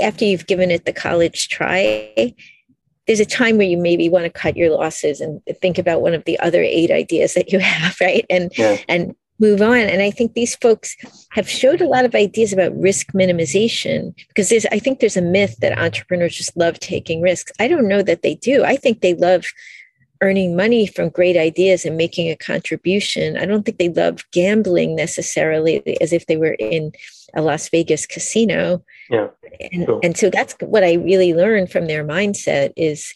after 0.00 0.24
you've 0.24 0.46
given 0.46 0.70
it 0.70 0.84
the 0.84 0.92
college 0.92 1.48
try, 1.48 2.34
there's 3.06 3.20
a 3.20 3.26
time 3.26 3.58
where 3.58 3.66
you 3.66 3.76
maybe 3.76 4.08
want 4.08 4.24
to 4.24 4.30
cut 4.30 4.56
your 4.56 4.70
losses 4.70 5.20
and 5.20 5.40
think 5.60 5.78
about 5.78 6.02
one 6.02 6.14
of 6.14 6.24
the 6.24 6.38
other 6.38 6.62
eight 6.62 6.90
ideas 6.90 7.34
that 7.34 7.52
you 7.52 7.58
have, 7.60 7.96
right? 8.00 8.24
And 8.30 8.52
yeah. 8.56 8.78
and 8.88 9.14
move 9.38 9.60
on. 9.60 9.78
And 9.78 10.02
I 10.02 10.10
think 10.10 10.34
these 10.34 10.54
folks 10.56 10.96
have 11.30 11.48
showed 11.48 11.80
a 11.80 11.88
lot 11.88 12.04
of 12.04 12.14
ideas 12.14 12.52
about 12.52 12.76
risk 12.78 13.12
minimization 13.12 14.14
because 14.28 14.48
there's, 14.48 14.66
I 14.66 14.78
think 14.78 15.00
there's 15.00 15.16
a 15.16 15.22
myth 15.22 15.56
that 15.60 15.78
entrepreneurs 15.78 16.36
just 16.36 16.56
love 16.56 16.78
taking 16.78 17.20
risks. 17.20 17.52
I 17.58 17.68
don't 17.68 17.88
know 17.88 18.02
that 18.02 18.22
they 18.22 18.36
do. 18.36 18.64
I 18.64 18.76
think 18.76 19.00
they 19.00 19.14
love 19.14 19.44
earning 20.22 20.54
money 20.54 20.86
from 20.86 21.08
great 21.08 21.36
ideas 21.36 21.84
and 21.84 21.96
making 21.96 22.30
a 22.30 22.36
contribution. 22.36 23.36
I 23.36 23.44
don't 23.44 23.64
think 23.64 23.78
they 23.78 23.88
love 23.88 24.20
gambling 24.30 24.94
necessarily 24.94 26.00
as 26.00 26.12
if 26.12 26.26
they 26.26 26.36
were 26.36 26.54
in 26.54 26.92
a 27.34 27.42
Las 27.42 27.68
Vegas 27.68 28.06
casino. 28.06 28.84
Yeah. 29.10 29.28
And, 29.72 29.86
cool. 29.86 30.00
and 30.04 30.16
so 30.16 30.30
that's 30.30 30.54
what 30.60 30.84
I 30.84 30.94
really 30.94 31.34
learned 31.34 31.72
from 31.72 31.86
their 31.86 32.04
mindset 32.04 32.72
is 32.76 33.12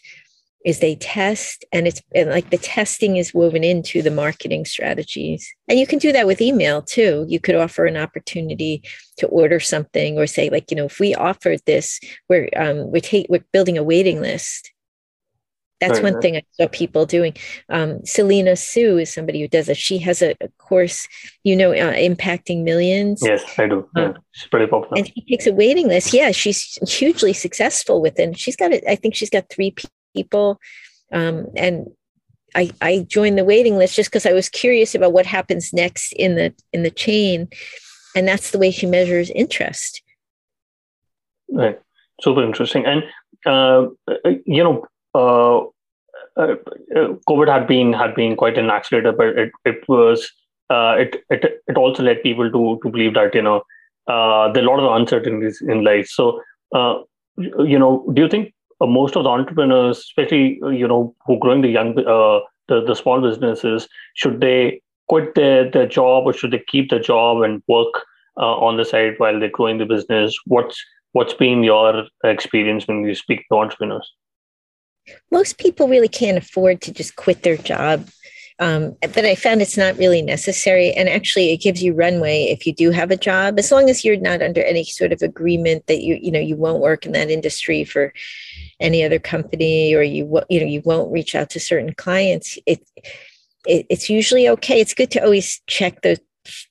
is 0.67 0.79
they 0.79 0.95
test 0.97 1.63
and 1.71 1.87
it's 1.87 2.01
and 2.13 2.29
like 2.29 2.49
the 2.49 2.57
testing 2.57 3.15
is 3.15 3.33
woven 3.33 3.63
into 3.63 4.01
the 4.01 4.11
marketing 4.11 4.65
strategies 4.65 5.49
and 5.69 5.79
you 5.79 5.87
can 5.87 5.97
do 5.97 6.11
that 6.11 6.27
with 6.27 6.41
email 6.41 6.81
too 6.81 7.25
you 7.29 7.39
could 7.39 7.55
offer 7.55 7.85
an 7.85 7.95
opportunity 7.95 8.83
to 9.15 9.25
order 9.27 9.61
something 9.61 10.19
or 10.19 10.27
say 10.27 10.49
like 10.49 10.69
you 10.69 10.75
know 10.75 10.83
if 10.85 10.99
we 10.99 11.15
offered 11.15 11.61
this 11.65 12.01
we're 12.27 12.49
um 12.57 12.91
we're, 12.91 12.99
ta- 12.99 13.25
we're 13.29 13.45
building 13.53 13.77
a 13.77 13.83
waiting 13.83 14.19
list 14.19 14.73
that's 15.79 16.01
right, 16.01 16.11
one 16.11 16.21
thing 16.21 16.35
I 16.35 16.41
saw 16.53 16.67
people 16.67 17.05
doing. 17.05 17.35
Um, 17.69 18.03
Selena 18.03 18.55
Soo 18.55 18.97
is 18.97 19.13
somebody 19.13 19.39
who 19.39 19.47
does 19.47 19.69
it. 19.69 19.77
She 19.77 19.99
has 19.99 20.23
a, 20.23 20.33
a 20.41 20.47
course, 20.57 21.07
you 21.43 21.55
know, 21.55 21.71
uh, 21.71 21.93
impacting 21.93 22.63
millions. 22.63 23.21
Yes, 23.23 23.43
I 23.59 23.67
do. 23.67 23.87
Yeah, 23.95 24.05
um, 24.05 24.17
she's 24.31 24.49
pretty 24.49 24.65
popular. 24.65 24.97
And 24.97 25.07
she 25.07 25.21
takes 25.29 25.45
a 25.45 25.53
waiting 25.53 25.87
list. 25.87 26.15
Yeah, 26.15 26.31
she's 26.31 26.79
hugely 26.89 27.31
successful 27.31 28.01
with 28.01 28.17
it. 28.17 28.39
She's 28.39 28.55
got, 28.55 28.71
it. 28.71 28.83
I 28.87 28.95
think 28.95 29.13
she's 29.13 29.29
got 29.29 29.49
three 29.49 29.69
people. 30.17 30.59
Um, 31.13 31.47
and 31.55 31.87
I, 32.55 32.71
I 32.81 33.05
joined 33.07 33.37
the 33.37 33.45
waiting 33.45 33.77
list 33.77 33.95
just 33.95 34.09
because 34.09 34.25
I 34.25 34.33
was 34.33 34.49
curious 34.49 34.95
about 34.95 35.13
what 35.13 35.25
happens 35.25 35.73
next 35.73 36.11
in 36.13 36.35
the 36.35 36.53
in 36.73 36.83
the 36.83 36.91
chain, 37.05 37.47
and 38.15 38.27
that's 38.27 38.51
the 38.51 38.59
way 38.59 38.71
she 38.71 38.87
measures 38.87 39.29
interest. 39.29 40.01
Right, 41.51 41.79
super 42.21 42.43
interesting. 42.43 42.85
And 42.85 43.03
uh, 43.45 43.87
you 44.45 44.63
know, 44.63 44.75
uh, 45.13 45.57
uh, 46.41 46.55
COVID 47.29 47.47
had 47.47 47.67
been 47.67 47.93
had 47.93 48.15
been 48.15 48.35
quite 48.35 48.57
an 48.57 48.69
accelerator, 48.69 49.11
but 49.11 49.37
it 49.43 49.51
it 49.65 49.87
was 49.87 50.27
uh, 50.69 50.95
it 50.97 51.23
it 51.29 51.61
it 51.67 51.77
also 51.77 52.03
led 52.03 52.23
people 52.23 52.51
to 52.51 52.79
to 52.81 52.89
believe 52.89 53.13
that 53.13 53.35
you 53.35 53.41
know 53.41 53.57
uh, 54.07 54.51
there 54.51 54.63
are 54.63 54.67
a 54.67 54.69
lot 54.69 54.79
of 54.79 54.99
uncertainties 54.99 55.61
in 55.61 55.83
life. 55.83 56.07
So 56.07 56.41
uh, 56.73 56.95
you 57.37 57.79
know, 57.79 58.05
do 58.13 58.21
you 58.23 58.29
think 58.29 58.53
most 58.81 59.15
of 59.15 59.23
the 59.23 59.29
entrepreneurs, 59.29 59.99
especially 59.99 60.59
uh, 60.61 60.69
you 60.69 60.87
know 60.87 61.15
who 61.25 61.39
growing 61.39 61.61
the 61.61 61.69
young 61.69 61.97
uh, 61.99 62.39
the 62.67 62.83
the 62.85 62.95
small 62.95 63.21
businesses, 63.21 63.87
should 64.15 64.41
they 64.41 64.81
quit 65.07 65.35
their 65.35 65.69
their 65.69 65.87
job 65.87 66.25
or 66.25 66.33
should 66.33 66.51
they 66.51 66.63
keep 66.67 66.89
the 66.89 66.99
job 66.99 67.41
and 67.41 67.63
work 67.67 68.03
uh, 68.37 68.57
on 68.57 68.77
the 68.77 68.85
side 68.85 69.15
while 69.17 69.39
they're 69.39 69.49
growing 69.49 69.77
the 69.77 69.85
business? 69.85 70.37
What's 70.45 70.83
what's 71.13 71.33
been 71.33 71.63
your 71.63 72.05
experience 72.23 72.87
when 72.87 73.03
you 73.03 73.15
speak 73.15 73.45
to 73.49 73.57
entrepreneurs? 73.57 74.11
Most 75.31 75.57
people 75.57 75.87
really 75.87 76.09
can't 76.09 76.37
afford 76.37 76.81
to 76.81 76.91
just 76.91 77.15
quit 77.15 77.43
their 77.43 77.57
job 77.57 78.07
um, 78.59 78.97
but 79.01 79.25
I 79.25 79.35
found 79.35 79.61
it's 79.61 79.77
not 79.77 79.97
really 79.97 80.21
necessary. 80.21 80.91
And 80.91 81.07
actually, 81.07 81.51
it 81.51 81.61
gives 81.61 81.83
you 81.83 81.93
runway 81.93 82.45
if 82.45 82.65
you 82.65 82.73
do 82.73 82.91
have 82.91 83.11
a 83.11 83.17
job, 83.17 83.59
as 83.59 83.71
long 83.71 83.89
as 83.89 84.03
you're 84.03 84.17
not 84.17 84.41
under 84.41 84.63
any 84.63 84.83
sort 84.83 85.11
of 85.11 85.21
agreement 85.21 85.85
that 85.87 86.01
you, 86.01 86.17
you 86.21 86.31
know, 86.31 86.39
you 86.39 86.55
won't 86.55 86.81
work 86.81 87.05
in 87.05 87.11
that 87.11 87.29
industry 87.29 87.83
for 87.83 88.13
any 88.79 89.03
other 89.03 89.19
company 89.19 89.93
or 89.93 90.01
you, 90.01 90.41
you 90.49 90.59
know, 90.59 90.65
you 90.65 90.81
won't 90.85 91.11
reach 91.11 91.35
out 91.35 91.49
to 91.51 91.59
certain 91.59 91.93
clients. 91.93 92.57
It, 92.65 92.81
it 93.67 93.85
it's 93.89 94.09
usually 94.09 94.49
okay. 94.49 94.81
It's 94.81 94.93
good 94.93 95.11
to 95.11 95.23
always 95.23 95.61
check 95.67 96.01
the 96.01 96.19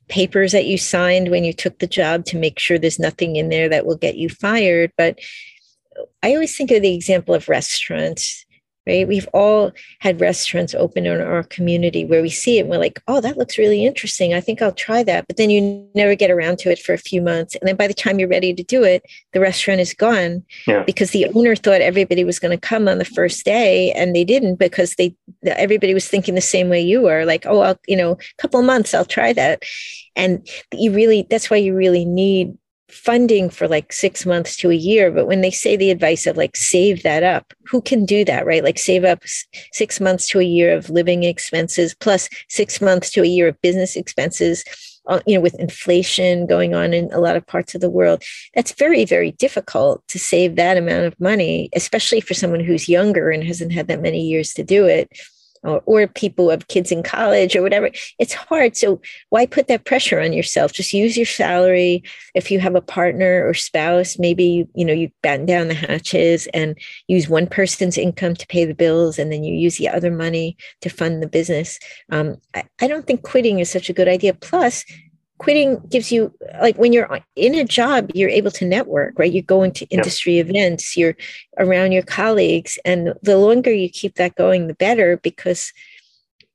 papers 0.09 0.53
that 0.53 0.66
you 0.66 0.78
signed 0.78 1.30
when 1.30 1.45
you 1.45 1.53
took 1.53 1.78
the 1.78 1.87
job 1.87 2.24
to 2.24 2.39
make 2.39 2.59
sure 2.59 2.78
there's 2.78 2.99
nothing 2.99 3.37
in 3.37 3.49
there 3.49 3.68
that 3.68 3.87
will 3.87 3.97
get 3.97 4.16
you 4.16 4.28
fired. 4.28 4.91
But 4.97 5.20
I 6.22 6.34
always 6.34 6.57
think 6.57 6.70
of 6.70 6.82
the 6.82 6.95
example 6.95 7.34
of 7.34 7.49
restaurants 7.49 8.45
right? 8.87 9.07
We've 9.07 9.28
all 9.32 9.72
had 10.01 10.20
restaurants 10.20 10.74
open 10.74 11.07
in 11.07 11.20
our 11.20 11.43
community 11.43 12.05
where 12.05 12.22
we 12.22 12.30
see 12.30 12.59
it 12.59 12.62
and 12.62 12.70
we're 12.70 12.78
like, 12.78 13.03
oh, 13.09 13.20
that 13.20 13.37
looks 13.37 13.59
really 13.59 13.84
interesting. 13.84 14.32
I 14.32 14.41
think 14.41 14.62
I'll 14.62 14.72
try 14.72 15.03
that. 15.03 15.26
But 15.26 15.37
then 15.37 15.51
you 15.51 15.89
never 15.95 16.14
get 16.14 16.30
around 16.30 16.59
to 16.61 16.70
it 16.70 16.78
for 16.78 16.93
a 16.93 16.99
few 16.99 17.20
months. 17.20 17.55
And 17.57 17.66
then 17.66 17.76
by 17.76 17.87
the 17.89 17.95
time 17.95 18.18
you're 18.18 18.28
ready 18.28 18.55
to 18.55 18.62
do 18.62 18.84
it, 18.84 19.03
the 19.32 19.41
restaurant 19.41 19.80
is 19.80 19.95
gone 19.95 20.45
yeah. 20.66 20.84
because 20.84 21.11
the 21.11 21.26
owner 21.34 21.57
thought 21.57 21.80
everybody 21.80 22.24
was 22.24 22.39
going 22.39 22.57
to 22.59 22.68
come 22.68 22.89
on 22.89 22.99
the 22.99 23.05
first 23.05 23.45
day 23.45 23.93
and 23.93 24.14
they 24.14 24.24
didn't 24.24 24.57
because 24.57 24.95
they 24.95 25.14
everybody 25.47 25.95
was 25.95 26.09
thinking 26.09 26.34
the 26.34 26.41
same 26.41 26.68
way 26.68 26.80
you 26.80 27.03
were 27.03 27.24
like, 27.24 27.47
oh, 27.47 27.61
I'll, 27.61 27.78
you 27.87 27.97
know, 27.97 28.12
a 28.12 28.43
couple 28.43 28.62
months, 28.62 28.95
I'll 28.95 29.05
try 29.05 29.32
that. 29.32 29.62
And 30.14 30.47
you 30.72 30.93
really, 30.93 31.26
that's 31.28 31.51
why 31.51 31.57
you 31.57 31.74
really 31.74 32.05
need 32.05 32.57
funding 32.89 33.51
for 33.51 33.66
like 33.66 33.93
six 33.93 34.24
months 34.24 34.57
to 34.57 34.70
a 34.70 34.74
year. 34.74 35.11
But 35.11 35.26
when 35.26 35.41
they 35.41 35.51
say 35.51 35.76
the 35.76 35.91
advice 35.91 36.26
of 36.26 36.37
like 36.37 36.57
save 36.57 37.03
that 37.03 37.22
up, 37.22 37.53
who 37.64 37.80
can 37.80 38.05
do 38.05 38.24
that, 38.24 38.47
right? 38.47 38.64
Like 38.64 38.78
save 38.78 39.05
up 39.05 39.22
six 39.72 40.01
months 40.01 40.28
to 40.28 40.41
a 40.41 40.45
year 40.45 40.74
of 40.76 40.91
living 40.91 41.24
expenses 41.24 41.95
plus 41.95 42.28
six 42.49 42.80
months 42.80 43.11
to 43.12 43.22
a 43.22 43.26
year 43.26 43.49
of 43.49 43.61
business 43.61 43.97
expenses. 43.97 44.64
Uh, 45.09 45.20
you 45.24 45.37
know, 45.37 45.41
with 45.41 45.55
inflation 45.61 46.49
going 46.49 46.74
on 46.74 46.93
in 46.93 47.12
a 47.12 47.20
lot 47.20 47.37
of 47.37 47.47
parts 47.47 47.76
of 47.76 47.80
the 47.80 47.89
world, 47.89 48.24
that's 48.57 48.72
very, 48.72 49.05
very 49.05 49.30
difficult 49.32 50.03
to 50.09 50.18
save 50.18 50.57
that 50.57 50.76
amount 50.76 51.05
of 51.05 51.20
money, 51.20 51.68
especially 51.76 52.20
for 52.20 52.34
someone 52.34 52.59
who's 52.59 52.89
younger 52.89 53.30
and 53.30 53.45
hasn't 53.45 53.70
had 53.70 53.87
that 53.87 54.03
many 54.03 54.20
years 54.20 54.53
to 54.53 54.64
do 54.64 54.84
it 54.84 55.09
or, 55.62 55.82
or 55.86 56.07
people 56.07 56.50
have 56.50 56.68
kids 56.68 56.92
in 56.92 57.02
college 57.02 57.57
or 57.57 57.62
whatever. 57.62 57.90
It's 58.18 58.32
hard. 58.32 58.76
So 58.76 59.00
why 59.30 59.46
put 59.46 59.68
that 59.68 59.84
pressure 59.84 60.20
on 60.20 60.32
yourself? 60.32 60.72
Just 60.72 60.92
use 60.92 61.16
your 61.16 61.26
salary. 61.26 62.02
If 62.34 62.50
you 62.50 62.61
have 62.61 62.74
a 62.74 62.80
partner 62.80 63.46
or 63.46 63.54
spouse, 63.54 64.18
maybe 64.18 64.66
you 64.74 64.84
know 64.84 64.92
you 64.92 65.11
batten 65.22 65.46
down 65.46 65.68
the 65.68 65.74
hatches 65.74 66.46
and 66.54 66.78
use 67.09 67.28
one 67.28 67.46
person's 67.46 67.98
income 67.98 68.34
to 68.34 68.46
pay 68.46 68.64
the 68.64 68.74
bills, 68.74 69.18
and 69.18 69.32
then 69.32 69.44
you 69.44 69.54
use 69.54 69.78
the 69.78 69.88
other 69.88 70.11
money 70.11 70.57
to 70.80 70.88
fund 70.88 71.22
the 71.22 71.28
business. 71.28 71.78
Um, 72.11 72.36
I, 72.54 72.64
I 72.80 72.88
don't 72.88 73.07
think 73.07 73.22
quitting 73.22 73.59
is 73.59 73.70
such 73.70 73.88
a 73.88 73.94
good 73.94 74.09
idea. 74.09 74.34
Plus, 74.34 74.84
quitting 75.39 75.78
gives 75.89 76.11
you 76.11 76.32
like 76.61 76.76
when 76.76 76.93
you're 76.93 77.20
in 77.34 77.55
a 77.55 77.64
job 77.64 78.11
you're 78.14 78.30
able 78.30 78.51
to 78.51 78.64
network 78.64 79.18
right? 79.18 79.32
You're 79.32 79.43
going 79.43 79.72
to 79.72 79.87
industry 79.87 80.39
events 80.39 80.97
you're 80.97 81.16
around 81.59 81.93
your 81.93 82.03
colleagues 82.03 82.78
and 82.84 83.14
the 83.22 83.37
longer 83.37 83.72
you 83.72 83.89
keep 83.89 84.14
that 84.14 84.34
going 84.34 84.66
the 84.66 84.74
better 84.74 85.18
because 85.18 85.72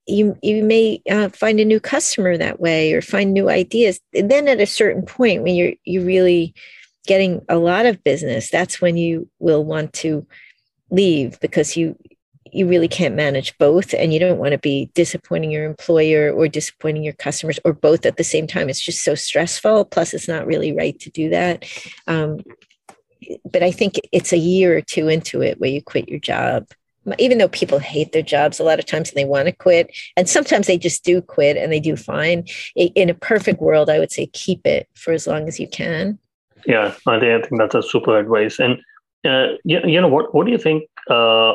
you 0.07 0.37
you 0.41 0.63
may 0.63 1.01
uh, 1.09 1.29
find 1.29 1.59
a 1.59 1.65
new 1.65 1.79
customer 1.79 2.37
that 2.37 2.59
way 2.59 2.93
or 2.93 3.01
find 3.01 3.33
new 3.33 3.49
ideas. 3.49 3.99
And 4.13 4.29
then 4.29 4.47
at 4.47 4.61
a 4.61 4.65
certain 4.65 5.05
point 5.05 5.43
when 5.43 5.55
you're 5.55 5.73
you're 5.85 6.05
really 6.05 6.53
getting 7.07 7.43
a 7.49 7.57
lot 7.57 7.87
of 7.87 8.03
business 8.03 8.51
that's 8.51 8.79
when 8.79 8.95
you 8.95 9.27
will 9.39 9.65
want 9.65 9.91
to 9.91 10.25
leave 10.91 11.39
because 11.39 11.75
you 11.75 11.97
you 12.53 12.67
really 12.67 12.87
can't 12.87 13.15
manage 13.15 13.57
both 13.57 13.93
and 13.93 14.13
you 14.13 14.19
don't 14.19 14.37
want 14.37 14.51
to 14.51 14.57
be 14.57 14.89
disappointing 14.93 15.51
your 15.51 15.65
employer 15.65 16.31
or 16.31 16.47
disappointing 16.47 17.03
your 17.03 17.13
customers 17.13 17.59
or 17.65 17.73
both 17.73 18.05
at 18.05 18.17
the 18.17 18.23
same 18.23 18.47
time. 18.47 18.69
It's 18.69 18.83
just 18.83 19.03
so 19.03 19.15
stressful. 19.15 19.85
Plus 19.85 20.13
it's 20.13 20.27
not 20.27 20.45
really 20.45 20.75
right 20.75 20.99
to 20.99 21.09
do 21.09 21.29
that. 21.29 21.65
Um, 22.07 22.39
but 23.49 23.61
i 23.61 23.71
think 23.71 23.99
it's 24.11 24.33
a 24.33 24.37
year 24.37 24.75
or 24.75 24.81
two 24.81 25.07
into 25.07 25.41
it 25.41 25.59
where 25.59 25.69
you 25.69 25.81
quit 25.81 26.09
your 26.09 26.19
job. 26.19 26.67
Even 27.17 27.37
though 27.39 27.47
people 27.47 27.79
hate 27.79 28.11
their 28.11 28.21
jobs 28.21 28.59
a 28.59 28.63
lot 28.63 28.77
of 28.77 28.85
times 28.85 29.09
and 29.09 29.17
they 29.17 29.25
want 29.25 29.47
to 29.47 29.51
quit 29.51 29.95
and 30.17 30.29
sometimes 30.29 30.67
they 30.67 30.77
just 30.77 31.03
do 31.03 31.21
quit 31.21 31.57
and 31.57 31.71
they 31.71 31.79
do 31.79 31.95
fine. 31.95 32.45
In 32.75 33.09
a 33.09 33.13
perfect 33.13 33.61
world 33.61 33.89
i 33.89 33.99
would 33.99 34.11
say 34.11 34.27
keep 34.27 34.65
it 34.65 34.87
for 34.93 35.11
as 35.11 35.27
long 35.27 35.47
as 35.47 35.59
you 35.59 35.67
can. 35.67 36.19
Yeah 36.65 36.93
i 37.07 37.19
think, 37.19 37.47
that's 37.51 37.75
a 37.75 37.83
super 37.83 38.17
advice. 38.17 38.59
And 38.59 38.79
uh, 39.23 39.53
you, 39.63 39.79
you 39.85 40.01
know 40.01 40.07
what 40.07 40.33
what 40.33 40.45
do 40.45 40.51
you 40.51 40.57
think 40.57 40.83
uh, 41.09 41.53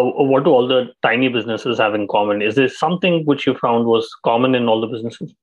what 0.00 0.44
do 0.44 0.50
all 0.50 0.66
the 0.66 0.92
tiny 1.02 1.28
businesses 1.28 1.78
have 1.78 1.94
in 1.94 2.08
common? 2.08 2.40
Is 2.42 2.54
there 2.54 2.68
something 2.68 3.24
which 3.24 3.46
you 3.46 3.54
found 3.54 3.86
was 3.86 4.08
common 4.24 4.54
in 4.54 4.68
all 4.68 4.80
the 4.80 4.86
businesses? 4.86 5.34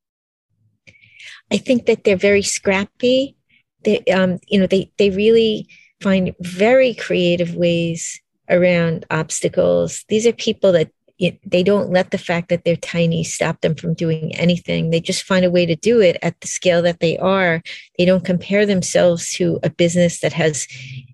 I 1.52 1.58
think 1.58 1.86
that 1.86 2.04
they're 2.04 2.16
very 2.16 2.42
scrappy. 2.42 3.36
They, 3.84 4.00
um, 4.06 4.40
you 4.48 4.60
know, 4.60 4.68
they 4.68 4.92
they 4.98 5.10
really 5.10 5.68
find 6.02 6.36
very 6.40 6.94
creative 6.94 7.56
ways 7.56 8.22
around 8.50 9.06
obstacles. 9.12 10.04
These 10.10 10.26
are 10.26 10.34
people 10.34 10.72
that 10.72 10.92
it, 11.20 11.38
they 11.50 11.64
don't 11.64 11.92
let 11.92 12.12
the 12.12 12.18
fact 12.18 12.48
that 12.48 12.64
they're 12.64 12.78
tiny 12.78 13.26
stop 13.26 13.60
them 13.60 13.76
from 13.76 13.94
doing 13.94 14.34
anything. 14.36 14.90
They 14.90 15.02
just 15.02 15.24
find 15.24 15.44
a 15.44 15.52
way 15.52 15.66
to 15.66 15.76
do 15.76 16.00
it 16.00 16.18
at 16.22 16.40
the 16.40 16.48
scale 16.48 16.82
that 16.84 17.02
they 17.02 17.18
are. 17.18 17.62
They 17.98 18.06
don't 18.06 18.24
compare 18.24 18.66
themselves 18.66 19.32
to 19.34 19.60
a 19.62 19.70
business 19.70 20.22
that 20.22 20.32
has 20.32 20.66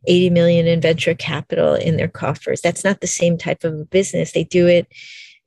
80 0.05 0.29
million 0.29 0.67
in 0.67 0.79
venture 0.79 1.15
capital 1.15 1.73
in 1.73 1.97
their 1.97 2.07
coffers. 2.07 2.61
That's 2.61 2.83
not 2.83 3.01
the 3.01 3.07
same 3.07 3.37
type 3.37 3.63
of 3.63 3.73
a 3.73 3.85
business. 3.85 4.31
They 4.31 4.43
do 4.43 4.67
it 4.67 4.87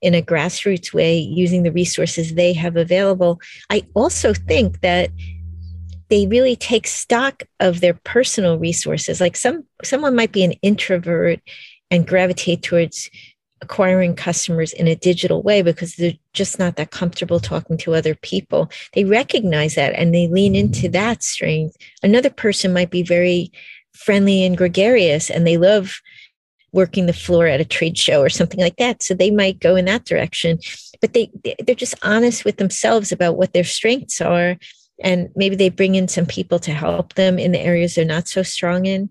in 0.02 0.14
a 0.14 0.22
grassroots 0.22 0.92
way 0.92 1.18
using 1.18 1.62
the 1.62 1.72
resources 1.72 2.34
they 2.34 2.52
have 2.52 2.76
available. 2.76 3.40
I 3.70 3.82
also 3.94 4.34
think 4.34 4.80
that 4.80 5.10
they 6.08 6.26
really 6.26 6.56
take 6.56 6.86
stock 6.86 7.44
of 7.60 7.80
their 7.80 7.94
personal 7.94 8.58
resources. 8.58 9.20
Like 9.20 9.36
some 9.36 9.64
someone 9.84 10.16
might 10.16 10.32
be 10.32 10.42
an 10.42 10.52
introvert 10.62 11.40
and 11.90 12.06
gravitate 12.06 12.62
towards 12.62 13.10
acquiring 13.60 14.14
customers 14.14 14.72
in 14.72 14.86
a 14.86 14.96
digital 14.96 15.42
way 15.42 15.62
because 15.62 15.96
they're 15.96 16.12
just 16.32 16.58
not 16.58 16.76
that 16.76 16.90
comfortable 16.90 17.40
talking 17.40 17.76
to 17.78 17.94
other 17.94 18.14
people. 18.14 18.70
They 18.94 19.04
recognize 19.04 19.74
that 19.74 19.94
and 19.94 20.14
they 20.14 20.28
lean 20.28 20.54
into 20.54 20.88
that 20.90 21.22
strength. 21.22 21.76
Another 22.02 22.30
person 22.30 22.72
might 22.72 22.90
be 22.90 23.02
very 23.02 23.52
friendly 23.94 24.44
and 24.44 24.56
gregarious 24.56 25.30
and 25.30 25.46
they 25.46 25.56
love 25.56 26.00
working 26.72 27.06
the 27.06 27.12
floor 27.12 27.46
at 27.46 27.60
a 27.60 27.64
trade 27.64 27.96
show 27.96 28.20
or 28.20 28.28
something 28.28 28.60
like 28.60 28.76
that. 28.76 29.02
So 29.02 29.14
they 29.14 29.30
might 29.30 29.58
go 29.58 29.74
in 29.74 29.86
that 29.86 30.04
direction, 30.04 30.58
but 31.00 31.14
they 31.14 31.30
they're 31.64 31.74
just 31.74 31.94
honest 32.02 32.44
with 32.44 32.58
themselves 32.58 33.10
about 33.10 33.36
what 33.36 33.52
their 33.52 33.64
strengths 33.64 34.20
are 34.20 34.56
and 35.02 35.30
maybe 35.36 35.56
they 35.56 35.68
bring 35.68 35.94
in 35.94 36.08
some 36.08 36.26
people 36.26 36.58
to 36.58 36.72
help 36.72 37.14
them 37.14 37.38
in 37.38 37.52
the 37.52 37.60
areas 37.60 37.94
they're 37.94 38.04
not 38.04 38.28
so 38.28 38.42
strong 38.42 38.86
in 38.86 39.08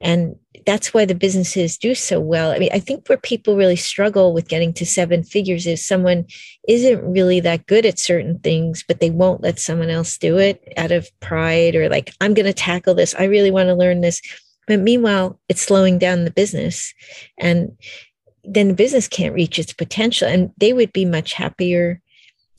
and 0.00 0.36
that's 0.66 0.92
why 0.92 1.04
the 1.04 1.14
businesses 1.14 1.78
do 1.78 1.94
so 1.94 2.20
well. 2.20 2.50
I 2.50 2.58
mean, 2.58 2.70
I 2.72 2.80
think 2.80 3.08
where 3.08 3.18
people 3.18 3.56
really 3.56 3.76
struggle 3.76 4.32
with 4.32 4.48
getting 4.48 4.72
to 4.74 4.86
seven 4.86 5.22
figures 5.22 5.66
is 5.66 5.86
someone 5.86 6.26
isn't 6.68 7.02
really 7.02 7.40
that 7.40 7.66
good 7.66 7.86
at 7.86 7.98
certain 7.98 8.38
things, 8.38 8.84
but 8.86 9.00
they 9.00 9.10
won't 9.10 9.42
let 9.42 9.58
someone 9.58 9.90
else 9.90 10.16
do 10.18 10.38
it 10.38 10.62
out 10.76 10.92
of 10.92 11.08
pride 11.20 11.76
or 11.76 11.88
like, 11.88 12.12
I'm 12.20 12.34
going 12.34 12.46
to 12.46 12.52
tackle 12.52 12.94
this. 12.94 13.14
I 13.14 13.24
really 13.24 13.50
want 13.50 13.68
to 13.68 13.74
learn 13.74 14.00
this. 14.00 14.20
But 14.66 14.80
meanwhile, 14.80 15.38
it's 15.48 15.62
slowing 15.62 15.98
down 15.98 16.24
the 16.24 16.30
business. 16.30 16.94
And 17.38 17.76
then 18.44 18.68
the 18.68 18.74
business 18.74 19.08
can't 19.08 19.34
reach 19.34 19.58
its 19.58 19.72
potential. 19.72 20.28
And 20.28 20.52
they 20.58 20.72
would 20.72 20.92
be 20.92 21.04
much 21.04 21.34
happier 21.34 22.00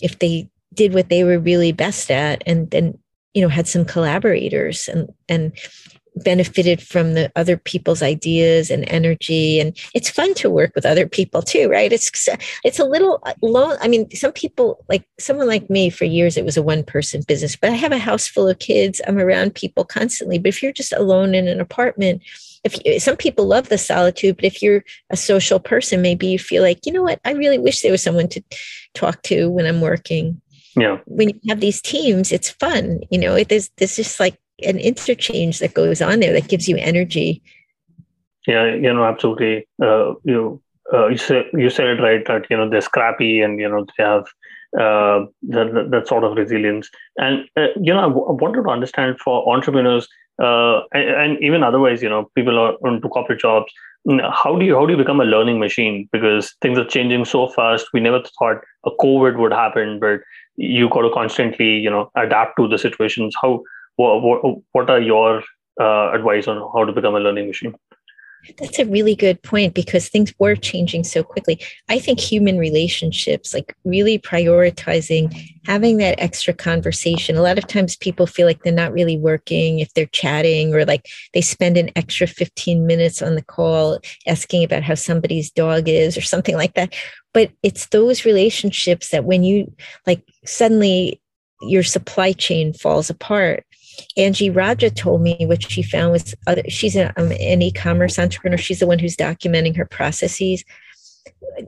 if 0.02 0.20
they 0.20 0.50
did 0.74 0.94
what 0.94 1.10
they 1.10 1.24
were 1.24 1.40
really 1.40 1.72
best 1.72 2.10
at 2.10 2.44
and 2.46 2.72
then 2.72 2.98
you 3.34 3.42
know 3.42 3.50
had 3.50 3.68
some 3.68 3.86
collaborators 3.86 4.88
and 4.88 5.10
and 5.28 5.54
benefited 6.18 6.82
from 6.82 7.14
the 7.14 7.32
other 7.36 7.58
people's 7.58 8.02
ideas 8.02 8.70
and 8.70 8.84
energy. 8.90 9.60
And 9.60 9.78
it's 9.94 10.10
fun 10.10 10.34
to 10.36 10.50
work 10.50 10.74
with 10.76 10.86
other 10.86 11.08
people 11.08 11.42
too 11.42 11.70
right? 11.70 11.92
It's 11.92 12.28
it's 12.64 12.80
a 12.80 12.86
little 12.86 13.20
uh, 13.24 13.34
long 13.42 13.78
i 13.82 13.88
mean 13.88 14.10
some 14.12 14.32
people 14.32 14.84
like 14.90 15.04
someone 15.20 15.48
like 15.48 15.70
me 15.70 15.90
for 15.90 16.06
years 16.06 16.38
it 16.38 16.46
was 16.46 16.58
a 16.58 16.62
one 16.62 16.84
person 16.84 17.24
business 17.28 17.56
but 17.56 17.70
i 17.70 17.74
have 17.74 17.92
a 17.92 17.98
house 17.98 18.28
full 18.28 18.48
of 18.48 18.60
kids. 18.60 19.02
I'm 19.08 19.18
around 19.18 19.56
people 19.56 19.86
constantly. 19.86 20.38
But 20.38 20.50
if 20.50 20.62
you're 20.62 20.72
just 20.72 20.94
alone 20.94 21.34
in 21.34 21.48
an 21.48 21.62
apartment 21.62 22.22
if 22.64 22.78
you, 22.86 23.00
some 23.00 23.18
people 23.18 23.46
love 23.46 23.70
the 23.70 23.78
solitude 23.78 24.36
but 24.36 24.46
if 24.46 24.62
you're 24.62 24.84
a 25.10 25.18
social 25.18 25.60
person 25.60 26.02
maybe 26.02 26.28
you 26.28 26.38
feel 26.38 26.62
like 26.62 26.86
you 26.86 26.94
know 26.94 27.04
what? 27.04 27.20
I 27.26 27.32
really 27.32 27.58
wish 27.58 27.82
there 27.82 27.92
was 27.92 28.04
someone 28.04 28.28
to 28.30 28.44
talk 28.94 29.24
to 29.24 29.50
when 29.50 29.66
i'm 29.66 29.82
working. 29.82 30.42
Yeah. 30.76 31.00
When 31.06 31.30
you 31.30 31.40
have 31.50 31.60
these 31.60 31.82
teams 31.82 32.32
it's 32.32 32.50
fun 32.50 33.02
you 33.10 33.18
know? 33.18 33.36
It 33.36 33.52
is 33.52 33.70
there's 33.78 33.96
just 33.96 34.20
like 34.20 34.38
an 34.64 34.78
interchange 34.78 35.60
that 35.60 35.74
goes 35.74 36.02
on 36.02 36.20
there 36.20 36.34
that 36.34 36.48
gives 36.48 36.68
you 36.68 36.78
energy. 36.78 37.42
Yeah, 38.48 38.66
you 38.74 38.94
know, 38.94 39.06
absolutely. 39.06 39.68
Uh, 39.82 40.14
you 40.24 40.62
uh, 40.94 41.08
you 41.08 41.18
said 41.18 41.46
you 41.54 41.70
said 41.70 41.88
it 41.88 42.02
right 42.02 42.26
that 42.28 42.48
you 42.50 42.58
know 42.58 42.70
they're 42.70 42.82
scrappy 42.82 43.42
and 43.42 43.60
you 43.60 43.70
know 43.70 43.86
they 43.98 44.04
have 44.04 44.26
uh, 44.80 45.26
that, 45.44 46.04
sort 46.08 46.24
of 46.24 46.38
resilience. 46.38 46.90
And 47.18 47.46
uh, 47.58 47.68
you 47.80 47.94
know, 47.94 48.00
I, 48.00 48.08
w- 48.08 48.26
I 48.26 48.32
wanted 48.32 48.64
to 48.64 48.70
understand 48.70 49.20
for 49.20 49.48
entrepreneurs 49.54 50.08
uh, 50.42 50.82
and, 50.94 51.10
and, 51.10 51.44
even 51.44 51.64
otherwise, 51.64 52.02
you 52.02 52.10
know, 52.10 52.32
people 52.36 52.58
are 52.58 52.76
into 52.88 53.08
corporate 53.10 53.40
jobs. 53.40 53.72
How 54.34 54.58
do 54.58 54.66
you 54.66 54.76
how 54.76 54.86
do 54.88 54.94
you 54.94 54.98
become 54.98 55.22
a 55.22 55.26
learning 55.26 55.60
machine? 55.60 56.10
Because 56.12 56.56
things 56.62 56.80
are 56.80 56.86
changing 56.86 57.26
so 57.26 57.50
fast. 57.50 57.88
We 57.94 58.00
never 58.00 58.24
thought 58.40 58.62
a 58.86 58.92
COVID 59.00 59.38
would 59.38 59.54
happen, 59.54 60.00
but 60.00 60.22
you 60.56 60.90
got 60.90 61.02
to 61.02 61.12
constantly, 61.12 61.78
you 61.78 61.90
know, 61.90 62.10
adapt 62.16 62.58
to 62.58 62.68
the 62.68 62.80
situations. 62.80 63.36
How 63.40 63.62
what 63.96 64.22
what, 64.22 64.58
what 64.72 64.90
are 64.90 65.02
your 65.02 65.44
uh, 65.80 66.12
advice 66.12 66.48
on 66.48 66.58
how 66.74 66.86
to 66.86 66.92
become 66.92 67.16
a 67.16 67.20
learning 67.20 67.48
machine? 67.48 67.76
That's 68.58 68.80
a 68.80 68.86
really 68.86 69.16
good 69.16 69.42
point 69.44 69.76
because 69.76 70.10
things 70.10 70.34
were 70.40 70.56
changing 70.56 71.04
so 71.04 71.24
quickly. 71.24 71.62
I 71.90 72.00
think 72.00 72.20
human 72.20 72.58
relationships, 72.58 73.54
like 73.54 73.76
really 73.86 74.18
prioritizing 74.18 75.32
having 75.66 75.98
that 75.98 76.20
extra 76.20 76.54
conversation. 76.54 77.38
A 77.38 77.42
lot 77.42 77.60
of 77.60 77.68
times 77.68 77.96
people 77.96 78.26
feel 78.26 78.48
like 78.48 78.64
they're 78.64 78.74
not 78.74 78.94
really 78.94 79.18
working 79.18 79.80
if 79.80 79.94
they're 79.94 80.08
chatting 80.08 80.74
or 80.74 80.86
like 80.86 81.08
they 81.34 81.42
spend 81.42 81.78
an 81.78 81.92
extra 81.96 82.26
15 82.26 82.88
minutes 82.88 83.22
on 83.22 83.36
the 83.36 83.44
call 83.44 84.00
asking 84.26 84.64
about 84.64 84.84
how 84.84 84.96
somebody's 84.96 85.52
dog 85.52 85.88
is 85.88 86.18
or 86.18 86.22
something 86.22 86.56
like 86.56 86.74
that. 86.74 86.96
But 87.34 87.52
it's 87.62 87.88
those 87.88 88.26
relationships 88.26 89.10
that 89.10 89.26
when 89.26 89.44
you 89.44 89.72
like 90.08 90.24
suddenly 90.46 91.22
your 91.62 91.84
supply 91.84 92.34
chain 92.34 92.74
falls 92.74 93.12
apart 93.12 93.66
Angie 94.18 94.50
Raja 94.50 94.90
told 94.90 95.22
me 95.22 95.46
what 95.46 95.70
she 95.70 95.82
found 95.82 96.12
was 96.12 96.36
other, 96.48 96.64
she's 96.68 96.96
a, 96.96 97.14
um, 97.20 97.32
an 97.32 97.62
e-commerce 97.62 98.20
entrepreneur. 98.20 98.58
She's 98.58 98.80
the 98.80 98.88
one 98.88 99.00
who's 99.00 99.16
documenting 99.16 99.76
her 99.78 99.86
processes. 99.86 100.64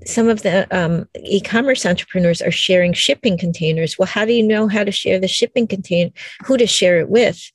Some 0.05 0.29
of 0.29 0.41
the 0.43 0.67
um, 0.75 1.07
e-commerce 1.23 1.85
entrepreneurs 1.85 2.41
are 2.41 2.51
sharing 2.51 2.93
shipping 2.93 3.37
containers. 3.37 3.97
Well, 3.97 4.07
how 4.07 4.25
do 4.25 4.33
you 4.33 4.43
know 4.43 4.67
how 4.67 4.83
to 4.83 4.91
share 4.91 5.19
the 5.19 5.27
shipping 5.27 5.67
container? 5.67 6.11
Who 6.45 6.57
to 6.57 6.67
share 6.67 6.99
it 6.99 7.09
with? 7.09 7.51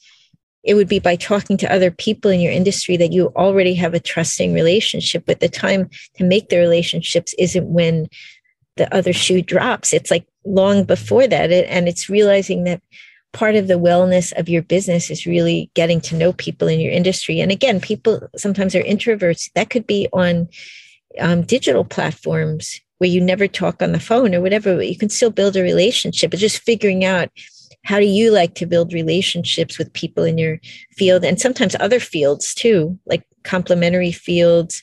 It 0.64 0.74
would 0.74 0.88
be 0.88 0.98
by 0.98 1.16
talking 1.16 1.56
to 1.58 1.72
other 1.72 1.90
people 1.90 2.30
in 2.30 2.40
your 2.40 2.52
industry 2.52 2.96
that 2.98 3.12
you 3.12 3.28
already 3.36 3.74
have 3.74 3.94
a 3.94 4.00
trusting 4.00 4.52
relationship. 4.52 5.24
But 5.26 5.40
the 5.40 5.48
time 5.48 5.88
to 6.16 6.24
make 6.24 6.48
the 6.48 6.58
relationships 6.58 7.34
isn't 7.38 7.66
when 7.66 8.08
the 8.76 8.92
other 8.94 9.12
shoe 9.12 9.42
drops. 9.42 9.92
It's 9.92 10.10
like 10.10 10.26
long 10.44 10.84
before 10.84 11.26
that, 11.26 11.50
and 11.50 11.88
it's 11.88 12.08
realizing 12.08 12.64
that 12.64 12.82
part 13.32 13.54
of 13.54 13.68
the 13.68 13.74
wellness 13.74 14.32
of 14.38 14.48
your 14.48 14.62
business 14.62 15.10
is 15.10 15.26
really 15.26 15.70
getting 15.74 16.00
to 16.00 16.16
know 16.16 16.32
people 16.32 16.68
in 16.68 16.80
your 16.80 16.92
industry. 16.92 17.40
And 17.40 17.52
again, 17.52 17.80
people 17.80 18.28
sometimes 18.36 18.74
are 18.74 18.82
introverts. 18.82 19.50
That 19.54 19.70
could 19.70 19.86
be 19.86 20.08
on 20.12 20.48
um, 21.20 21.42
digital 21.42 21.84
platforms 21.84 22.80
where 22.98 23.10
you 23.10 23.20
never 23.20 23.46
talk 23.46 23.82
on 23.82 23.92
the 23.92 24.00
phone 24.00 24.34
or 24.34 24.40
whatever, 24.40 24.76
but 24.76 24.88
you 24.88 24.96
can 24.96 25.08
still 25.08 25.30
build 25.30 25.56
a 25.56 25.62
relationship. 25.62 26.30
But 26.30 26.40
just 26.40 26.62
figuring 26.62 27.04
out 27.04 27.30
how 27.84 27.98
do 27.98 28.06
you 28.06 28.30
like 28.30 28.54
to 28.56 28.66
build 28.66 28.92
relationships 28.92 29.78
with 29.78 29.92
people 29.92 30.24
in 30.24 30.36
your 30.36 30.58
field 30.96 31.24
and 31.24 31.40
sometimes 31.40 31.76
other 31.78 32.00
fields 32.00 32.54
too, 32.54 32.98
like 33.06 33.24
complementary 33.44 34.12
fields 34.12 34.82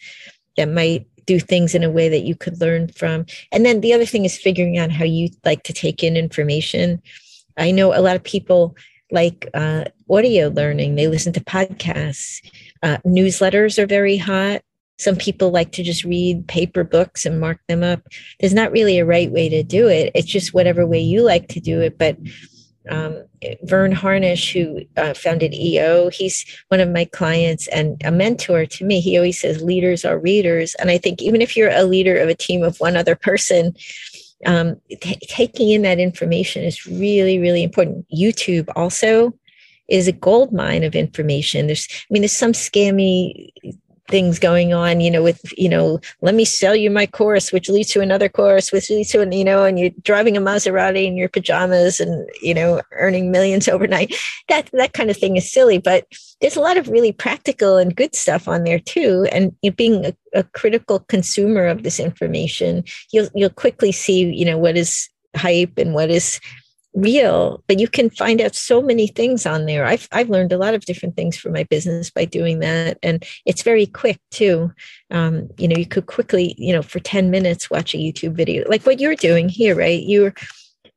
that 0.58 0.70
might 0.70 1.06
do 1.26 1.40
things 1.40 1.76
in 1.76 1.84
a 1.84 1.90
way 1.90 2.08
that 2.08 2.24
you 2.24 2.36
could 2.36 2.62
learn 2.62 2.88
from. 2.90 3.26
And 3.52 3.66
then 3.66 3.82
the 3.82 3.94
other 3.94 4.06
thing 4.06 4.26
is 4.26 4.38
figuring 4.38 4.78
out 4.78 4.92
how 4.92 5.06
you 5.06 5.30
like 5.44 5.64
to 5.64 5.74
take 5.74 6.04
in 6.04 6.16
information. 6.16 7.02
I 7.58 7.72
know 7.72 7.94
a 7.94 8.02
lot 8.02 8.16
of 8.16 8.24
people 8.24 8.76
like 9.12 9.48
uh, 9.54 9.86
audio 10.10 10.50
learning, 10.50 10.96
they 10.96 11.08
listen 11.08 11.34
to 11.34 11.40
podcasts. 11.40 12.42
Uh, 12.84 12.98
newsletters 13.06 13.78
are 13.78 13.88
very 13.88 14.18
hot. 14.18 14.62
Some 14.98 15.16
people 15.16 15.52
like 15.52 15.72
to 15.74 15.84
just 15.84 16.04
read 16.04 16.48
paper 16.48 16.84
books 16.84 17.26
and 17.26 17.40
mark 17.40 17.60
them 17.68 17.84
up. 17.84 18.02
There's 18.40 18.54
not 18.54 18.72
really 18.72 18.98
a 18.98 19.06
right 19.06 19.30
way 19.32 19.50
to 19.50 19.62
do 19.62 19.88
it. 19.88 20.12
It's 20.16 20.28
just 20.28 20.54
whatever 20.54 20.88
way 20.88 21.00
you 21.00 21.22
like 21.22 21.50
to 21.50 21.60
do 21.60 21.82
it. 21.82 21.98
But 21.98 22.18
um, 22.90 23.26
Verne 23.64 23.92
Harnish, 23.92 24.54
who 24.54 24.82
uh, 24.96 25.14
founded 25.14 25.54
EO, 25.54 26.10
he's 26.10 26.46
one 26.70 26.80
of 26.80 26.90
my 26.90 27.06
clients 27.06 27.68
and 27.68 28.02
a 28.06 28.12
mentor 28.12 28.66
to 28.66 28.86
me. 28.86 29.02
He 29.02 29.18
always 29.18 29.40
says 29.40 29.62
leaders 29.62 30.06
are 30.06 30.20
readers. 30.20 30.76
And 30.76 30.90
I 30.90 30.98
think 30.98 31.22
even 31.22 31.42
if 31.42 31.58
you're 31.58 31.72
a 31.72 31.84
leader 31.84 32.18
of 32.18 32.30
a 32.30 32.36
team 32.36 32.64
of 32.64 32.80
one 32.80 32.96
other 32.96 33.16
person, 33.16 33.76
um, 34.46 34.80
t- 35.02 35.20
taking 35.28 35.70
in 35.70 35.82
that 35.84 36.00
information 36.00 36.64
is 36.64 36.86
really, 36.86 37.40
really 37.40 37.64
important. 37.64 38.06
YouTube 38.16 38.70
also 38.76 39.34
is 39.88 40.08
a 40.08 40.12
gold 40.12 40.52
mine 40.52 40.84
of 40.84 40.96
information. 40.96 41.68
There's, 41.68 41.88
I 41.92 42.06
mean, 42.10 42.22
there's 42.22 42.32
some 42.32 42.54
scammy 42.54 43.52
things 44.08 44.38
going 44.38 44.74
on, 44.74 45.02
you 45.02 45.10
know, 45.10 45.24
with, 45.24 45.42
you 45.58 45.68
know, 45.68 46.00
let 46.22 46.36
me 46.36 46.46
sell 46.46 46.76
you 46.76 46.92
my 46.92 47.06
course, 47.06 47.52
which 47.52 47.70
leads 47.70 47.90
to 47.90 48.02
another 48.02 48.30
course, 48.30 48.72
which 48.72 48.90
leads 48.90 49.10
to, 49.12 49.28
you 49.36 49.44
know, 49.44 49.64
and 49.64 49.80
you're 49.80 49.90
driving 50.04 50.38
a 50.38 50.42
Maserati 50.42 51.06
in 51.06 51.18
your 51.18 51.30
pajamas 51.30 52.00
and, 52.00 52.30
you 52.42 52.54
know, 52.54 52.82
earning 52.92 53.32
millions 53.32 53.68
overnight. 53.76 54.16
That, 54.50 54.70
that 54.74 54.94
kind 54.94 55.10
of 55.10 55.18
thing 55.18 55.38
is 55.38 55.52
silly, 55.52 55.80
but 55.80 56.06
there's 56.42 56.56
a 56.56 56.62
lot 56.62 56.78
of 56.78 56.88
really 56.88 57.12
practical 57.12 57.78
and 57.78 57.96
good 57.96 58.16
stuff 58.16 58.48
on 58.48 58.64
there 58.64 58.80
too. 58.80 59.28
And 59.32 59.56
being 59.76 60.06
a, 60.06 60.14
a 60.34 60.44
critical 60.44 61.00
consumer 61.00 61.66
of 61.66 61.84
this 61.84 62.00
information, 62.00 62.84
you'll, 63.12 63.30
you'll 63.34 63.50
quickly 63.50 63.92
see, 63.92 64.32
you 64.32 64.46
know, 64.46 64.58
what 64.58 64.78
is 64.78 65.10
hype 65.36 65.78
and 65.78 65.94
what 65.94 66.10
is 66.10 66.40
real, 66.96 67.64
but 67.68 67.80
you 67.80 67.88
can 67.88 68.10
find 68.10 68.42
out 68.42 68.56
so 68.56 68.82
many 68.82 69.08
things 69.08 69.46
on 69.46 69.66
there. 69.66 69.86
I've 69.86 70.08
I've 70.12 70.30
learned 70.30 70.54
a 70.54 70.58
lot 70.58 70.74
of 70.74 70.86
different 70.86 71.16
things 71.16 71.38
for 71.38 71.50
my 71.50 71.64
business 71.64 72.10
by 72.10 72.26
doing 72.26 72.60
that, 72.60 72.98
and 73.04 73.24
it's 73.46 73.62
very 73.62 73.86
quick 73.86 74.20
too. 74.32 74.72
Um, 75.12 75.50
you 75.58 75.68
know, 75.68 75.76
you 75.76 75.86
could 75.86 76.08
quickly, 76.08 76.56
you 76.58 76.74
know, 76.74 76.82
for 76.82 77.00
ten 77.00 77.30
minutes 77.30 77.70
watch 77.70 77.94
a 77.94 77.98
YouTube 77.98 78.34
video, 78.34 78.68
like 78.68 78.86
what 78.86 79.00
you're 79.00 79.16
doing 79.16 79.50
here, 79.50 79.76
right? 79.76 80.02
You're 80.02 80.34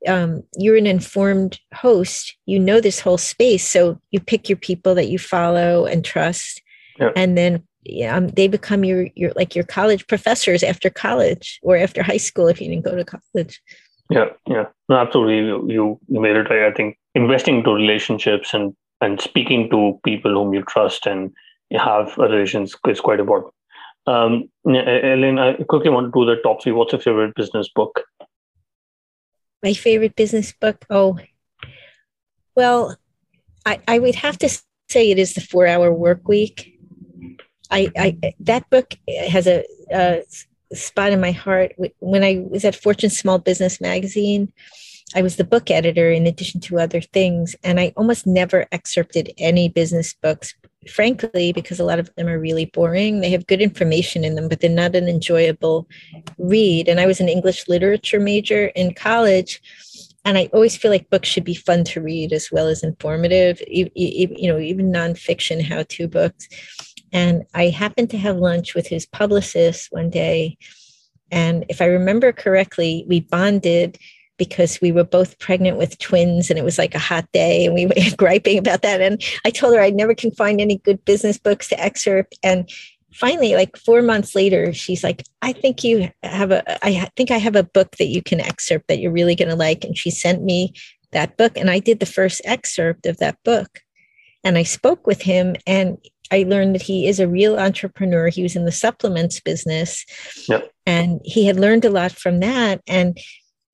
um, 0.06 0.44
you're 0.56 0.76
an 0.76 0.86
informed 0.86 1.58
host. 1.74 2.36
You 2.46 2.58
know 2.60 2.80
this 2.80 3.00
whole 3.00 3.18
space, 3.18 3.66
so 3.66 4.00
you 4.10 4.20
pick 4.20 4.48
your 4.48 4.58
people 4.58 4.94
that 4.94 5.08
you 5.08 5.18
follow 5.18 5.84
and 5.84 6.04
trust, 6.04 6.62
yeah. 6.98 7.10
and 7.16 7.36
then 7.36 7.64
um, 8.08 8.28
they 8.28 8.48
become 8.48 8.84
your 8.84 9.08
your 9.16 9.32
like 9.34 9.54
your 9.54 9.64
college 9.64 10.06
professors 10.06 10.62
after 10.62 10.90
college 10.90 11.58
or 11.62 11.76
after 11.76 12.02
high 12.02 12.18
school 12.18 12.46
if 12.46 12.60
you 12.60 12.68
didn't 12.68 12.84
go 12.84 12.94
to 12.94 13.04
college. 13.04 13.60
Yeah, 14.10 14.26
yeah, 14.46 14.66
no, 14.88 14.96
absolutely. 14.96 15.36
You 15.74 16.00
you 16.08 16.20
made 16.20 16.36
it 16.36 16.48
right. 16.48 16.70
I 16.70 16.72
think 16.72 16.96
investing 17.14 17.58
into 17.58 17.72
relationships 17.72 18.54
and 18.54 18.74
and 19.00 19.20
speaking 19.20 19.68
to 19.70 20.00
people 20.04 20.32
whom 20.32 20.54
you 20.54 20.62
trust 20.62 21.06
and 21.06 21.30
you 21.70 21.78
have 21.78 22.16
relations 22.16 22.74
is 22.86 23.00
quite 23.00 23.20
important. 23.20 23.52
Um, 24.06 24.48
Ellen, 24.66 25.38
I 25.38 25.52
quickly 25.64 25.90
want 25.90 26.12
to 26.12 26.18
do 26.18 26.24
the 26.24 26.40
top 26.42 26.62
three. 26.62 26.72
What's 26.72 26.92
your 26.92 27.00
favorite 27.00 27.34
business 27.34 27.68
book? 27.68 28.02
My 29.62 29.74
favorite 29.74 30.16
business 30.16 30.52
book? 30.52 30.84
Oh, 30.88 31.18
well, 32.54 32.96
I, 33.66 33.80
I 33.86 33.98
would 33.98 34.14
have 34.14 34.38
to 34.38 34.48
say 34.88 35.10
it 35.10 35.18
is 35.18 35.34
the 35.34 35.42
Four 35.42 35.66
Hour 35.66 35.92
Work 35.92 36.26
Week. 36.26 36.78
I, 37.70 37.92
I 37.98 38.34
that 38.40 38.70
book 38.70 38.94
has 39.28 39.46
a, 39.46 39.64
a 39.92 40.22
spot 40.72 41.12
in 41.12 41.20
my 41.20 41.32
heart. 41.32 41.74
When 42.00 42.24
I 42.24 42.44
was 42.48 42.64
at 42.64 42.76
Fortune 42.76 43.10
Small 43.10 43.38
Business 43.38 43.80
Magazine, 43.80 44.52
I 45.14 45.22
was 45.22 45.36
the 45.36 45.44
book 45.44 45.70
editor 45.70 46.10
in 46.10 46.26
addition 46.26 46.60
to 46.62 46.78
other 46.78 47.00
things, 47.00 47.56
and 47.64 47.80
I 47.80 47.92
almost 47.96 48.26
never 48.26 48.66
excerpted 48.72 49.32
any 49.38 49.68
business 49.68 50.12
books, 50.12 50.54
frankly, 50.90 51.52
because 51.52 51.80
a 51.80 51.84
lot 51.84 51.98
of 51.98 52.14
them 52.14 52.28
are 52.28 52.38
really 52.38 52.66
boring. 52.66 53.20
They 53.20 53.30
have 53.30 53.46
good 53.46 53.62
information 53.62 54.22
in 54.22 54.34
them, 54.34 54.48
but 54.48 54.60
they're 54.60 54.70
not 54.70 54.94
an 54.94 55.08
enjoyable 55.08 55.88
read. 56.36 56.88
And 56.88 57.00
I 57.00 57.06
was 57.06 57.20
an 57.20 57.28
English 57.28 57.68
literature 57.68 58.20
major 58.20 58.66
in 58.66 58.92
college. 58.92 59.62
And 60.24 60.36
I 60.36 60.50
always 60.52 60.76
feel 60.76 60.90
like 60.90 61.08
books 61.08 61.28
should 61.28 61.44
be 61.44 61.54
fun 61.54 61.84
to 61.84 62.02
read 62.02 62.34
as 62.34 62.52
well 62.52 62.66
as 62.66 62.82
informative, 62.82 63.62
you, 63.66 63.88
know, 64.46 64.58
even 64.58 64.92
nonfiction 64.92 65.62
how 65.62 65.84
to 65.84 66.06
books. 66.06 66.48
And 67.12 67.44
I 67.54 67.68
happened 67.68 68.10
to 68.10 68.18
have 68.18 68.36
lunch 68.36 68.74
with 68.74 68.86
his 68.86 69.06
publicist 69.06 69.88
one 69.90 70.10
day. 70.10 70.56
And 71.30 71.64
if 71.68 71.80
I 71.80 71.86
remember 71.86 72.32
correctly, 72.32 73.04
we 73.06 73.20
bonded 73.20 73.98
because 74.38 74.80
we 74.80 74.92
were 74.92 75.04
both 75.04 75.38
pregnant 75.38 75.76
with 75.76 75.98
twins 75.98 76.48
and 76.48 76.58
it 76.58 76.64
was 76.64 76.78
like 76.78 76.94
a 76.94 77.00
hot 77.00 77.30
day 77.32 77.66
and 77.66 77.74
we 77.74 77.86
were 77.86 77.94
griping 78.16 78.56
about 78.56 78.82
that. 78.82 79.00
And 79.00 79.22
I 79.44 79.50
told 79.50 79.74
her 79.74 79.80
I 79.80 79.90
never 79.90 80.14
can 80.14 80.30
find 80.30 80.60
any 80.60 80.78
good 80.78 81.04
business 81.04 81.38
books 81.38 81.68
to 81.68 81.80
excerpt. 81.80 82.38
And 82.42 82.70
finally, 83.12 83.54
like 83.54 83.76
four 83.76 84.00
months 84.00 84.34
later, 84.34 84.72
she's 84.72 85.02
like, 85.02 85.24
I 85.42 85.52
think 85.52 85.82
you 85.82 86.10
have 86.22 86.52
a, 86.52 86.84
I 86.84 87.10
think 87.16 87.30
I 87.30 87.38
have 87.38 87.56
a 87.56 87.64
book 87.64 87.96
that 87.96 88.06
you 88.06 88.22
can 88.22 88.40
excerpt 88.40 88.88
that 88.88 89.00
you're 89.00 89.12
really 89.12 89.34
going 89.34 89.48
to 89.48 89.56
like. 89.56 89.84
And 89.84 89.98
she 89.98 90.10
sent 90.10 90.42
me 90.42 90.72
that 91.10 91.36
book 91.36 91.56
and 91.56 91.70
I 91.70 91.80
did 91.80 92.00
the 92.00 92.06
first 92.06 92.40
excerpt 92.44 93.06
of 93.06 93.18
that 93.18 93.42
book. 93.44 93.80
And 94.44 94.56
I 94.56 94.62
spoke 94.62 95.06
with 95.06 95.22
him 95.22 95.56
and 95.66 95.98
I 96.30 96.44
learned 96.44 96.74
that 96.74 96.82
he 96.82 97.06
is 97.06 97.20
a 97.20 97.28
real 97.28 97.58
entrepreneur. 97.58 98.28
He 98.28 98.42
was 98.42 98.56
in 98.56 98.64
the 98.64 98.72
supplements 98.72 99.40
business. 99.40 100.04
Yep. 100.48 100.70
And 100.86 101.20
he 101.24 101.46
had 101.46 101.58
learned 101.58 101.84
a 101.84 101.90
lot 101.90 102.12
from 102.12 102.40
that. 102.40 102.80
And 102.86 103.18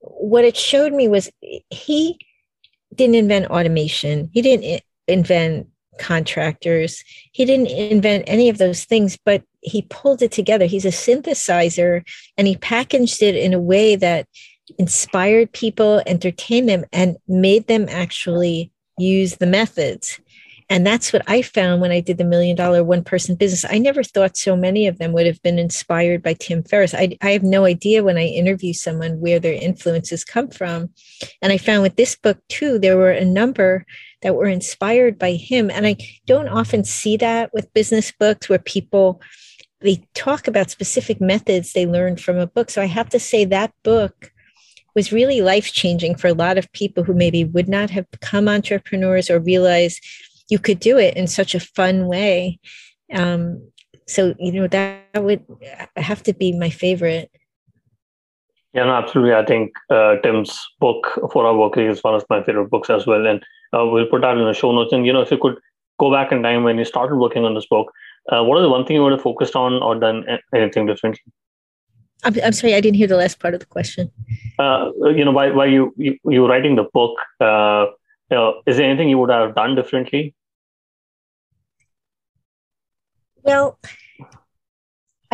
what 0.01 0.45
it 0.45 0.57
showed 0.57 0.93
me 0.93 1.09
was 1.09 1.31
he 1.71 2.19
didn't 2.95 3.17
invent 3.17 3.47
automation, 3.47 4.31
he 4.33 4.43
didn't 4.43 4.83
invent 5.09 5.69
contractors, 5.99 7.03
he 7.33 7.45
didn't 7.45 7.69
invent 7.69 8.25
any 8.27 8.49
of 8.49 8.59
those 8.59 8.85
things, 8.85 9.17
but 9.25 9.43
he 9.61 9.83
pulled 9.83 10.23
it 10.23 10.33
together. 10.33 10.67
He's 10.67 10.85
a 10.85 10.89
synthesizer 10.89 12.03
and 12.37 12.47
he 12.47 12.57
packaged 12.57 13.23
it 13.23 13.35
in 13.35 13.55
a 13.55 13.61
way 13.61 13.97
that 13.97 14.27
inspired 14.79 15.53
people, 15.53 16.03
entertained 16.07 16.69
them, 16.69 16.85
and 16.93 17.17
made 17.29 17.67
them 17.67 17.87
actually 17.89 18.73
use 18.99 19.37
the 19.37 19.47
methods. 19.47 20.21
And 20.75 20.85
that's 20.85 21.12
what 21.12 21.22
I 21.29 21.41
found 21.41 21.81
when 21.81 21.93
I 21.93 22.01
did 22.01 22.18
the 22.18 22.25
million 22.25 22.57
dollar 22.57 22.83
one 22.83 23.05
person 23.05 23.37
business. 23.37 23.64
I 23.72 23.79
never 23.79 24.03
thought 24.03 24.37
so 24.37 24.57
many 24.57 24.89
of 24.89 24.99
them 24.99 25.12
would 25.12 25.25
have 25.25 25.41
been 25.41 25.57
inspired 25.57 26.20
by 26.20 26.35
Tim 26.35 26.64
Ferriss. 26.64 26.93
I, 26.93 27.16
I 27.22 27.31
have 27.31 27.45
no 27.45 27.64
idea 27.64 28.03
when 28.03 28.18
I 28.18 28.25
interview 28.25 28.72
someone 28.72 29.20
where 29.20 29.39
their 29.39 29.53
influences 29.53 30.25
come 30.25 30.49
from. 30.49 30.91
And 31.41 31.53
I 31.53 31.59
found 31.59 31.83
with 31.83 31.95
this 31.95 32.16
book 32.16 32.39
too, 32.49 32.81
there 32.81 32.97
were 32.97 33.12
a 33.12 33.25
number 33.25 33.87
that 34.22 34.35
were 34.35 34.49
inspired 34.49 35.16
by 35.16 35.35
him. 35.35 35.70
And 35.70 35.87
I 35.87 35.97
don't 36.27 36.49
often 36.49 36.83
see 36.83 37.16
that 37.18 37.55
with 37.55 37.72
business 37.72 38.11
books 38.11 38.49
where 38.49 38.59
people 38.59 39.22
they 39.81 40.05
talk 40.14 40.49
about 40.49 40.70
specific 40.70 41.20
methods 41.20 41.72
they 41.72 41.87
learned 41.87 42.20
from 42.20 42.37
a 42.37 42.49
book. 42.49 42.68
So 42.70 42.83
I 42.83 42.87
have 42.87 43.11
to 43.11 43.20
say 43.20 43.45
that 43.45 43.72
book 43.85 44.33
was 44.95 45.12
really 45.12 45.41
life 45.41 45.72
changing 45.72 46.16
for 46.16 46.29
a 46.29 46.35
lot 46.35 46.59
of 46.59 46.70
people 46.72 47.05
who 47.05 47.14
maybe 47.14 47.45
would 47.45 47.68
not 47.68 47.91
have 47.91 48.11
become 48.11 48.49
entrepreneurs 48.49 49.29
or 49.29 49.41
realize 49.41 50.01
you 50.49 50.59
could 50.59 50.81
do 50.81 50.99
it 50.99 51.17
in 51.17 51.27
such 51.27 51.55
a 51.55 51.61
fun 51.61 52.07
way. 52.07 52.59
Um, 53.13 53.71
so 54.07 54.35
you 54.39 54.53
know 54.53 54.67
that, 54.69 55.01
would 55.17 55.45
have 55.97 56.23
to 56.25 56.35
be 56.35 56.53
my 56.53 56.71
favorite. 56.71 57.31
Yeah, 58.73 58.85
no, 58.85 58.95
absolutely. 58.95 59.35
I 59.35 59.45
think 59.45 59.73
uh, 59.89 60.17
Tim's 60.17 60.61
book 60.81 61.07
Four 61.33 61.47
Hour 61.47 61.57
Work 61.57 61.77
Week 61.77 61.89
is 61.89 62.03
one 62.03 62.15
of 62.15 62.25
my 62.29 62.43
favorite 62.43 62.71
books 62.71 62.91
as 62.91 63.07
well, 63.07 63.25
and 63.27 63.43
uh, 63.73 63.87
we'll 63.87 64.07
put 64.07 64.23
that 64.23 64.37
in 64.37 64.45
the 64.45 64.53
show 64.53 64.73
notes. 64.73 64.93
And 64.93 65.07
you 65.07 65.13
know, 65.13 65.23
if 65.23 65.31
you 65.31 65.39
could 65.39 65.59
go 66.01 66.11
back 66.11 66.33
in 66.33 66.43
time 66.43 66.65
when 66.65 66.77
you 66.77 66.85
started 66.85 67.17
working 67.17 67.45
on 67.45 67.55
this 67.55 67.67
book, 67.67 67.93
uh, 68.33 68.43
what 68.43 68.59
is 68.59 68.65
the 68.65 68.69
one 68.69 68.85
thing 68.85 68.97
you 68.97 69.03
would 69.05 69.13
have 69.13 69.23
focused 69.23 69.55
on 69.55 69.83
or 69.83 69.95
done 69.95 70.25
anything 70.53 70.87
differently? 70.87 71.33
I'm, 72.25 72.35
I'm 72.45 72.53
sorry, 72.53 72.75
I 72.75 72.81
didn't 72.81 72.97
hear 72.97 73.07
the 73.07 73.17
last 73.17 73.39
part 73.39 73.55
of 73.55 73.61
the 73.61 73.67
question. 73.67 74.11
Uh, 74.59 74.91
you 75.15 75.25
know, 75.25 75.31
while, 75.31 75.55
while 75.55 75.71
you, 75.71 75.95
you 75.97 76.19
you 76.25 76.43
were 76.43 76.49
writing 76.49 76.75
the 76.75 76.85
book, 76.93 77.17
uh, 78.35 78.53
is 78.66 78.76
there 78.76 78.89
anything 78.89 79.09
you 79.09 79.18
would 79.18 79.30
have 79.30 79.55
done 79.55 79.74
differently? 79.74 80.35
Well, 83.43 83.78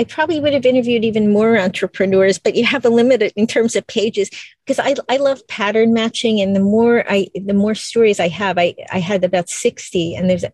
I 0.01 0.05
probably 0.05 0.41
would 0.41 0.55
have 0.55 0.65
interviewed 0.65 1.05
even 1.05 1.31
more 1.31 1.59
entrepreneurs, 1.59 2.39
but 2.39 2.55
you 2.55 2.65
have 2.65 2.87
a 2.87 2.89
limit 2.89 3.21
in 3.37 3.47
terms 3.47 3.77
of 3.77 3.87
pages 3.87 4.31
because 4.65 4.79
I, 4.79 4.95
I 5.11 5.19
love 5.19 5.47
pattern 5.47 5.93
matching. 5.93 6.41
And 6.41 6.57
the 6.57 6.61
more 6.61 7.05
I, 7.07 7.29
the 7.35 7.53
more 7.53 7.75
stories 7.75 8.19
I 8.19 8.29
have, 8.29 8.57
I, 8.57 8.75
I 8.91 8.99
had 8.99 9.25
about 9.25 9.51
60 9.51 10.15
and 10.15 10.31
there's 10.31 10.45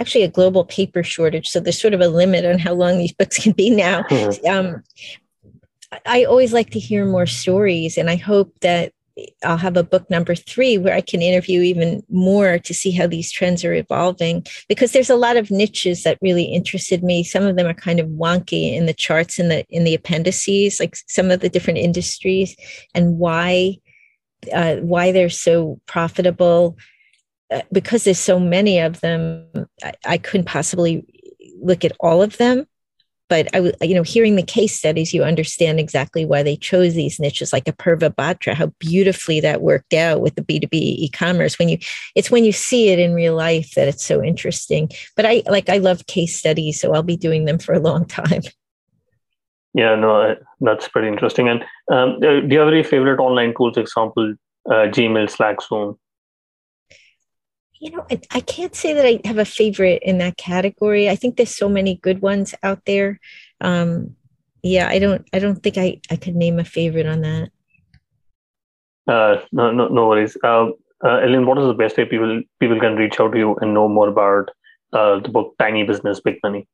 actually 0.00 0.24
a 0.24 0.28
global 0.28 0.64
paper 0.64 1.04
shortage. 1.04 1.48
So 1.48 1.60
there's 1.60 1.80
sort 1.80 1.94
of 1.94 2.00
a 2.00 2.08
limit 2.08 2.44
on 2.44 2.58
how 2.58 2.72
long 2.72 2.98
these 2.98 3.12
books 3.12 3.38
can 3.42 3.52
be 3.52 3.70
now. 3.70 4.02
Mm-hmm. 4.02 4.46
Um, 4.50 4.82
I 6.06 6.24
always 6.24 6.52
like 6.52 6.70
to 6.70 6.78
hear 6.78 7.04
more 7.04 7.26
stories 7.26 7.98
and 7.98 8.08
I 8.08 8.14
hope 8.14 8.54
that 8.60 8.92
I'll 9.44 9.56
have 9.56 9.76
a 9.76 9.82
book 9.82 10.08
number 10.10 10.34
three 10.34 10.78
where 10.78 10.94
I 10.94 11.00
can 11.00 11.22
interview 11.22 11.60
even 11.62 12.02
more 12.08 12.58
to 12.58 12.74
see 12.74 12.90
how 12.90 13.06
these 13.06 13.30
trends 13.30 13.64
are 13.64 13.74
evolving 13.74 14.46
because 14.68 14.92
there's 14.92 15.10
a 15.10 15.16
lot 15.16 15.36
of 15.36 15.50
niches 15.50 16.04
that 16.04 16.18
really 16.22 16.44
interested 16.44 17.02
me. 17.02 17.24
Some 17.24 17.44
of 17.44 17.56
them 17.56 17.66
are 17.66 17.74
kind 17.74 18.00
of 18.00 18.08
wonky 18.08 18.74
in 18.74 18.86
the 18.86 18.94
charts 18.94 19.38
in 19.38 19.48
the 19.48 19.64
in 19.68 19.84
the 19.84 19.94
appendices, 19.94 20.80
like 20.80 20.96
some 21.08 21.30
of 21.30 21.40
the 21.40 21.48
different 21.48 21.78
industries 21.78 22.56
and 22.94 23.18
why 23.18 23.76
uh, 24.52 24.76
why 24.76 25.12
they're 25.12 25.28
so 25.28 25.80
profitable. 25.86 26.76
Uh, 27.50 27.62
because 27.72 28.04
there's 28.04 28.18
so 28.18 28.38
many 28.38 28.78
of 28.78 29.00
them, 29.00 29.48
I, 29.82 29.92
I 30.06 30.18
couldn't 30.18 30.46
possibly 30.46 31.04
look 31.60 31.84
at 31.84 31.92
all 31.98 32.22
of 32.22 32.36
them 32.36 32.66
but 33.30 33.48
I, 33.54 33.72
you 33.80 33.94
know, 33.94 34.02
hearing 34.02 34.36
the 34.36 34.42
case 34.42 34.76
studies, 34.76 35.14
you 35.14 35.22
understand 35.22 35.80
exactly 35.80 36.26
why 36.26 36.42
they 36.42 36.56
chose 36.56 36.92
these 36.94 37.18
niches, 37.18 37.52
like 37.52 37.64
Apurva 37.64 38.14
Batra, 38.14 38.52
how 38.52 38.66
beautifully 38.80 39.40
that 39.40 39.62
worked 39.62 39.94
out 39.94 40.20
with 40.20 40.34
the 40.34 40.42
B 40.42 40.60
two 40.60 40.68
B 40.68 40.96
e-commerce. 40.98 41.58
When 41.58 41.70
you, 41.70 41.78
it's 42.14 42.30
when 42.30 42.44
you 42.44 42.52
see 42.52 42.90
it 42.90 42.98
in 42.98 43.14
real 43.14 43.36
life 43.36 43.72
that 43.76 43.88
it's 43.88 44.04
so 44.04 44.22
interesting. 44.22 44.90
But 45.16 45.24
I 45.24 45.42
like, 45.46 45.70
I 45.70 45.78
love 45.78 46.06
case 46.06 46.36
studies, 46.36 46.78
so 46.78 46.92
I'll 46.92 47.02
be 47.02 47.16
doing 47.16 47.46
them 47.46 47.58
for 47.58 47.72
a 47.72 47.80
long 47.80 48.04
time. 48.04 48.42
Yeah, 49.72 49.94
no, 49.94 50.34
that's 50.60 50.88
pretty 50.88 51.06
interesting. 51.06 51.48
And 51.48 51.62
um, 51.92 52.16
uh, 52.16 52.40
do 52.40 52.48
you 52.50 52.58
have 52.58 52.68
any 52.68 52.82
favorite 52.82 53.20
online 53.20 53.54
tools? 53.56 53.76
Example, 53.76 54.34
uh, 54.68 54.90
Gmail, 54.90 55.30
Slack, 55.30 55.62
Zoom 55.62 55.96
you 57.80 57.90
know, 57.90 58.06
I, 58.10 58.20
I, 58.30 58.40
can't 58.40 58.76
say 58.76 58.92
that 58.92 59.06
I 59.06 59.20
have 59.24 59.38
a 59.38 59.44
favorite 59.44 60.02
in 60.02 60.18
that 60.18 60.36
category. 60.36 61.08
I 61.08 61.16
think 61.16 61.36
there's 61.36 61.56
so 61.56 61.68
many 61.68 61.96
good 61.96 62.20
ones 62.20 62.54
out 62.62 62.84
there. 62.84 63.18
Um, 63.62 64.16
yeah, 64.62 64.88
I 64.88 64.98
don't, 64.98 65.26
I 65.32 65.38
don't 65.38 65.62
think 65.62 65.78
I, 65.78 66.00
I 66.10 66.16
could 66.16 66.36
name 66.36 66.58
a 66.58 66.64
favorite 66.64 67.06
on 67.06 67.22
that. 67.22 67.50
Uh, 69.08 69.40
no, 69.50 69.72
no, 69.72 69.88
no 69.88 70.08
worries. 70.08 70.36
Uh, 70.44 70.68
uh, 71.02 71.16
Ellen, 71.16 71.46
what 71.46 71.58
is 71.58 71.64
the 71.64 71.74
best 71.74 71.96
way 71.96 72.04
people 72.04 72.42
people 72.60 72.78
can 72.78 72.96
reach 72.96 73.18
out 73.18 73.32
to 73.32 73.38
you 73.38 73.56
and 73.56 73.72
know 73.72 73.88
more 73.88 74.08
about 74.08 74.50
uh, 74.92 75.18
the 75.20 75.30
book 75.30 75.54
Tiny 75.58 75.82
Business 75.82 76.20
Big 76.20 76.36
Money? 76.42 76.68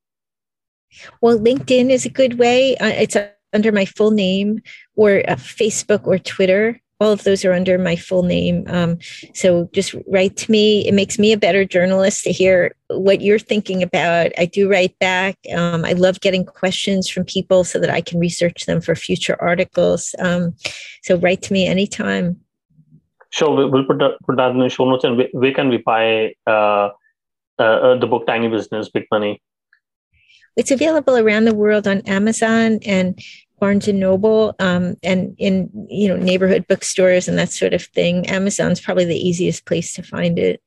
Well, 1.20 1.38
LinkedIn 1.38 1.90
is 1.90 2.04
a 2.04 2.11
good 2.11 2.38
way. 2.38 2.76
Uh, 2.78 2.88
it's 2.88 3.16
under 3.52 3.70
my 3.70 3.84
full 3.84 4.11
name, 4.11 4.61
or 4.96 5.22
uh, 5.28 5.36
Facebook 5.36 6.07
or 6.07 6.18
Twitter. 6.18 6.80
All 7.01 7.12
of 7.12 7.24
those 7.24 7.44
are 7.44 7.53
under 7.53 7.76
my 7.76 7.94
full 7.94 8.22
name. 8.22 8.64
Um, 8.68 8.99
so 9.34 9.68
just 9.72 9.94
write 10.07 10.36
to 10.38 10.51
me. 10.51 10.86
It 10.86 10.94
makes 10.94 11.18
me 11.18 11.32
a 11.32 11.36
better 11.36 11.64
journalist 11.64 12.24
to 12.24 12.32
hear 12.32 12.74
what 12.88 13.20
you're 13.20 13.38
thinking 13.38 13.82
about. 13.82 14.32
I 14.38 14.47
do 14.47 14.70
write 14.70 14.99
back. 14.99 15.36
Um, 15.55 15.84
I 15.84 15.92
love 15.92 16.20
getting 16.20 16.44
questions 16.44 17.09
from 17.09 17.24
people 17.24 17.64
so 17.64 17.78
that 17.78 17.90
I 17.90 18.01
can 18.01 18.18
research 18.18 18.64
them 18.64 18.80
for 18.80 18.94
future 18.94 19.36
articles. 19.40 20.14
Um, 20.18 20.55
so 21.03 21.18
write 21.18 21.42
to 21.42 21.53
me 21.53 21.66
anytime. 21.66 22.40
Sure, 23.30 23.68
we'll 23.68 23.84
put 23.84 23.99
that, 23.99 24.12
put 24.24 24.36
that 24.38 24.53
in 24.53 24.61
the 24.61 24.70
show 24.70 24.88
notes. 24.88 25.05
And 25.05 25.22
where 25.32 25.53
can 25.53 25.68
we 25.68 25.78
buy 25.78 26.34
uh, 26.47 26.90
uh, 27.59 27.62
uh, 27.62 27.99
the 27.99 28.07
book 28.07 28.26
Tiny 28.26 28.49
Business, 28.49 28.88
Big 28.88 29.07
Money? 29.11 29.42
It's 30.57 30.70
available 30.70 31.18
around 31.18 31.44
the 31.44 31.55
world 31.55 31.86
on 31.86 32.01
Amazon 32.07 32.78
and 32.86 33.20
Barnes 33.59 33.88
and 33.88 34.00
Noble, 34.00 34.54
um, 34.59 34.96
and 35.02 35.34
in 35.38 35.70
you 35.88 36.09
know 36.09 36.16
neighborhood 36.16 36.66
bookstores 36.66 37.28
and 37.28 37.38
that 37.38 37.50
sort 37.50 37.74
of 37.74 37.82
thing. 37.82 38.26
Amazon's 38.28 38.80
probably 38.80 39.04
the 39.04 39.28
easiest 39.28 39.66
place 39.66 39.94
to 39.94 40.02
find 40.02 40.38
it. 40.38 40.62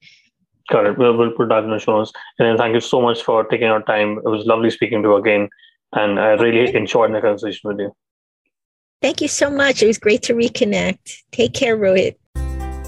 Got 0.70 0.86
it. 0.86 0.98
We'll, 0.98 1.18
we'll 1.18 1.32
put 1.32 1.50
that 1.50 1.64
in 1.64 1.72
the 1.72 1.80
show 1.80 1.98
notes. 1.98 2.12
And 2.38 2.48
then 2.48 2.58
thank 2.58 2.76
you 2.76 2.82
so 2.82 3.02
much 3.02 3.24
for 3.24 3.44
taking 3.44 3.68
our 3.68 3.82
time. 3.84 4.20
It 4.20 4.30
was 4.30 4.46
lovely 4.46 4.70
speaking 4.70 5.02
to 5.04 5.10
you 5.10 5.16
again, 5.16 5.50
and 5.94 6.20
I 6.20 6.32
really 6.34 6.76
enjoyed 6.76 7.14
the 7.14 7.22
conversation 7.22 7.70
with 7.70 7.80
you. 7.80 7.92
Thank 9.02 9.22
you 9.22 9.28
so 9.28 9.50
much. 9.50 9.82
It 9.82 9.88
was 9.88 9.98
great 9.98 10.24
to 10.24 10.34
reconnect. 10.34 11.14
Take 11.32 11.54
care, 11.54 11.78
Rohit. 11.78 12.16